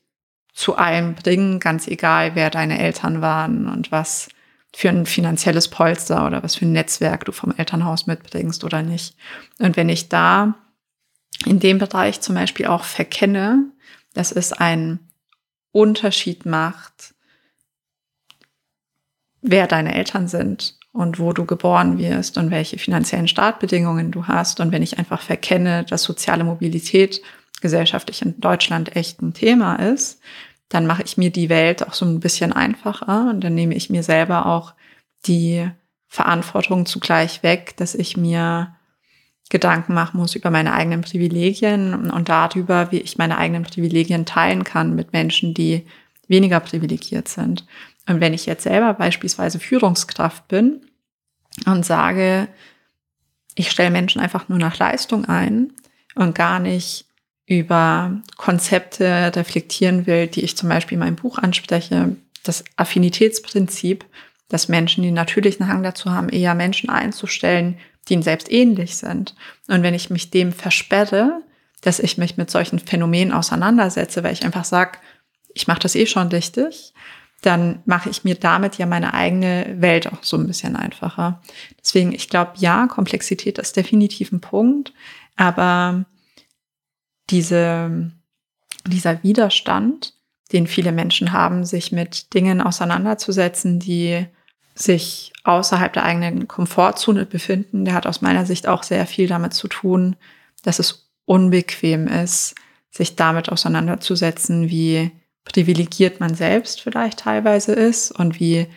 zu 0.53 0.75
allem 0.75 1.15
bringen, 1.15 1.59
ganz 1.59 1.87
egal, 1.87 2.35
wer 2.35 2.49
deine 2.49 2.79
Eltern 2.79 3.21
waren 3.21 3.67
und 3.67 3.91
was 3.91 4.29
für 4.73 4.89
ein 4.89 5.05
finanzielles 5.05 5.69
Polster 5.69 6.25
oder 6.25 6.43
was 6.43 6.55
für 6.55 6.65
ein 6.65 6.71
Netzwerk 6.71 7.25
du 7.25 7.31
vom 7.31 7.53
Elternhaus 7.55 8.07
mitbringst 8.07 8.63
oder 8.63 8.81
nicht. 8.81 9.15
Und 9.59 9.77
wenn 9.77 9.89
ich 9.89 10.09
da 10.09 10.55
in 11.45 11.59
dem 11.59 11.77
Bereich 11.77 12.21
zum 12.21 12.35
Beispiel 12.35 12.67
auch 12.67 12.83
verkenne, 12.83 13.71
dass 14.13 14.31
es 14.31 14.53
ein 14.53 14.99
Unterschied 15.71 16.45
macht, 16.45 17.13
wer 19.41 19.67
deine 19.67 19.95
Eltern 19.95 20.27
sind 20.27 20.77
und 20.93 21.19
wo 21.19 21.33
du 21.33 21.45
geboren 21.45 21.97
wirst 21.97 22.37
und 22.37 22.51
welche 22.51 22.77
finanziellen 22.77 23.27
Startbedingungen 23.27 24.11
du 24.11 24.27
hast. 24.27 24.59
Und 24.59 24.71
wenn 24.71 24.83
ich 24.83 24.97
einfach 24.99 25.21
verkenne, 25.21 25.85
dass 25.85 26.03
soziale 26.03 26.43
Mobilität 26.43 27.21
gesellschaftlich 27.61 28.21
in 28.21 28.39
Deutschland 28.39 28.95
echt 28.95 29.21
ein 29.21 29.33
Thema 29.33 29.75
ist, 29.75 30.19
dann 30.69 30.87
mache 30.87 31.03
ich 31.03 31.17
mir 31.17 31.31
die 31.31 31.49
Welt 31.49 31.87
auch 31.87 31.93
so 31.93 32.05
ein 32.05 32.19
bisschen 32.19 32.53
einfacher 32.53 33.29
und 33.29 33.43
dann 33.43 33.55
nehme 33.55 33.75
ich 33.75 33.89
mir 33.89 34.03
selber 34.03 34.45
auch 34.45 34.73
die 35.25 35.69
Verantwortung 36.07 36.85
zugleich 36.85 37.43
weg, 37.43 37.75
dass 37.77 37.95
ich 37.95 38.17
mir 38.17 38.75
Gedanken 39.49 39.93
machen 39.93 40.17
muss 40.17 40.35
über 40.35 40.49
meine 40.49 40.73
eigenen 40.73 41.01
Privilegien 41.01 42.09
und 42.09 42.29
darüber, 42.29 42.91
wie 42.91 42.99
ich 42.99 43.17
meine 43.17 43.37
eigenen 43.37 43.63
Privilegien 43.63 44.25
teilen 44.25 44.63
kann 44.63 44.95
mit 44.95 45.11
Menschen, 45.11 45.53
die 45.53 45.85
weniger 46.27 46.61
privilegiert 46.61 47.27
sind. 47.27 47.65
Und 48.07 48.19
wenn 48.19 48.33
ich 48.33 48.45
jetzt 48.45 48.63
selber 48.63 48.93
beispielsweise 48.93 49.59
Führungskraft 49.59 50.47
bin 50.47 50.81
und 51.65 51.85
sage, 51.85 52.47
ich 53.55 53.69
stelle 53.69 53.91
Menschen 53.91 54.21
einfach 54.21 54.49
nur 54.49 54.57
nach 54.57 54.77
Leistung 54.77 55.25
ein 55.25 55.73
und 56.15 56.35
gar 56.35 56.59
nicht 56.59 57.05
über 57.45 58.21
Konzepte 58.37 59.31
reflektieren 59.35 60.07
will, 60.07 60.27
die 60.27 60.43
ich 60.43 60.55
zum 60.55 60.69
Beispiel 60.69 60.95
in 60.95 61.01
meinem 61.01 61.15
Buch 61.15 61.37
anspreche, 61.37 62.15
das 62.43 62.63
Affinitätsprinzip, 62.75 64.05
dass 64.47 64.67
Menschen 64.67 65.03
den 65.03 65.13
natürlichen 65.13 65.67
Hang 65.67 65.83
dazu 65.83 66.11
haben, 66.11 66.29
eher 66.29 66.55
Menschen 66.55 66.89
einzustellen, 66.89 67.77
die 68.07 68.13
ihnen 68.13 68.23
selbst 68.23 68.51
ähnlich 68.51 68.95
sind. 68.95 69.35
Und 69.67 69.83
wenn 69.83 69.93
ich 69.93 70.09
mich 70.09 70.31
dem 70.31 70.53
versperre, 70.53 71.41
dass 71.81 71.99
ich 71.99 72.17
mich 72.17 72.37
mit 72.37 72.49
solchen 72.49 72.79
Phänomenen 72.79 73.33
auseinandersetze, 73.33 74.23
weil 74.23 74.33
ich 74.33 74.43
einfach 74.43 74.65
sage, 74.65 74.99
ich 75.53 75.67
mache 75.67 75.79
das 75.79 75.95
eh 75.95 76.05
schon 76.05 76.29
richtig, 76.29 76.93
dann 77.41 77.81
mache 77.85 78.09
ich 78.09 78.23
mir 78.23 78.35
damit 78.35 78.77
ja 78.77 78.85
meine 78.85 79.13
eigene 79.13 79.75
Welt 79.79 80.11
auch 80.11 80.23
so 80.23 80.37
ein 80.37 80.47
bisschen 80.47 80.75
einfacher. 80.75 81.41
Deswegen, 81.79 82.13
ich 82.13 82.29
glaube, 82.29 82.53
ja, 82.57 82.87
Komplexität 82.87 83.57
ist 83.57 83.75
definitiv 83.75 84.31
ein 84.31 84.41
Punkt, 84.41 84.93
aber 85.35 86.05
diese, 87.31 88.11
dieser 88.85 89.23
Widerstand, 89.23 90.13
den 90.51 90.67
viele 90.67 90.91
Menschen 90.91 91.31
haben, 91.31 91.65
sich 91.65 91.91
mit 91.91 92.33
Dingen 92.33 92.61
auseinanderzusetzen, 92.61 93.79
die 93.79 94.27
sich 94.75 95.33
außerhalb 95.43 95.93
der 95.93 96.03
eigenen 96.03 96.47
Komfortzone 96.47 97.25
befinden, 97.25 97.85
der 97.85 97.95
hat 97.95 98.05
aus 98.05 98.21
meiner 98.21 98.45
Sicht 98.45 98.67
auch 98.67 98.83
sehr 98.83 99.07
viel 99.07 99.27
damit 99.27 99.53
zu 99.53 99.67
tun, 99.67 100.15
dass 100.63 100.79
es 100.79 101.11
unbequem 101.25 102.07
ist, 102.07 102.55
sich 102.91 103.15
damit 103.15 103.49
auseinanderzusetzen, 103.49 104.69
wie 104.69 105.11
privilegiert 105.43 106.19
man 106.19 106.35
selbst 106.35 106.81
vielleicht 106.81 107.19
teilweise 107.19 107.73
ist 107.73 108.11
und 108.11 108.39
wie 108.39 108.67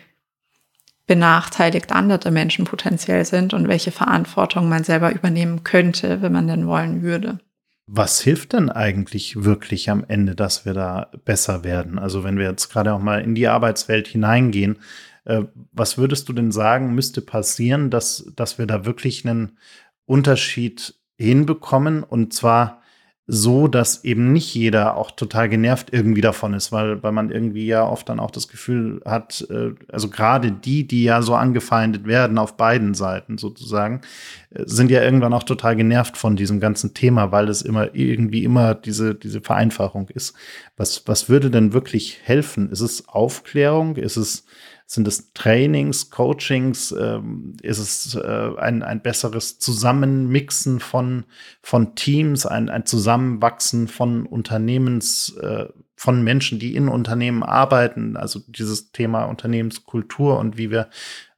benachteiligt 1.07 1.91
andere 1.91 2.31
Menschen 2.31 2.65
potenziell 2.65 3.25
sind 3.25 3.53
und 3.53 3.67
welche 3.67 3.91
Verantwortung 3.91 4.69
man 4.69 4.83
selber 4.83 5.13
übernehmen 5.13 5.63
könnte, 5.63 6.21
wenn 6.21 6.31
man 6.31 6.47
denn 6.47 6.67
wollen 6.67 7.03
würde. 7.03 7.39
Was 7.87 8.19
hilft 8.19 8.53
denn 8.53 8.71
eigentlich 8.71 9.43
wirklich 9.43 9.91
am 9.91 10.03
Ende, 10.07 10.33
dass 10.33 10.65
wir 10.65 10.73
da 10.73 11.11
besser 11.23 11.63
werden? 11.63 11.99
Also 11.99 12.23
wenn 12.23 12.39
wir 12.39 12.49
jetzt 12.49 12.69
gerade 12.71 12.93
auch 12.93 12.99
mal 12.99 13.21
in 13.21 13.35
die 13.35 13.47
Arbeitswelt 13.47 14.07
hineingehen, 14.07 14.79
äh, 15.25 15.43
was 15.71 15.99
würdest 15.99 16.27
du 16.27 16.33
denn 16.33 16.51
sagen, 16.51 16.95
müsste 16.95 17.21
passieren, 17.21 17.91
dass, 17.91 18.31
dass 18.35 18.57
wir 18.57 18.65
da 18.65 18.85
wirklich 18.85 19.23
einen 19.23 19.59
Unterschied 20.05 20.95
hinbekommen? 21.17 22.01
Und 22.01 22.33
zwar 22.33 22.81
so, 23.27 23.67
dass 23.67 24.03
eben 24.03 24.33
nicht 24.33 24.53
jeder 24.53 24.97
auch 24.97 25.09
total 25.09 25.49
genervt 25.49 25.89
irgendwie 25.91 26.21
davon 26.21 26.53
ist, 26.53 26.71
weil, 26.71 27.01
weil 27.01 27.11
man 27.11 27.31
irgendwie 27.31 27.65
ja 27.65 27.87
oft 27.87 28.07
dann 28.07 28.19
auch 28.19 28.29
das 28.29 28.47
Gefühl 28.47 29.01
hat, 29.03 29.47
äh, 29.49 29.71
also 29.91 30.09
gerade 30.09 30.51
die, 30.51 30.87
die 30.87 31.03
ja 31.03 31.23
so 31.23 31.33
angefeindet 31.33 32.05
werden 32.05 32.37
auf 32.37 32.55
beiden 32.55 32.93
Seiten 32.93 33.39
sozusagen, 33.39 34.01
äh, 34.51 34.63
sind 34.65 34.91
ja 34.91 35.01
irgendwann 35.01 35.33
auch 35.33 35.41
total 35.41 35.75
genervt 35.75 36.17
von 36.17 36.35
diesem 36.35 36.59
ganzen 36.59 36.93
Thema, 36.93 37.31
weil 37.31 37.49
es 37.49 37.63
immer 37.63 37.95
irgendwie 37.95 38.43
immer 38.43 38.75
diese, 38.75 39.15
diese 39.15 39.41
Vereinfachung 39.41 40.07
ist. 40.09 40.35
Was, 40.77 41.07
was 41.07 41.27
würde 41.27 41.49
denn 41.49 41.73
wirklich 41.73 42.19
helfen? 42.23 42.69
Ist 42.69 42.81
es 42.81 43.09
Aufklärung? 43.09 43.95
Ist 43.95 44.17
es 44.17 44.45
sind 44.87 45.07
es 45.07 45.33
Trainings, 45.33 46.09
Coachings? 46.09 46.93
Ähm, 46.97 47.57
ist 47.61 47.79
es 47.79 48.15
äh, 48.15 48.51
ein, 48.57 48.83
ein 48.83 49.01
besseres 49.01 49.59
Zusammenmixen 49.59 50.79
von, 50.79 51.25
von 51.61 51.95
Teams, 51.95 52.45
ein, 52.45 52.69
ein 52.69 52.85
Zusammenwachsen 52.85 53.87
von 53.87 54.25
Unternehmens, 54.25 55.35
äh, 55.41 55.65
von 55.95 56.23
Menschen, 56.23 56.59
die 56.59 56.75
in 56.75 56.87
Unternehmen 56.87 57.41
arbeiten? 57.41 58.15
Also 58.15 58.41
dieses 58.47 58.91
Thema 58.91 59.25
Unternehmenskultur 59.25 60.37
und 60.37 60.57
wie 60.57 60.69
wir 60.69 60.89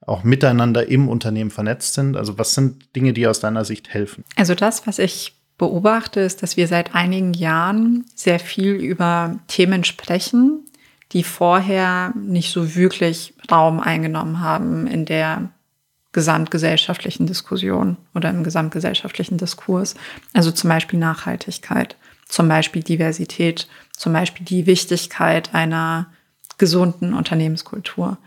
auch 0.08 0.24
miteinander 0.24 0.88
im 0.88 1.10
Unternehmen 1.10 1.52
vernetzt 1.52 1.94
sind. 1.94 2.16
Also 2.16 2.38
was 2.38 2.54
sind 2.54 2.96
Dinge, 2.96 3.14
die 3.14 3.28
aus 3.28 3.40
deiner 3.40 3.66
Sicht 3.66 3.90
helfen? 3.90 4.24
Also 4.36 4.56
das, 4.56 4.88
was 4.88 5.00
ich 5.00 5.36
beobachte, 5.58 6.22
ist, 6.22 6.44
dass 6.44 6.56
wir 6.56 6.68
seit 6.68 6.96
einigen 6.96 7.34
Jahren 7.34 8.06
sehr 8.16 8.40
viel 8.40 8.72
über 8.74 9.40
Themen 9.48 9.84
sprechen, 9.84 10.66
die 11.12 11.24
vorher 11.24 12.14
nicht 12.16 12.52
so 12.52 12.76
wirklich 12.76 13.34
Raum 13.52 13.80
eingenommen 13.80 14.40
haben 14.42 14.88
in 14.88 15.06
der 15.06 15.50
gesamtgesellschaftlichen 16.14 17.28
Diskussion 17.28 17.98
oder 18.16 18.30
im 18.30 18.44
gesamtgesellschaftlichen 18.44 19.38
Diskurs. 19.38 19.96
Also 20.34 20.52
zum 20.52 20.70
Beispiel 20.70 20.98
Nachhaltigkeit, 20.98 21.96
zum 22.28 22.48
Beispiel 22.48 22.82
Diversität, 22.82 23.68
zum 23.92 24.14
Beispiel 24.14 24.46
die 24.46 24.66
Wichtigkeit 24.66 25.54
einer 25.54 26.08
gesunden 26.58 27.14
Unternehmenskultur. 27.14 28.18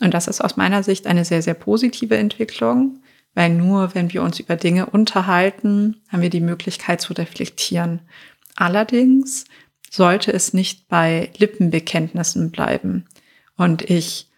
Und 0.00 0.14
das 0.14 0.28
ist 0.28 0.40
aus 0.40 0.56
meiner 0.56 0.82
Sicht 0.82 1.06
eine 1.06 1.24
sehr, 1.24 1.42
sehr 1.42 1.54
positive 1.54 2.16
Entwicklung, 2.16 3.00
weil 3.34 3.50
nur 3.50 3.94
wenn 3.94 4.12
wir 4.12 4.22
uns 4.22 4.40
über 4.40 4.56
Dinge 4.56 4.86
unterhalten, 4.86 5.96
haben 6.08 6.22
wir 6.22 6.30
die 6.30 6.40
Möglichkeit 6.40 7.00
zu 7.00 7.12
reflektieren. 7.12 8.00
Allerdings 8.56 9.44
sollte 9.90 10.32
es 10.32 10.54
nicht 10.54 10.88
bei 10.88 11.30
Lippenbekenntnissen 11.36 12.50
bleiben. 12.50 13.06
Und 13.56 13.90
ich 13.90 14.29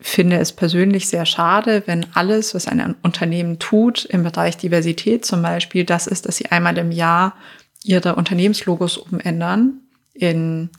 finde 0.00 0.38
es 0.38 0.52
persönlich 0.52 1.08
sehr 1.08 1.26
schade, 1.26 1.82
wenn 1.86 2.06
alles, 2.14 2.54
was 2.54 2.66
ein 2.66 2.94
Unternehmen 3.02 3.58
tut 3.58 4.04
im 4.06 4.22
Bereich 4.22 4.56
Diversität 4.56 5.24
zum 5.24 5.42
Beispiel, 5.42 5.84
das 5.84 6.06
ist, 6.06 6.26
dass 6.26 6.36
sie 6.36 6.46
einmal 6.46 6.78
im 6.78 6.90
Jahr 6.90 7.36
ihre 7.84 8.14
Unternehmenslogos 8.14 8.96
umändern 8.96 9.80
in 10.14 10.70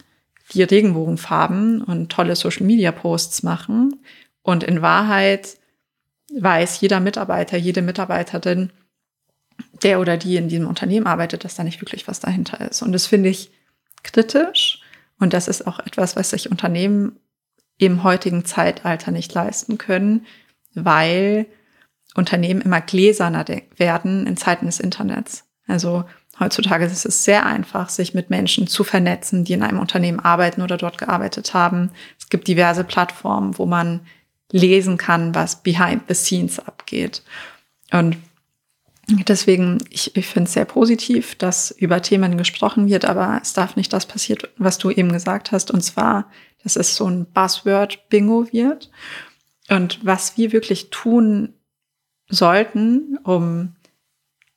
die 0.53 0.63
Regenbogenfarben 0.63 1.81
und 1.81 2.11
tolle 2.11 2.35
Social-Media-Posts 2.35 3.43
machen. 3.43 4.01
Und 4.41 4.63
in 4.63 4.81
Wahrheit 4.81 5.57
weiß 6.33 6.81
jeder 6.81 6.99
Mitarbeiter, 6.99 7.57
jede 7.57 7.81
Mitarbeiterin, 7.81 8.71
der 9.83 9.99
oder 9.99 10.17
die 10.17 10.35
in 10.35 10.49
diesem 10.49 10.67
Unternehmen 10.67 11.07
arbeitet, 11.07 11.43
dass 11.43 11.55
da 11.55 11.63
nicht 11.63 11.81
wirklich 11.81 12.07
was 12.07 12.19
dahinter 12.19 12.69
ist. 12.69 12.81
Und 12.81 12.91
das 12.91 13.05
finde 13.05 13.29
ich 13.29 13.51
kritisch. 14.03 14.81
Und 15.19 15.33
das 15.33 15.47
ist 15.47 15.67
auch 15.67 15.79
etwas, 15.79 16.15
was 16.15 16.31
sich 16.31 16.49
Unternehmen 16.49 17.19
im 17.85 18.03
heutigen 18.03 18.45
Zeitalter 18.45 19.11
nicht 19.11 19.33
leisten 19.33 19.79
können, 19.79 20.27
weil 20.75 21.47
Unternehmen 22.13 22.61
immer 22.61 22.79
gläserner 22.79 23.43
werden 23.75 24.27
in 24.27 24.37
Zeiten 24.37 24.67
des 24.67 24.79
Internets. 24.79 25.45
Also 25.67 26.03
heutzutage 26.39 26.85
ist 26.85 27.05
es 27.05 27.23
sehr 27.23 27.45
einfach, 27.45 27.89
sich 27.89 28.13
mit 28.13 28.29
Menschen 28.29 28.67
zu 28.67 28.83
vernetzen, 28.83 29.45
die 29.45 29.53
in 29.53 29.63
einem 29.63 29.79
Unternehmen 29.79 30.19
arbeiten 30.19 30.61
oder 30.61 30.77
dort 30.77 30.99
gearbeitet 30.99 31.55
haben. 31.55 31.89
Es 32.19 32.29
gibt 32.29 32.47
diverse 32.47 32.83
Plattformen, 32.83 33.57
wo 33.57 33.65
man 33.65 34.01
lesen 34.51 34.97
kann, 34.97 35.33
was 35.33 35.63
behind 35.63 36.03
the 36.07 36.13
scenes 36.13 36.59
abgeht. 36.59 37.23
Und 37.91 38.17
Deswegen, 39.27 39.79
ich, 39.89 40.15
ich 40.15 40.25
finde 40.25 40.47
es 40.47 40.53
sehr 40.53 40.65
positiv, 40.65 41.35
dass 41.35 41.71
über 41.71 42.01
Themen 42.01 42.37
gesprochen 42.37 42.87
wird, 42.87 43.05
aber 43.05 43.39
es 43.41 43.53
darf 43.53 43.75
nicht 43.75 43.91
das 43.91 44.05
passieren, 44.05 44.47
was 44.57 44.77
du 44.77 44.89
eben 44.89 45.11
gesagt 45.11 45.51
hast, 45.51 45.71
und 45.71 45.81
zwar, 45.81 46.29
dass 46.63 46.75
es 46.75 46.95
so 46.95 47.05
ein 47.05 47.25
Buzzword-Bingo 47.25 48.47
wird. 48.51 48.91
Und 49.69 50.05
was 50.05 50.37
wir 50.37 50.51
wirklich 50.51 50.89
tun 50.89 51.53
sollten, 52.27 53.17
um 53.23 53.75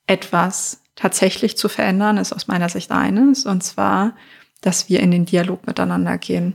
etwas 0.06 0.82
tatsächlich 0.96 1.56
zu 1.56 1.68
verändern, 1.68 2.18
ist 2.18 2.32
aus 2.32 2.46
meiner 2.46 2.68
Sicht 2.68 2.90
eines, 2.90 3.46
und 3.46 3.62
zwar, 3.62 4.14
dass 4.60 4.88
wir 4.88 5.00
in 5.00 5.10
den 5.10 5.24
Dialog 5.24 5.66
miteinander 5.66 6.18
gehen. 6.18 6.54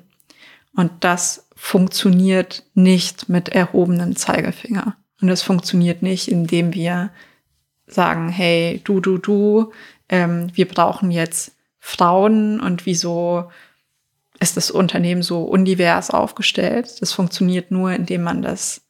Und 0.76 0.91
das 1.02 1.47
funktioniert 1.56 2.64
nicht 2.74 3.28
mit 3.28 3.50
erhobenen 3.50 4.16
Zeigefinger. 4.16 4.95
Und 5.22 5.28
das 5.28 5.41
funktioniert 5.41 6.02
nicht, 6.02 6.30
indem 6.30 6.74
wir 6.74 7.12
sagen, 7.86 8.30
hey, 8.30 8.82
du, 8.84 9.02
du, 9.02 9.18
du, 9.18 9.74
ähm, 10.08 10.50
wir 10.54 10.68
brauchen 10.68 11.12
jetzt 11.12 11.52
Frauen 11.80 12.60
und 12.60 12.86
wieso 12.86 13.52
ist 14.40 14.58
das 14.58 14.72
Unternehmen 14.72 15.22
so 15.22 15.44
undivers 15.44 16.12
aufgestellt? 16.12 17.02
Das 17.02 17.12
funktioniert 17.12 17.72
nur, 17.72 17.92
indem 17.92 18.24
man 18.24 18.42
das 18.42 18.82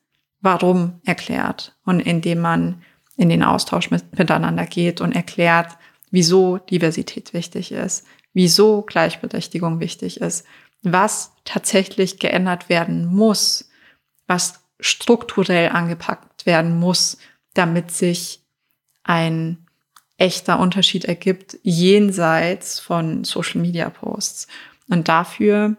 Warum 0.42 1.02
erklärt 1.04 1.76
und 1.84 2.00
indem 2.00 2.40
man 2.40 2.82
in 3.18 3.28
den 3.28 3.44
Austausch 3.44 3.92
mit, 3.92 4.18
miteinander 4.18 4.66
geht 4.66 5.02
und 5.02 5.14
erklärt, 5.14 5.78
wieso 6.12 6.58
Diversität 6.58 7.34
wichtig 7.34 7.74
ist, 7.74 8.06
wieso 8.34 8.84
Gleichberechtigung 8.84 9.82
wichtig 9.82 10.22
ist, 10.22 10.46
was 10.82 11.34
tatsächlich 11.44 12.20
geändert 12.20 12.70
werden 12.70 13.06
muss, 13.06 13.70
was 14.28 14.62
strukturell 14.80 15.70
angepackt 15.70 16.46
werden 16.46 16.80
muss, 16.80 17.18
damit 17.54 17.92
sich 17.92 18.42
ein 19.04 19.66
echter 20.18 20.60
Unterschied 20.60 21.06
ergibt 21.06 21.58
jenseits 21.64 22.80
von 22.80 23.24
Social 23.24 23.62
Media 23.62 23.90
Posts. 23.90 24.48
Und 24.90 25.08
dafür 25.08 25.78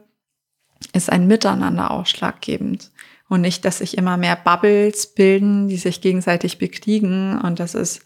ist 0.93 1.11
ein 1.11 1.27
Miteinander 1.27 1.91
ausschlaggebend. 1.91 2.91
und 3.29 3.43
nicht, 3.43 3.65
dass 3.65 3.79
sich 3.79 3.97
immer 3.97 4.17
mehr 4.17 4.35
Bubbles 4.35 5.15
bilden, 5.15 5.69
die 5.69 5.77
sich 5.77 6.01
gegenseitig 6.01 6.59
bekriegen 6.59 7.41
und 7.41 7.61
dass 7.61 7.75
es 7.75 8.01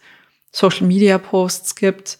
Social 0.51 0.85
Media 0.85 1.17
Posts 1.17 1.75
gibt, 1.75 2.19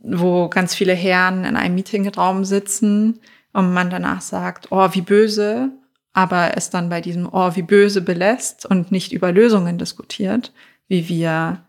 wo 0.00 0.48
ganz 0.48 0.74
viele 0.74 0.92
Herren 0.92 1.44
in 1.44 1.56
einem 1.56 1.76
Meetingraum 1.76 2.44
sitzen 2.44 3.20
und 3.52 3.72
man 3.72 3.90
danach 3.90 4.22
sagt, 4.22 4.72
oh, 4.72 4.88
wie 4.92 5.02
böse, 5.02 5.70
aber 6.12 6.56
es 6.56 6.70
dann 6.70 6.88
bei 6.88 7.00
diesem 7.00 7.28
Oh, 7.30 7.54
wie 7.54 7.62
böse 7.62 8.00
belässt 8.00 8.66
und 8.66 8.90
nicht 8.90 9.12
über 9.12 9.30
Lösungen 9.30 9.78
diskutiert, 9.78 10.52
wie 10.88 11.08
wir 11.08 11.64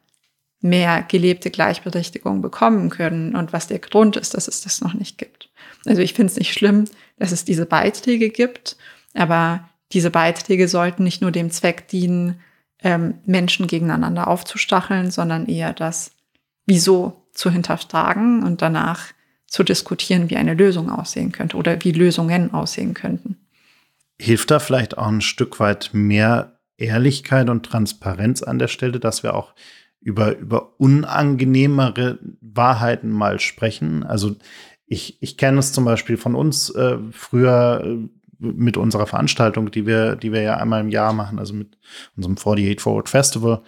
mehr 0.62 1.03
gelebte 1.07 1.49
Gleichberechtigung 1.49 2.41
bekommen 2.41 2.89
können 2.89 3.36
und 3.36 3.51
was 3.51 3.68
der 3.68 3.80
Grund 3.80 4.16
ist, 4.16 4.36
dass 4.36 4.47
es 4.47 4.62
das 4.62 4.82
noch 4.82 4.93
nicht 4.93 5.18
gibt. 5.18 5.49
Also 5.86 6.01
ich 6.01 6.14
finde 6.14 6.32
es 6.32 6.38
nicht 6.38 6.53
schlimm, 6.53 6.86
dass 7.18 7.32
es 7.32 7.45
diese 7.45 7.66
Beiträge 7.66 8.30
gibt, 8.30 8.78
aber 9.14 9.68
diese 9.91 10.12
Beiträge 10.12 10.68
sollten 10.68 11.03
nicht 11.03 11.22
nur 11.22 11.32
dem 11.32 11.51
Zweck 11.51 11.88
dienen, 11.88 12.39
ähm, 12.84 13.16
Menschen 13.26 13.68
gegeneinander 13.68 14.28
aufzustacheln, 14.28 15.12
sondern 15.12 15.47
eher 15.47 15.74
das 15.74 16.12
Wieso 16.66 17.28
zu 17.34 17.49
hinterfragen 17.49 18.43
und 18.43 18.62
danach 18.62 19.07
zu 19.47 19.64
diskutieren, 19.64 20.30
wie 20.30 20.38
eine 20.38 20.53
Lösung 20.53 20.89
aussehen 20.89 21.32
könnte 21.32 21.57
oder 21.57 21.84
wie 21.84 21.91
Lösungen 21.91 22.53
aussehen 22.53 22.93
könnten. 22.93 23.38
Hilft 24.20 24.51
da 24.51 24.59
vielleicht 24.59 24.97
auch 24.97 25.07
ein 25.07 25.22
Stück 25.22 25.59
weit 25.59 25.89
mehr 25.93 26.59
Ehrlichkeit 26.78 27.49
und 27.49 27.66
Transparenz 27.66 28.43
an 28.43 28.59
der 28.59 28.68
Stelle, 28.68 28.99
dass 28.99 29.24
wir 29.24 29.36
auch 29.36 29.53
über, 30.02 30.38
über 30.38 30.80
unangenehmere 30.80 32.20
Wahrheiten 32.41 33.10
mal 33.10 33.39
sprechen? 33.39 34.04
Also 34.04 34.36
ich, 34.88 35.22
ich 35.22 35.38
kenne 35.38 35.60
es 35.60 35.72
zum 35.72 35.86
Beispiel 35.86 36.18
von 36.18 36.36
uns 36.36 36.70
äh, 36.72 36.97
früher 37.12 37.84
äh, 37.86 38.10
mit 38.39 38.76
unserer 38.76 39.08
Veranstaltung, 39.08 39.72
die 39.72 39.86
wir, 39.86 40.16
die 40.16 40.34
wir 40.34 40.41
ja 40.41 40.58
einmal 40.58 40.82
im 40.82 40.89
Jahr 40.89 41.14
machen, 41.14 41.39
also 41.39 41.54
mit 41.54 41.78
unserem 42.18 42.36
48 42.36 42.82
Forward 42.82 43.08
Festival. 43.08 43.62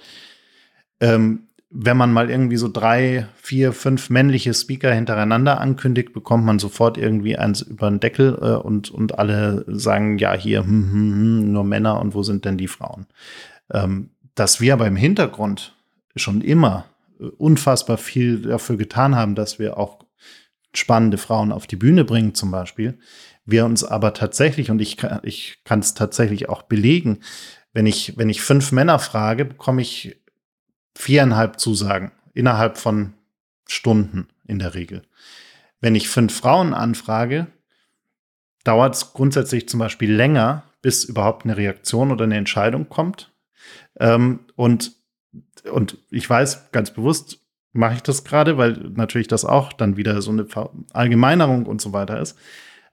Ähm, 0.99 1.47
wenn 1.75 1.97
man 1.97 2.13
mal 2.13 2.29
irgendwie 2.29 2.57
so 2.57 2.69
drei, 2.71 3.27
vier, 3.35 3.73
fünf 3.73 4.11
männliche 4.11 4.53
Speaker 4.53 4.93
hintereinander 4.93 5.59
ankündigt, 5.59 6.13
bekommt 6.13 6.45
man 6.45 6.59
sofort 6.59 6.99
irgendwie 6.99 7.35
eins 7.35 7.61
über 7.61 7.89
den 7.89 7.99
Deckel 7.99 8.37
äh, 8.41 8.55
und, 8.55 8.91
und 8.91 9.17
alle 9.17 9.65
sagen, 9.67 10.19
ja, 10.19 10.33
hier, 10.33 10.63
hm, 10.63 10.91
hm, 10.91 11.13
hm, 11.13 11.51
nur 11.51 11.63
Männer 11.63 11.99
und 11.99 12.13
wo 12.13 12.21
sind 12.21 12.45
denn 12.45 12.57
die 12.57 12.67
Frauen? 12.67 13.07
Ähm, 13.71 14.11
dass 14.35 14.61
wir 14.61 14.73
aber 14.73 14.87
im 14.87 14.95
Hintergrund 14.95 15.75
schon 16.15 16.41
immer 16.41 16.85
äh, 17.19 17.25
unfassbar 17.25 17.97
viel 17.97 18.41
dafür 18.41 18.77
getan 18.77 19.15
haben, 19.15 19.35
dass 19.35 19.59
wir 19.59 19.77
auch 19.77 20.05
spannende 20.73 21.17
Frauen 21.17 21.51
auf 21.51 21.67
die 21.67 21.75
Bühne 21.75 22.03
bringen, 22.03 22.33
zum 22.33 22.51
Beispiel. 22.51 22.97
Wir 23.45 23.65
uns 23.65 23.83
aber 23.83 24.13
tatsächlich, 24.13 24.71
und 24.71 24.79
ich, 24.81 24.97
ich 25.23 25.63
kann 25.63 25.79
es 25.79 25.93
tatsächlich 25.93 26.49
auch 26.49 26.63
belegen, 26.63 27.19
wenn 27.73 27.85
ich, 27.85 28.17
wenn 28.17 28.29
ich 28.29 28.41
fünf 28.41 28.71
Männer 28.71 28.99
frage, 28.99 29.45
bekomme 29.45 29.81
ich 29.81 30.17
viereinhalb 30.95 31.59
Zusagen 31.59 32.11
innerhalb 32.33 32.77
von 32.77 33.13
Stunden 33.67 34.27
in 34.47 34.59
der 34.59 34.73
Regel. 34.73 35.03
Wenn 35.81 35.95
ich 35.95 36.09
fünf 36.09 36.37
Frauen 36.37 36.73
anfrage, 36.73 37.47
dauert 38.63 38.95
es 38.95 39.13
grundsätzlich 39.13 39.67
zum 39.67 39.79
Beispiel 39.79 40.13
länger, 40.13 40.63
bis 40.81 41.03
überhaupt 41.03 41.43
eine 41.43 41.57
Reaktion 41.57 42.11
oder 42.11 42.25
eine 42.25 42.37
Entscheidung 42.37 42.89
kommt. 42.89 43.31
Ähm, 43.99 44.41
und, 44.55 44.93
und 45.71 45.97
ich 46.09 46.29
weiß 46.29 46.71
ganz 46.71 46.91
bewusst, 46.91 47.39
mache 47.73 47.95
ich 47.95 48.03
das 48.03 48.23
gerade, 48.23 48.57
weil 48.57 48.73
natürlich 48.95 49.27
das 49.27 49.45
auch 49.45 49.73
dann 49.73 49.97
wieder 49.97 50.21
so 50.21 50.31
eine 50.31 50.45
Allgemeinerung 50.93 51.65
und 51.65 51.81
so 51.81 51.91
weiter 51.91 52.19
ist. 52.19 52.37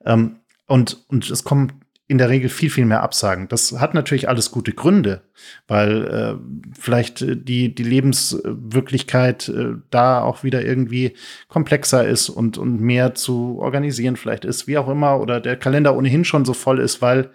Ähm, 0.05 0.37
und, 0.67 1.05
und 1.09 1.31
es 1.31 1.45
kommen 1.45 1.81
in 2.11 2.19
der 2.19 2.29
Regel 2.29 2.49
viel, 2.49 2.71
viel 2.71 2.87
mehr 2.87 3.05
Absagen. 3.05 3.47
Das 3.47 3.79
hat 3.79 3.95
natürlich 3.95 4.29
alles 4.29 4.51
gute 4.51 4.73
Gründe, 4.73 5.23
weil 5.69 6.07
äh, 6.09 6.75
vielleicht 6.77 7.23
äh, 7.23 7.37
die, 7.37 7.73
die 7.73 7.85
Lebenswirklichkeit 7.85 9.49
äh, 9.49 9.75
da 9.91 10.21
auch 10.23 10.43
wieder 10.43 10.65
irgendwie 10.65 11.15
komplexer 11.47 12.05
ist 12.09 12.29
und, 12.29 12.59
und 12.59 12.81
mehr 12.81 13.15
zu 13.15 13.59
organisieren 13.61 14.17
vielleicht 14.17 14.45
ist, 14.45 14.67
wie 14.67 14.77
auch 14.77 14.89
immer, 14.89 15.21
oder 15.21 15.41
der 15.41 15.57
Kalender 15.57 15.97
ohnehin 15.97 16.25
schon 16.25 16.45
so 16.45 16.53
voll 16.53 16.81
ist, 16.81 17.01
weil 17.01 17.31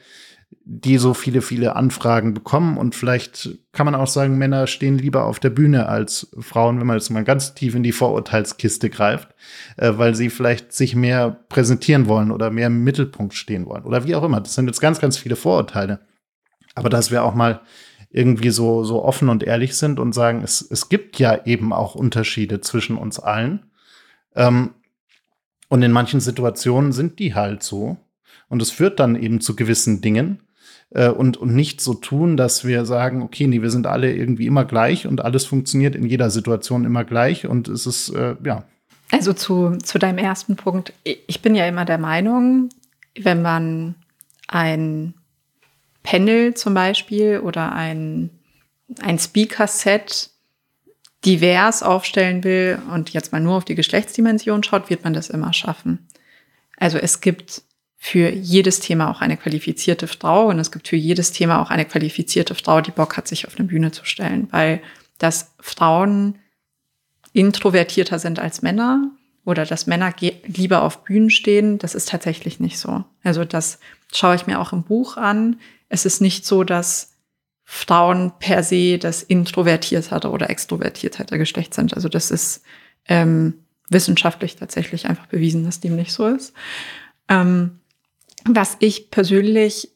die 0.64 0.98
so 0.98 1.14
viele, 1.14 1.42
viele 1.42 1.76
Anfragen 1.76 2.34
bekommen. 2.34 2.78
Und 2.78 2.96
vielleicht 2.96 3.58
kann 3.72 3.86
man 3.86 3.96
auch 3.96 4.08
sagen, 4.08 4.38
Männer 4.38 4.68
stehen 4.68 4.98
lieber 4.98 5.26
auf 5.26 5.40
der 5.40 5.50
Bühne 5.50 5.88
als 5.88 6.28
Frauen, 6.40 6.80
wenn 6.80 6.88
man 6.88 6.98
jetzt 6.98 7.10
mal 7.10 7.24
ganz 7.24 7.54
tief 7.54 7.76
in 7.76 7.84
die 7.84 7.92
Vorurteilskiste 7.92 8.90
greift, 8.90 9.30
äh, 9.78 9.94
weil 9.96 10.16
sie 10.16 10.30
vielleicht 10.30 10.74
sich 10.74 10.96
mehr 10.96 11.32
präsentieren 11.50 12.08
wollen 12.08 12.32
oder 12.32 12.50
mehr 12.50 12.68
im 12.68 12.84
Mittelpunkt 12.84 13.34
stehen 13.34 13.66
wollen 13.66 13.84
oder 13.84 14.06
wie 14.06 14.16
auch 14.16 14.24
immer. 14.24 14.42
Das 14.42 14.56
sind 14.56 14.68
jetzt 14.68 14.82
ganz, 14.82 15.00
ganz 15.00 15.18
viele 15.18 15.36
Vorurteile. 15.36 16.00
Aber 16.74 16.90
dass 16.90 17.12
wir 17.12 17.24
auch 17.24 17.36
mal 17.36 17.62
irgendwie 18.10 18.50
so, 18.50 18.84
so 18.84 19.04
offen 19.04 19.30
und 19.30 19.44
ehrlich 19.44 19.76
sind 19.76 20.00
und 20.00 20.14
sagen, 20.14 20.42
es, 20.44 20.62
es 20.62 20.90
gibt 20.90 21.20
ja 21.20 21.46
eben 21.46 21.74
auch 21.74 21.96
Unterschiede 21.96 22.62
zwischen 22.62 22.98
uns 22.98 23.20
allen. 23.20 23.72
Ähm, 24.36 24.72
und 25.70 25.82
in 25.82 25.92
manchen 25.92 26.20
Situationen 26.20 26.92
sind 26.92 27.20
die 27.20 27.36
halt 27.36 27.62
so. 27.62 27.98
Und 28.48 28.62
es 28.62 28.72
führt 28.72 29.00
dann 29.00 29.16
eben 29.16 29.42
zu 29.42 29.56
gewissen 29.56 30.02
Dingen 30.02 30.40
äh, 30.96 31.10
und, 31.10 31.38
und 31.38 31.54
nicht 31.54 31.82
so 31.82 31.94
tun, 31.94 32.38
dass 32.38 32.66
wir 32.66 32.86
sagen, 32.86 33.22
okay, 33.22 33.48
nee, 33.48 33.62
wir 33.62 33.70
sind 33.70 33.86
alle 33.86 34.14
irgendwie 34.14 34.48
immer 34.48 34.66
gleich 34.66 35.06
und 35.06 35.24
alles 35.24 35.46
funktioniert 35.46 35.94
in 35.94 36.06
jeder 36.06 36.30
Situation 36.30 36.86
immer 36.86 37.04
gleich 37.04 37.46
und 37.46 37.68
es 37.68 37.86
ist, 37.86 38.10
äh, 38.10 38.36
ja. 38.44 38.64
Also 39.12 39.34
zu, 39.34 39.78
zu 39.84 40.00
deinem 40.00 40.18
ersten 40.18 40.56
Punkt. 40.56 40.94
Ich 41.04 41.42
bin 41.42 41.54
ja 41.54 41.68
immer 41.68 41.86
der 41.86 41.98
Meinung, 41.98 42.70
wenn 43.20 43.42
man 43.42 43.96
ein 44.48 45.14
Panel 46.02 46.54
zum 46.54 46.74
Beispiel 46.74 47.40
oder 47.40 47.74
ein, 47.74 48.30
ein 49.02 49.20
Speaker-Set 49.20 50.32
divers 51.26 51.84
aufstellen 51.84 52.44
will 52.44 52.80
und 52.94 53.12
jetzt 53.12 53.32
mal 53.32 53.42
nur 53.42 53.56
auf 53.56 53.66
die 53.66 53.76
Geschlechtsdimension 53.76 54.64
schaut, 54.64 54.90
wird 54.90 55.04
man 55.04 55.14
das 55.14 55.30
immer 55.30 55.54
schaffen. 55.54 56.08
Also 56.78 56.98
es 56.98 57.22
gibt 57.22 57.64
für 58.06 58.30
jedes 58.30 58.82
Thema 58.82 59.10
auch 59.10 59.22
eine 59.22 59.36
qualifizierte 59.36 60.06
Frau 60.08 60.46
und 60.50 60.60
es 60.60 60.72
gibt 60.72 60.88
für 60.88 60.96
jedes 60.96 61.32
Thema 61.32 61.60
auch 61.60 61.72
eine 61.72 61.86
qualifizierte 61.86 62.54
Frau, 62.54 62.80
die 62.80 62.92
Bock 62.92 63.18
hat, 63.18 63.28
sich 63.28 63.48
auf 63.48 63.58
eine 63.58 63.68
Bühne 63.68 63.92
zu 63.92 64.06
stellen, 64.06 64.48
weil 64.52 64.84
dass 65.18 65.56
Frauen 65.60 66.38
introvertierter 67.34 68.20
sind 68.20 68.38
als 68.38 68.62
Männer 68.62 69.10
oder 69.44 69.66
dass 69.66 69.88
Männer 69.88 70.14
lieber 70.46 70.84
auf 70.84 71.04
Bühnen 71.04 71.32
stehen, 71.32 71.80
das 71.80 71.96
ist 71.96 72.10
tatsächlich 72.10 72.60
nicht 72.60 72.78
so. 72.78 73.04
Also 73.24 73.44
das 73.44 73.80
schaue 74.14 74.36
ich 74.36 74.46
mir 74.46 74.60
auch 74.60 74.72
im 74.72 74.84
Buch 74.84 75.18
an. 75.18 75.60
Es 75.90 76.06
ist 76.06 76.22
nicht 76.22 76.46
so, 76.46 76.64
dass 76.64 77.16
Frauen 77.64 78.34
per 78.38 78.62
se 78.62 79.00
das 79.00 79.24
introvertiertere 79.24 80.30
oder 80.30 80.52
extrovertiertere 80.52 81.40
Geschlecht 81.40 81.74
sind. 81.74 81.96
Also 81.96 82.08
das 82.08 82.30
ist 82.30 82.62
ähm, 83.08 83.66
wissenschaftlich 83.90 84.58
tatsächlich 84.58 85.08
einfach 85.08 85.26
bewiesen, 85.26 85.66
dass 85.66 85.80
dem 85.80 85.96
nicht 85.96 86.12
so 86.12 86.28
ist. 86.28 86.54
Ähm, 87.28 87.80
was 88.48 88.78
ich 88.80 89.12
persönlich 89.12 89.90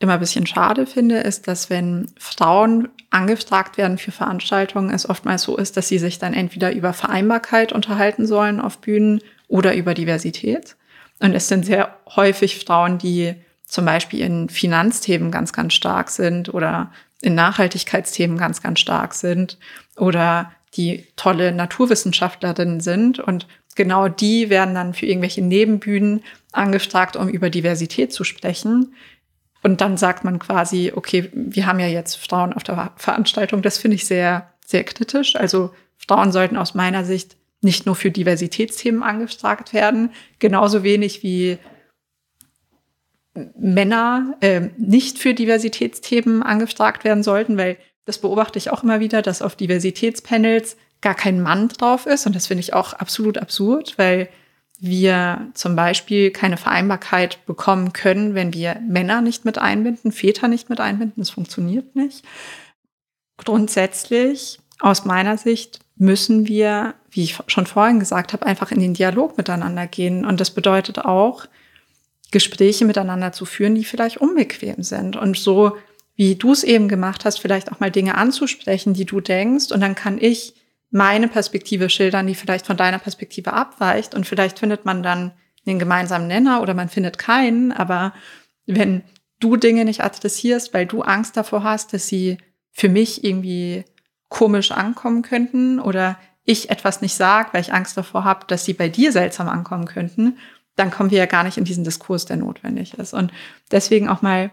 immer 0.00 0.14
ein 0.14 0.20
bisschen 0.20 0.46
schade 0.46 0.86
finde, 0.86 1.18
ist, 1.18 1.48
dass 1.48 1.70
wenn 1.70 2.10
Frauen 2.18 2.88
angefragt 3.10 3.78
werden 3.78 3.98
für 3.98 4.12
Veranstaltungen, 4.12 4.90
es 4.90 5.08
oftmals 5.08 5.42
so 5.42 5.56
ist, 5.56 5.76
dass 5.76 5.88
sie 5.88 5.98
sich 5.98 6.18
dann 6.18 6.34
entweder 6.34 6.72
über 6.72 6.92
Vereinbarkeit 6.92 7.72
unterhalten 7.72 8.26
sollen 8.26 8.60
auf 8.60 8.78
Bühnen 8.78 9.20
oder 9.48 9.74
über 9.74 9.94
Diversität. 9.94 10.76
Und 11.20 11.34
es 11.34 11.48
sind 11.48 11.66
sehr 11.66 11.96
häufig 12.14 12.64
Frauen, 12.64 12.98
die 12.98 13.34
zum 13.64 13.84
Beispiel 13.84 14.20
in 14.20 14.48
Finanzthemen 14.48 15.30
ganz, 15.30 15.52
ganz 15.52 15.74
stark 15.74 16.10
sind 16.10 16.52
oder 16.54 16.92
in 17.20 17.34
Nachhaltigkeitsthemen 17.34 18.38
ganz, 18.38 18.62
ganz 18.62 18.78
stark 18.78 19.14
sind 19.14 19.58
oder 19.96 20.52
die 20.74 21.06
tolle 21.16 21.52
Naturwissenschaftlerinnen 21.52 22.80
sind 22.80 23.18
und 23.18 23.46
genau 23.78 24.08
die 24.08 24.50
werden 24.50 24.74
dann 24.74 24.92
für 24.92 25.06
irgendwelche 25.06 25.40
Nebenbühnen 25.40 26.22
angefragt, 26.52 27.16
um 27.16 27.28
über 27.28 27.48
Diversität 27.48 28.12
zu 28.12 28.24
sprechen. 28.24 28.94
Und 29.62 29.80
dann 29.80 29.96
sagt 29.96 30.24
man 30.24 30.38
quasi, 30.38 30.92
okay, 30.94 31.30
wir 31.32 31.64
haben 31.64 31.80
ja 31.80 31.86
jetzt 31.86 32.16
Frauen 32.16 32.52
auf 32.52 32.64
der 32.64 32.92
Veranstaltung. 32.96 33.62
Das 33.62 33.78
finde 33.78 33.94
ich 33.94 34.06
sehr, 34.06 34.52
sehr 34.66 34.84
kritisch. 34.84 35.36
Also 35.36 35.70
Frauen 35.96 36.32
sollten 36.32 36.56
aus 36.56 36.74
meiner 36.74 37.04
Sicht 37.04 37.36
nicht 37.60 37.86
nur 37.86 37.94
für 37.94 38.10
Diversitätsthemen 38.10 39.02
angefragt 39.02 39.72
werden, 39.72 40.10
genauso 40.38 40.82
wenig 40.82 41.22
wie 41.22 41.58
Männer 43.56 44.36
äh, 44.40 44.70
nicht 44.76 45.18
für 45.18 45.34
Diversitätsthemen 45.34 46.42
angefragt 46.42 47.04
werden 47.04 47.22
sollten, 47.22 47.56
weil 47.56 47.76
das 48.04 48.18
beobachte 48.18 48.58
ich 48.58 48.70
auch 48.70 48.82
immer 48.82 49.00
wieder, 49.00 49.22
dass 49.22 49.42
auf 49.42 49.54
Diversitätspanels 49.54 50.76
gar 51.00 51.14
kein 51.14 51.40
Mann 51.40 51.68
drauf 51.68 52.06
ist. 52.06 52.26
Und 52.26 52.34
das 52.34 52.46
finde 52.46 52.60
ich 52.60 52.74
auch 52.74 52.92
absolut 52.92 53.38
absurd, 53.38 53.98
weil 53.98 54.28
wir 54.80 55.48
zum 55.54 55.74
Beispiel 55.74 56.30
keine 56.30 56.56
Vereinbarkeit 56.56 57.44
bekommen 57.46 57.92
können, 57.92 58.34
wenn 58.34 58.54
wir 58.54 58.80
Männer 58.86 59.20
nicht 59.20 59.44
mit 59.44 59.58
einbinden, 59.58 60.12
Väter 60.12 60.48
nicht 60.48 60.70
mit 60.70 60.80
einbinden. 60.80 61.20
Das 61.20 61.30
funktioniert 61.30 61.96
nicht. 61.96 62.24
Grundsätzlich, 63.36 64.60
aus 64.78 65.04
meiner 65.04 65.36
Sicht, 65.36 65.80
müssen 65.96 66.46
wir, 66.46 66.94
wie 67.10 67.24
ich 67.24 67.38
schon 67.48 67.66
vorhin 67.66 67.98
gesagt 67.98 68.32
habe, 68.32 68.46
einfach 68.46 68.70
in 68.70 68.78
den 68.78 68.94
Dialog 68.94 69.36
miteinander 69.36 69.88
gehen. 69.88 70.24
Und 70.24 70.40
das 70.40 70.52
bedeutet 70.52 70.98
auch, 71.00 71.46
Gespräche 72.30 72.84
miteinander 72.84 73.32
zu 73.32 73.46
führen, 73.46 73.74
die 73.74 73.84
vielleicht 73.84 74.18
unbequem 74.18 74.82
sind. 74.82 75.16
Und 75.16 75.36
so, 75.36 75.76
wie 76.14 76.36
du 76.36 76.52
es 76.52 76.62
eben 76.62 76.88
gemacht 76.88 77.24
hast, 77.24 77.40
vielleicht 77.40 77.72
auch 77.72 77.80
mal 77.80 77.90
Dinge 77.90 78.16
anzusprechen, 78.16 78.94
die 78.94 79.06
du 79.06 79.20
denkst. 79.20 79.72
Und 79.72 79.80
dann 79.80 79.94
kann 79.94 80.18
ich 80.20 80.54
meine 80.90 81.28
Perspektive 81.28 81.90
schildern, 81.90 82.26
die 82.26 82.34
vielleicht 82.34 82.66
von 82.66 82.76
deiner 82.76 82.98
Perspektive 82.98 83.52
abweicht. 83.52 84.14
Und 84.14 84.26
vielleicht 84.26 84.58
findet 84.58 84.84
man 84.84 85.02
dann 85.02 85.32
den 85.66 85.78
gemeinsamen 85.78 86.26
Nenner 86.26 86.62
oder 86.62 86.74
man 86.74 86.88
findet 86.88 87.18
keinen. 87.18 87.72
Aber 87.72 88.14
wenn 88.66 89.02
du 89.40 89.56
Dinge 89.56 89.84
nicht 89.84 90.02
adressierst, 90.02 90.72
weil 90.74 90.86
du 90.86 91.02
Angst 91.02 91.36
davor 91.36 91.62
hast, 91.62 91.92
dass 91.92 92.06
sie 92.06 92.38
für 92.72 92.88
mich 92.88 93.24
irgendwie 93.24 93.84
komisch 94.28 94.70
ankommen 94.72 95.22
könnten 95.22 95.80
oder 95.80 96.18
ich 96.44 96.70
etwas 96.70 97.02
nicht 97.02 97.14
sage, 97.14 97.50
weil 97.52 97.60
ich 97.60 97.74
Angst 97.74 97.96
davor 97.96 98.24
habe, 98.24 98.46
dass 98.46 98.64
sie 98.64 98.72
bei 98.72 98.88
dir 98.88 99.12
seltsam 99.12 99.48
ankommen 99.48 99.84
könnten, 99.84 100.38
dann 100.76 100.90
kommen 100.90 101.10
wir 101.10 101.18
ja 101.18 101.26
gar 101.26 101.44
nicht 101.44 101.58
in 101.58 101.64
diesen 101.64 101.84
Diskurs, 101.84 102.24
der 102.24 102.36
notwendig 102.36 102.94
ist. 102.94 103.12
Und 103.12 103.32
deswegen 103.70 104.08
auch 104.08 104.22
mal 104.22 104.50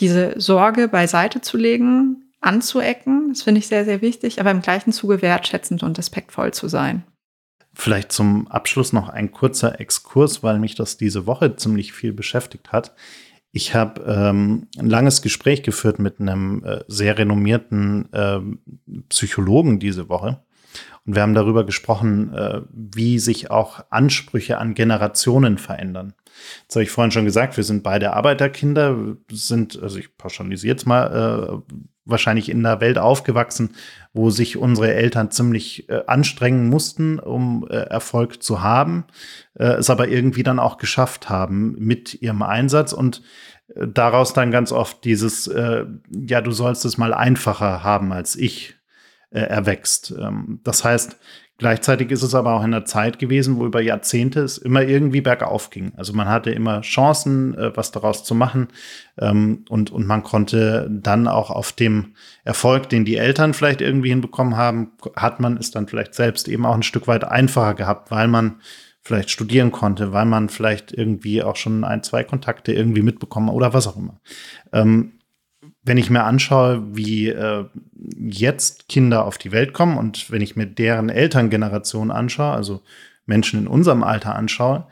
diese 0.00 0.38
Sorge 0.40 0.88
beiseite 0.88 1.40
zu 1.40 1.56
legen, 1.56 2.21
anzuecken, 2.42 3.30
das 3.30 3.42
finde 3.42 3.60
ich 3.60 3.68
sehr, 3.68 3.84
sehr 3.84 4.00
wichtig, 4.00 4.40
aber 4.40 4.50
im 4.50 4.62
gleichen 4.62 4.92
Zuge 4.92 5.22
wertschätzend 5.22 5.82
und 5.82 5.98
respektvoll 5.98 6.52
zu 6.52 6.68
sein. 6.68 7.04
Vielleicht 7.74 8.12
zum 8.12 8.48
Abschluss 8.48 8.92
noch 8.92 9.08
ein 9.08 9.32
kurzer 9.32 9.80
Exkurs, 9.80 10.42
weil 10.42 10.58
mich 10.58 10.74
das 10.74 10.98
diese 10.98 11.26
Woche 11.26 11.56
ziemlich 11.56 11.92
viel 11.92 12.12
beschäftigt 12.12 12.70
hat. 12.70 12.94
Ich 13.50 13.74
habe 13.74 14.02
ähm, 14.06 14.68
ein 14.78 14.88
langes 14.88 15.22
Gespräch 15.22 15.62
geführt 15.62 15.98
mit 15.98 16.20
einem 16.20 16.64
äh, 16.64 16.80
sehr 16.88 17.16
renommierten 17.18 18.12
äh, 18.12 18.40
Psychologen 19.08 19.78
diese 19.78 20.08
Woche. 20.08 20.42
Und 21.04 21.14
wir 21.14 21.22
haben 21.22 21.34
darüber 21.34 21.64
gesprochen, 21.64 22.32
äh, 22.34 22.62
wie 22.70 23.18
sich 23.18 23.50
auch 23.50 23.84
Ansprüche 23.90 24.58
an 24.58 24.74
Generationen 24.74 25.58
verändern. 25.58 26.14
Das 26.66 26.76
habe 26.76 26.84
ich 26.84 26.90
vorhin 26.90 27.10
schon 27.10 27.24
gesagt, 27.24 27.56
wir 27.56 27.64
sind 27.64 27.82
beide 27.82 28.12
Arbeiterkinder, 28.12 29.16
sind, 29.30 29.80
also 29.82 29.98
ich 29.98 30.16
pauschalisiere 30.16 30.74
jetzt 30.74 30.86
mal, 30.86 31.62
äh, 31.68 31.74
wahrscheinlich 32.04 32.48
in 32.48 32.64
einer 32.64 32.80
Welt 32.80 32.98
aufgewachsen, 32.98 33.76
wo 34.12 34.30
sich 34.30 34.56
unsere 34.56 34.92
Eltern 34.92 35.30
ziemlich 35.30 35.88
äh, 35.88 36.02
anstrengen 36.06 36.68
mussten, 36.68 37.18
um 37.18 37.66
äh, 37.68 37.74
Erfolg 37.74 38.42
zu 38.42 38.62
haben, 38.62 39.04
äh, 39.54 39.64
es 39.74 39.88
aber 39.88 40.08
irgendwie 40.08 40.42
dann 40.42 40.58
auch 40.58 40.78
geschafft 40.78 41.28
haben 41.28 41.76
mit 41.78 42.20
ihrem 42.20 42.42
Einsatz 42.42 42.92
und 42.92 43.22
äh, 43.74 43.86
daraus 43.86 44.32
dann 44.32 44.50
ganz 44.50 44.72
oft 44.72 45.04
dieses, 45.04 45.46
äh, 45.46 45.84
ja, 46.10 46.40
du 46.40 46.50
sollst 46.50 46.84
es 46.84 46.98
mal 46.98 47.14
einfacher 47.14 47.84
haben 47.84 48.12
als 48.12 48.36
ich, 48.36 48.76
erwächst. 49.34 50.10
Ähm, 50.10 50.60
das 50.62 50.84
heißt, 50.84 51.16
Gleichzeitig 51.62 52.10
ist 52.10 52.24
es 52.24 52.34
aber 52.34 52.54
auch 52.54 52.64
in 52.64 52.74
einer 52.74 52.84
Zeit 52.86 53.20
gewesen, 53.20 53.56
wo 53.56 53.64
über 53.64 53.80
Jahrzehnte 53.80 54.40
es 54.40 54.58
immer 54.58 54.82
irgendwie 54.82 55.20
bergauf 55.20 55.70
ging. 55.70 55.92
Also 55.96 56.12
man 56.12 56.26
hatte 56.26 56.50
immer 56.50 56.80
Chancen, 56.80 57.56
äh, 57.56 57.70
was 57.76 57.92
daraus 57.92 58.24
zu 58.24 58.34
machen. 58.34 58.66
Ähm, 59.16 59.64
und, 59.68 59.92
und 59.92 60.04
man 60.04 60.24
konnte 60.24 60.90
dann 60.90 61.28
auch 61.28 61.50
auf 61.50 61.70
dem 61.70 62.14
Erfolg, 62.42 62.88
den 62.88 63.04
die 63.04 63.16
Eltern 63.16 63.54
vielleicht 63.54 63.80
irgendwie 63.80 64.08
hinbekommen 64.08 64.56
haben, 64.56 64.90
hat 65.14 65.38
man 65.38 65.56
es 65.56 65.70
dann 65.70 65.86
vielleicht 65.86 66.14
selbst 66.14 66.48
eben 66.48 66.66
auch 66.66 66.74
ein 66.74 66.82
Stück 66.82 67.06
weit 67.06 67.22
einfacher 67.22 67.74
gehabt, 67.74 68.10
weil 68.10 68.26
man 68.26 68.56
vielleicht 69.00 69.30
studieren 69.30 69.70
konnte, 69.70 70.12
weil 70.12 70.24
man 70.24 70.48
vielleicht 70.48 70.90
irgendwie 70.90 71.44
auch 71.44 71.54
schon 71.54 71.84
ein, 71.84 72.02
zwei 72.02 72.24
Kontakte 72.24 72.72
irgendwie 72.72 73.02
mitbekommen 73.02 73.50
oder 73.50 73.72
was 73.72 73.86
auch 73.86 73.96
immer. 73.96 74.20
Wenn 75.82 75.98
ich 75.98 76.10
mir 76.10 76.24
anschaue, 76.24 76.82
wie 76.96 77.28
äh, 77.28 77.64
jetzt 78.16 78.88
Kinder 78.88 79.24
auf 79.24 79.38
die 79.38 79.52
Welt 79.52 79.72
kommen 79.72 79.98
und 79.98 80.30
wenn 80.30 80.42
ich 80.42 80.54
mir 80.54 80.66
deren 80.66 81.08
Elterngeneration 81.08 82.10
anschaue, 82.10 82.52
also 82.52 82.82
Menschen 83.26 83.60
in 83.60 83.66
unserem 83.66 84.02
Alter 84.02 84.36
anschaue, 84.36 84.86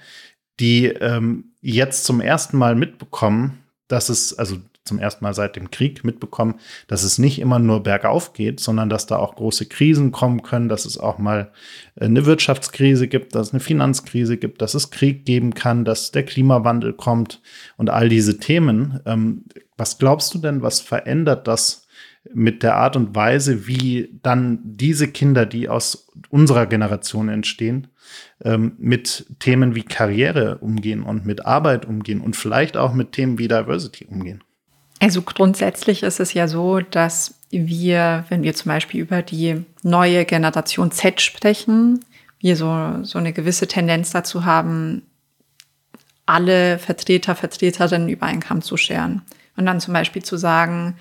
die 0.58 0.86
ähm, 0.86 1.52
jetzt 1.60 2.04
zum 2.04 2.20
ersten 2.20 2.58
Mal 2.58 2.74
mitbekommen, 2.74 3.58
dass 3.88 4.08
es, 4.08 4.38
also 4.38 4.58
zum 4.84 4.98
ersten 4.98 5.24
Mal 5.24 5.34
seit 5.34 5.56
dem 5.56 5.70
Krieg 5.70 6.04
mitbekommen, 6.04 6.54
dass 6.88 7.02
es 7.02 7.18
nicht 7.18 7.38
immer 7.38 7.58
nur 7.58 7.82
bergauf 7.82 8.32
geht, 8.32 8.60
sondern 8.60 8.88
dass 8.88 9.06
da 9.06 9.16
auch 9.16 9.36
große 9.36 9.66
Krisen 9.66 10.10
kommen 10.10 10.42
können, 10.42 10.68
dass 10.68 10.84
es 10.84 10.98
auch 10.98 11.18
mal 11.18 11.52
äh, 11.96 12.06
eine 12.06 12.26
Wirtschaftskrise 12.26 13.06
gibt, 13.06 13.34
dass 13.34 13.48
es 13.48 13.52
eine 13.52 13.60
Finanzkrise 13.60 14.36
gibt, 14.36 14.62
dass 14.62 14.74
es 14.74 14.90
Krieg 14.90 15.24
geben 15.24 15.54
kann, 15.54 15.84
dass 15.84 16.12
der 16.12 16.24
Klimawandel 16.24 16.92
kommt 16.92 17.40
und 17.76 17.90
all 17.90 18.08
diese 18.08 18.38
Themen. 18.38 19.00
Ähm, 19.06 19.44
was 19.76 19.98
glaubst 19.98 20.34
du 20.34 20.38
denn, 20.38 20.62
was 20.62 20.80
verändert 20.80 21.46
das 21.46 21.86
mit 22.34 22.62
der 22.62 22.76
Art 22.76 22.96
und 22.96 23.14
Weise, 23.14 23.66
wie 23.66 24.18
dann 24.22 24.60
diese 24.62 25.08
Kinder, 25.08 25.46
die 25.46 25.68
aus 25.68 26.08
unserer 26.28 26.66
Generation 26.66 27.28
entstehen, 27.28 27.88
ähm, 28.44 28.74
mit 28.78 29.26
Themen 29.38 29.74
wie 29.74 29.82
Karriere 29.82 30.58
umgehen 30.58 31.02
und 31.02 31.24
mit 31.24 31.46
Arbeit 31.46 31.86
umgehen 31.86 32.20
und 32.20 32.36
vielleicht 32.36 32.76
auch 32.76 32.92
mit 32.92 33.12
Themen 33.12 33.38
wie 33.38 33.48
Diversity 33.48 34.04
umgehen? 34.04 34.42
Also 35.00 35.22
grundsätzlich 35.22 36.02
ist 36.02 36.20
es 36.20 36.34
ja 36.34 36.46
so, 36.46 36.80
dass 36.80 37.34
wir, 37.50 38.24
wenn 38.28 38.42
wir 38.42 38.54
zum 38.54 38.68
Beispiel 38.68 39.00
über 39.00 39.22
die 39.22 39.64
neue 39.82 40.24
Generation 40.24 40.92
Z 40.92 41.20
sprechen, 41.20 42.04
wir 42.38 42.56
so, 42.56 43.02
so 43.02 43.18
eine 43.18 43.32
gewisse 43.32 43.66
Tendenz 43.66 44.10
dazu 44.10 44.44
haben, 44.44 45.02
alle 46.26 46.78
Vertreter, 46.78 47.34
Vertreterinnen 47.34 48.08
über 48.08 48.26
einen 48.26 48.40
Kamm 48.40 48.62
zu 48.62 48.76
scheren. 48.76 49.22
Und 49.56 49.66
dann 49.66 49.80
zum 49.80 49.94
Beispiel 49.94 50.22
zu 50.22 50.36
sagen, 50.36 50.96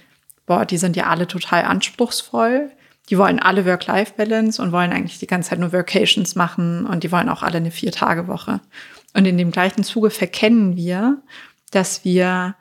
boah, 0.45 0.65
die 0.65 0.77
sind 0.77 0.95
ja 0.95 1.05
alle 1.05 1.27
total 1.27 1.65
anspruchsvoll, 1.65 2.71
die 3.09 3.17
wollen 3.17 3.39
alle 3.39 3.65
Work-Life-Balance 3.65 4.61
und 4.61 4.71
wollen 4.71 4.91
eigentlich 4.91 5.19
die 5.19 5.27
ganze 5.27 5.49
Zeit 5.49 5.59
nur 5.59 5.73
Workations 5.73 6.35
machen 6.35 6.85
und 6.85 7.03
die 7.03 7.11
wollen 7.11 7.29
auch 7.29 7.43
alle 7.43 7.57
eine 7.57 7.71
Vier-Tage-Woche. 7.71 8.59
Und 9.13 9.25
in 9.25 9.37
dem 9.37 9.51
gleichen 9.51 9.83
Zuge 9.83 10.09
verkennen 10.09 10.75
wir, 10.75 11.21
dass 11.71 12.03
wir 12.05 12.55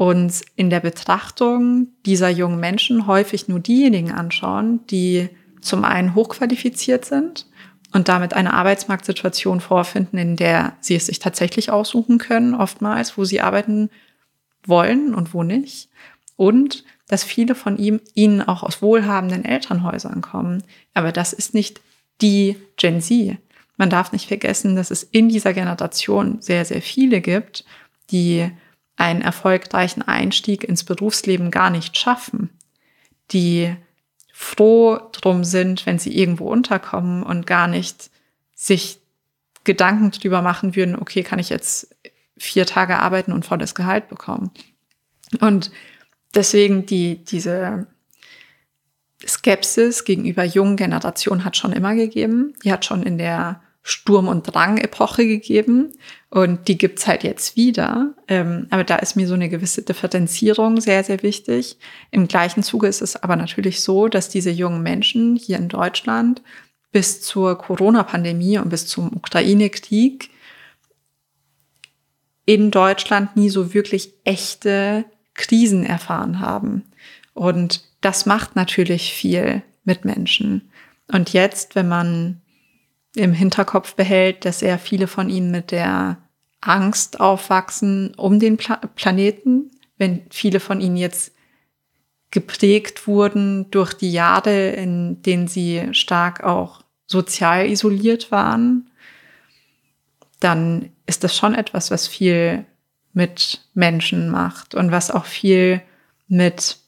uns 0.00 0.42
in 0.56 0.70
der 0.70 0.80
Betrachtung 0.80 1.88
dieser 2.06 2.30
jungen 2.30 2.58
Menschen 2.58 3.06
häufig 3.06 3.48
nur 3.48 3.60
diejenigen 3.60 4.12
anschauen, 4.12 4.80
die 4.86 5.28
zum 5.60 5.84
einen 5.84 6.14
hochqualifiziert 6.14 7.04
sind 7.04 7.46
und 7.92 8.08
damit 8.08 8.32
eine 8.32 8.54
Arbeitsmarktsituation 8.54 9.60
vorfinden, 9.60 10.16
in 10.16 10.36
der 10.36 10.72
sie 10.80 10.94
es 10.94 11.04
sich 11.04 11.18
tatsächlich 11.18 11.70
aussuchen 11.70 12.16
können, 12.16 12.54
oftmals, 12.54 13.18
wo 13.18 13.24
sie 13.26 13.42
arbeiten 13.42 13.90
wollen 14.66 15.14
und 15.14 15.34
wo 15.34 15.42
nicht. 15.42 15.90
Und 16.34 16.82
dass 17.06 17.22
viele 17.22 17.54
von 17.54 17.76
ihm, 17.76 18.00
ihnen 18.14 18.40
auch 18.40 18.62
aus 18.62 18.80
wohlhabenden 18.80 19.44
Elternhäusern 19.44 20.22
kommen. 20.22 20.62
Aber 20.94 21.12
das 21.12 21.34
ist 21.34 21.52
nicht 21.52 21.82
die 22.22 22.56
Gen 22.78 23.02
Z. 23.02 23.36
Man 23.76 23.90
darf 23.90 24.12
nicht 24.12 24.28
vergessen, 24.28 24.76
dass 24.76 24.90
es 24.90 25.02
in 25.02 25.28
dieser 25.28 25.52
Generation 25.52 26.40
sehr, 26.40 26.64
sehr 26.64 26.80
viele 26.80 27.20
gibt, 27.20 27.66
die 28.10 28.50
einen 29.00 29.22
erfolgreichen 29.22 30.02
Einstieg 30.02 30.62
ins 30.62 30.84
Berufsleben 30.84 31.50
gar 31.50 31.70
nicht 31.70 31.96
schaffen, 31.96 32.50
die 33.30 33.74
froh 34.32 34.98
drum 35.12 35.42
sind, 35.42 35.86
wenn 35.86 35.98
sie 35.98 36.16
irgendwo 36.16 36.50
unterkommen 36.50 37.22
und 37.22 37.46
gar 37.46 37.66
nicht 37.66 38.10
sich 38.54 39.00
Gedanken 39.64 40.10
darüber 40.10 40.42
machen 40.42 40.76
würden, 40.76 40.96
okay, 40.96 41.22
kann 41.22 41.38
ich 41.38 41.48
jetzt 41.48 41.96
vier 42.36 42.66
Tage 42.66 42.98
arbeiten 42.98 43.32
und 43.32 43.44
volles 43.44 43.74
Gehalt 43.74 44.08
bekommen. 44.08 44.50
Und 45.40 45.70
deswegen 46.34 46.86
die, 46.86 47.24
diese 47.24 47.86
Skepsis 49.26 50.04
gegenüber 50.04 50.44
jungen 50.44 50.76
Generationen 50.76 51.44
hat 51.44 51.56
schon 51.56 51.72
immer 51.72 51.94
gegeben. 51.94 52.54
Die 52.64 52.72
hat 52.72 52.84
schon 52.84 53.02
in 53.02 53.18
der 53.18 53.62
Sturm- 53.82 54.28
und 54.28 54.42
Drang-Epoche 54.42 55.26
gegeben 55.26 55.92
und 56.28 56.68
die 56.68 56.76
gibt's 56.76 57.06
halt 57.06 57.24
jetzt 57.24 57.56
wieder. 57.56 58.14
Ähm, 58.28 58.66
aber 58.70 58.84
da 58.84 58.96
ist 58.96 59.16
mir 59.16 59.26
so 59.26 59.34
eine 59.34 59.48
gewisse 59.48 59.82
Differenzierung 59.82 60.80
sehr, 60.80 61.02
sehr 61.02 61.22
wichtig. 61.22 61.78
Im 62.10 62.28
gleichen 62.28 62.62
Zuge 62.62 62.88
ist 62.88 63.00
es 63.00 63.16
aber 63.16 63.36
natürlich 63.36 63.80
so, 63.80 64.08
dass 64.08 64.28
diese 64.28 64.50
jungen 64.50 64.82
Menschen 64.82 65.36
hier 65.36 65.56
in 65.56 65.68
Deutschland 65.68 66.42
bis 66.92 67.22
zur 67.22 67.56
Corona-Pandemie 67.56 68.58
und 68.58 68.68
bis 68.68 68.86
zum 68.86 69.16
Ukraine-Krieg 69.16 70.30
in 72.44 72.70
Deutschland 72.70 73.36
nie 73.36 73.48
so 73.48 73.74
wirklich 73.74 74.12
echte 74.24 75.04
Krisen 75.34 75.86
erfahren 75.86 76.40
haben. 76.40 76.84
Und 77.32 77.84
das 78.00 78.26
macht 78.26 78.56
natürlich 78.56 79.12
viel 79.14 79.62
mit 79.84 80.04
Menschen. 80.04 80.70
Und 81.12 81.32
jetzt, 81.32 81.74
wenn 81.74 81.88
man 81.88 82.39
im 83.16 83.32
Hinterkopf 83.32 83.94
behält, 83.94 84.44
dass 84.44 84.60
sehr 84.60 84.78
viele 84.78 85.06
von 85.06 85.28
ihnen 85.28 85.50
mit 85.50 85.70
der 85.70 86.18
Angst 86.60 87.20
aufwachsen 87.20 88.14
um 88.16 88.38
den 88.38 88.56
Pla 88.56 88.76
Planeten, 88.94 89.70
wenn 89.96 90.22
viele 90.30 90.60
von 90.60 90.80
ihnen 90.80 90.96
jetzt 90.96 91.32
geprägt 92.30 93.06
wurden 93.06 93.70
durch 93.70 93.94
die 93.94 94.12
Jahre, 94.12 94.70
in 94.70 95.22
denen 95.22 95.48
sie 95.48 95.88
stark 95.92 96.44
auch 96.44 96.82
sozial 97.06 97.66
isoliert 97.66 98.30
waren, 98.30 98.90
dann 100.38 100.90
ist 101.06 101.24
das 101.24 101.36
schon 101.36 101.54
etwas, 101.54 101.90
was 101.90 102.06
viel 102.06 102.64
mit 103.12 103.62
Menschen 103.74 104.30
macht 104.30 104.74
und 104.74 104.92
was 104.92 105.10
auch 105.10 105.24
viel 105.24 105.82
mit 106.28 106.78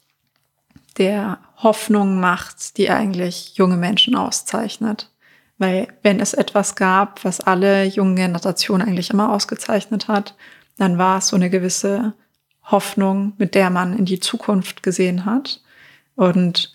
der 0.97 1.39
Hoffnung 1.57 2.19
macht, 2.19 2.77
die 2.77 2.89
eigentlich 2.89 3.55
junge 3.55 3.77
Menschen 3.77 4.15
auszeichnet. 4.15 5.09
Weil 5.57 5.87
wenn 6.01 6.19
es 6.19 6.33
etwas 6.33 6.75
gab, 6.75 7.23
was 7.23 7.39
alle 7.39 7.85
jungen 7.85 8.15
Generationen 8.15 8.87
eigentlich 8.87 9.11
immer 9.11 9.31
ausgezeichnet 9.31 10.07
hat, 10.07 10.35
dann 10.77 10.97
war 10.97 11.19
es 11.19 11.27
so 11.27 11.35
eine 11.35 11.49
gewisse 11.49 12.13
Hoffnung, 12.63 13.33
mit 13.37 13.55
der 13.55 13.69
man 13.69 13.97
in 13.97 14.05
die 14.05 14.19
Zukunft 14.19 14.83
gesehen 14.83 15.25
hat. 15.25 15.61
Und 16.15 16.73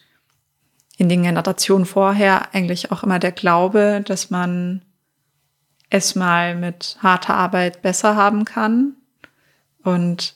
in 0.96 1.08
den 1.08 1.22
Generationen 1.22 1.86
vorher 1.86 2.54
eigentlich 2.54 2.90
auch 2.90 3.02
immer 3.02 3.18
der 3.18 3.32
Glaube, 3.32 4.02
dass 4.04 4.30
man 4.30 4.82
es 5.90 6.14
mal 6.14 6.54
mit 6.54 6.98
harter 7.02 7.34
Arbeit 7.34 7.82
besser 7.82 8.16
haben 8.16 8.44
kann. 8.44 8.94
Und 9.82 10.34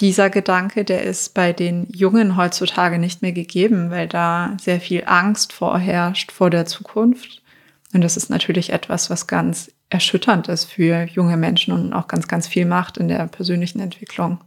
dieser 0.00 0.30
Gedanke, 0.30 0.84
der 0.84 1.02
ist 1.02 1.34
bei 1.34 1.52
den 1.52 1.86
Jungen 1.92 2.36
heutzutage 2.36 2.98
nicht 2.98 3.22
mehr 3.22 3.32
gegeben, 3.32 3.90
weil 3.90 4.08
da 4.08 4.56
sehr 4.60 4.80
viel 4.80 5.04
Angst 5.06 5.52
vorherrscht 5.52 6.32
vor 6.32 6.48
der 6.48 6.64
Zukunft. 6.64 7.41
Und 7.92 8.02
das 8.02 8.16
ist 8.16 8.30
natürlich 8.30 8.72
etwas, 8.72 9.10
was 9.10 9.26
ganz 9.26 9.70
erschütternd 9.90 10.48
ist 10.48 10.64
für 10.64 11.04
junge 11.04 11.36
Menschen 11.36 11.74
und 11.74 11.92
auch 11.92 12.08
ganz, 12.08 12.26
ganz 12.26 12.48
viel 12.48 12.64
macht 12.64 12.96
in 12.96 13.08
der 13.08 13.26
persönlichen 13.26 13.80
Entwicklung. 13.80 14.40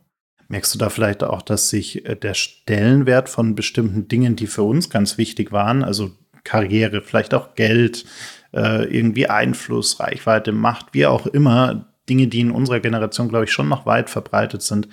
Merkst 0.47 0.73
du 0.73 0.79
da 0.79 0.89
vielleicht 0.89 1.23
auch, 1.23 1.41
dass 1.41 1.69
sich 1.69 2.05
äh, 2.05 2.15
der 2.15 2.33
Stellenwert 2.33 3.29
von 3.29 3.55
bestimmten 3.55 4.07
Dingen, 4.07 4.35
die 4.35 4.47
für 4.47 4.63
uns 4.63 4.89
ganz 4.89 5.17
wichtig 5.17 5.51
waren, 5.51 5.83
also 5.83 6.11
Karriere, 6.43 7.01
vielleicht 7.01 7.33
auch 7.33 7.55
Geld, 7.55 8.05
äh, 8.53 8.85
irgendwie 8.85 9.27
Einfluss, 9.27 9.99
Reichweite, 9.99 10.51
Macht, 10.51 10.87
wie 10.93 11.05
auch 11.07 11.25
immer, 11.27 11.87
Dinge, 12.07 12.27
die 12.27 12.41
in 12.41 12.51
unserer 12.51 12.79
Generation, 12.79 13.29
glaube 13.29 13.45
ich, 13.45 13.51
schon 13.51 13.67
noch 13.67 13.85
weit 13.85 14.09
verbreitet 14.09 14.61
sind, 14.61 14.87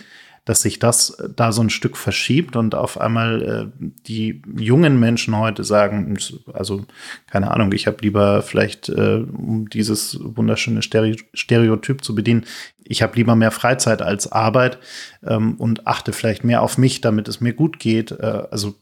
dass 0.45 0.62
sich 0.62 0.80
das 0.80 1.16
da 1.36 1.53
so 1.53 1.62
ein 1.62 1.70
Stück 1.70 1.97
verschiebt 1.97 2.57
und 2.57 2.74
auf 2.74 3.01
einmal 3.01 3.43
äh, 3.43 3.86
die 4.07 4.43
jungen 4.57 4.99
Menschen 4.99 5.36
heute 5.36 5.62
sagen, 5.62 6.16
also 6.53 6.84
keine 7.30 7.53
Ahnung, 7.53 7.72
ich 7.72 7.86
habe 7.86 7.99
lieber 8.01 8.43
vielleicht, 8.43 8.88
äh, 8.88 9.24
um 9.24 9.68
dieses 9.70 10.18
wunderschöne 10.20 10.82
Stereotyp 10.82 12.05
zu 12.05 12.14
bedienen, 12.14 12.45
ich 12.84 13.03
habe 13.03 13.16
lieber 13.16 13.36
mehr 13.36 13.53
Freizeit 13.53 14.03
als 14.03 14.30
Arbeit 14.32 14.78
ähm, 15.24 15.55
und 15.55 15.86
achte 15.86 16.12
vielleicht 16.12 16.43
mehr 16.43 16.62
auf 16.62 16.76
mich, 16.76 17.01
damit 17.01 17.28
es 17.28 17.40
mir 17.40 17.53
gut 17.53 17.78
geht. 17.78 18.11
Äh, 18.11 18.43
also 18.51 18.74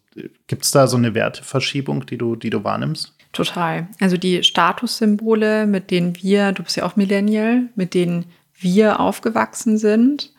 gibt 0.46 0.64
es 0.64 0.70
da 0.70 0.86
so 0.86 0.96
eine 0.96 1.14
Werteverschiebung, 1.14 2.06
die 2.06 2.16
du, 2.16 2.36
die 2.36 2.50
du 2.50 2.64
wahrnimmst? 2.64 3.14
Total. 3.32 3.88
Also 4.00 4.16
die 4.16 4.42
Statussymbole, 4.42 5.66
mit 5.66 5.90
denen 5.90 6.16
wir, 6.16 6.52
du 6.52 6.62
bist 6.62 6.76
ja 6.76 6.84
auch 6.84 6.96
Millennial, 6.96 7.68
mit 7.76 7.94
denen 7.94 8.24
wir 8.58 8.98
aufgewachsen 8.98 9.78
sind, 9.78 10.32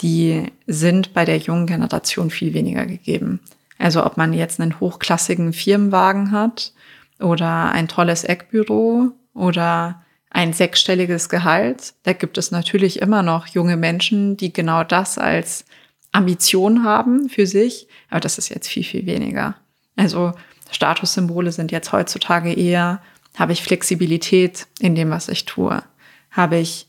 die 0.00 0.52
sind 0.66 1.12
bei 1.14 1.24
der 1.24 1.38
jungen 1.38 1.66
Generation 1.66 2.30
viel 2.30 2.54
weniger 2.54 2.86
gegeben. 2.86 3.40
Also 3.78 4.04
ob 4.04 4.16
man 4.16 4.32
jetzt 4.32 4.60
einen 4.60 4.80
hochklassigen 4.80 5.52
Firmenwagen 5.52 6.32
hat 6.32 6.72
oder 7.20 7.70
ein 7.70 7.88
tolles 7.88 8.24
Eckbüro 8.24 9.12
oder 9.34 10.02
ein 10.30 10.52
sechsstelliges 10.52 11.28
Gehalt, 11.28 11.94
da 12.02 12.12
gibt 12.12 12.38
es 12.38 12.50
natürlich 12.50 13.00
immer 13.00 13.22
noch 13.22 13.46
junge 13.46 13.76
Menschen, 13.76 14.36
die 14.36 14.52
genau 14.52 14.84
das 14.84 15.16
als 15.16 15.64
Ambition 16.12 16.84
haben 16.84 17.28
für 17.28 17.46
sich, 17.46 17.88
aber 18.10 18.20
das 18.20 18.38
ist 18.38 18.48
jetzt 18.48 18.68
viel, 18.68 18.84
viel 18.84 19.06
weniger. 19.06 19.54
Also 19.96 20.32
Statussymbole 20.70 21.52
sind 21.52 21.72
jetzt 21.72 21.92
heutzutage 21.92 22.52
eher, 22.52 23.00
habe 23.36 23.52
ich 23.52 23.62
Flexibilität 23.62 24.66
in 24.80 24.94
dem, 24.94 25.10
was 25.10 25.28
ich 25.28 25.44
tue? 25.44 25.82
Habe 26.30 26.58
ich 26.58 26.87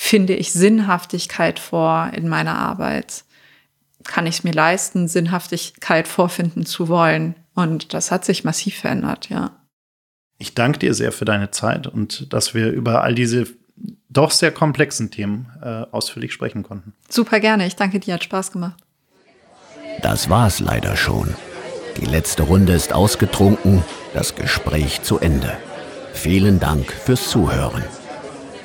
finde 0.00 0.34
ich 0.34 0.52
Sinnhaftigkeit 0.52 1.58
vor 1.58 2.10
in 2.16 2.26
meiner 2.26 2.56
Arbeit? 2.56 3.24
Kann 4.04 4.26
ich 4.26 4.38
es 4.38 4.44
mir 4.44 4.52
leisten, 4.52 5.08
Sinnhaftigkeit 5.08 6.08
vorfinden 6.08 6.64
zu 6.64 6.88
wollen? 6.88 7.34
Und 7.54 7.92
das 7.92 8.10
hat 8.10 8.24
sich 8.24 8.42
massiv 8.42 8.78
verändert, 8.78 9.28
ja. 9.28 9.60
Ich 10.38 10.54
danke 10.54 10.78
dir 10.78 10.94
sehr 10.94 11.12
für 11.12 11.26
deine 11.26 11.50
Zeit 11.50 11.86
und 11.86 12.32
dass 12.32 12.54
wir 12.54 12.70
über 12.70 13.02
all 13.02 13.14
diese 13.14 13.46
doch 14.08 14.30
sehr 14.30 14.52
komplexen 14.52 15.10
Themen 15.10 15.52
äh, 15.62 15.84
ausführlich 15.92 16.32
sprechen 16.32 16.62
konnten. 16.62 16.94
Super 17.10 17.38
gerne. 17.38 17.66
Ich 17.66 17.76
danke 17.76 18.00
dir, 18.00 18.14
hat 18.14 18.24
Spaß 18.24 18.52
gemacht. 18.52 18.82
Das 20.00 20.30
war's 20.30 20.60
leider 20.60 20.96
schon. 20.96 21.34
Die 22.00 22.06
letzte 22.06 22.44
Runde 22.44 22.72
ist 22.72 22.94
ausgetrunken, 22.94 23.84
das 24.14 24.34
Gespräch 24.34 25.02
zu 25.02 25.18
Ende. 25.18 25.58
Vielen 26.14 26.58
Dank 26.58 26.90
fürs 26.90 27.28
Zuhören. 27.28 27.84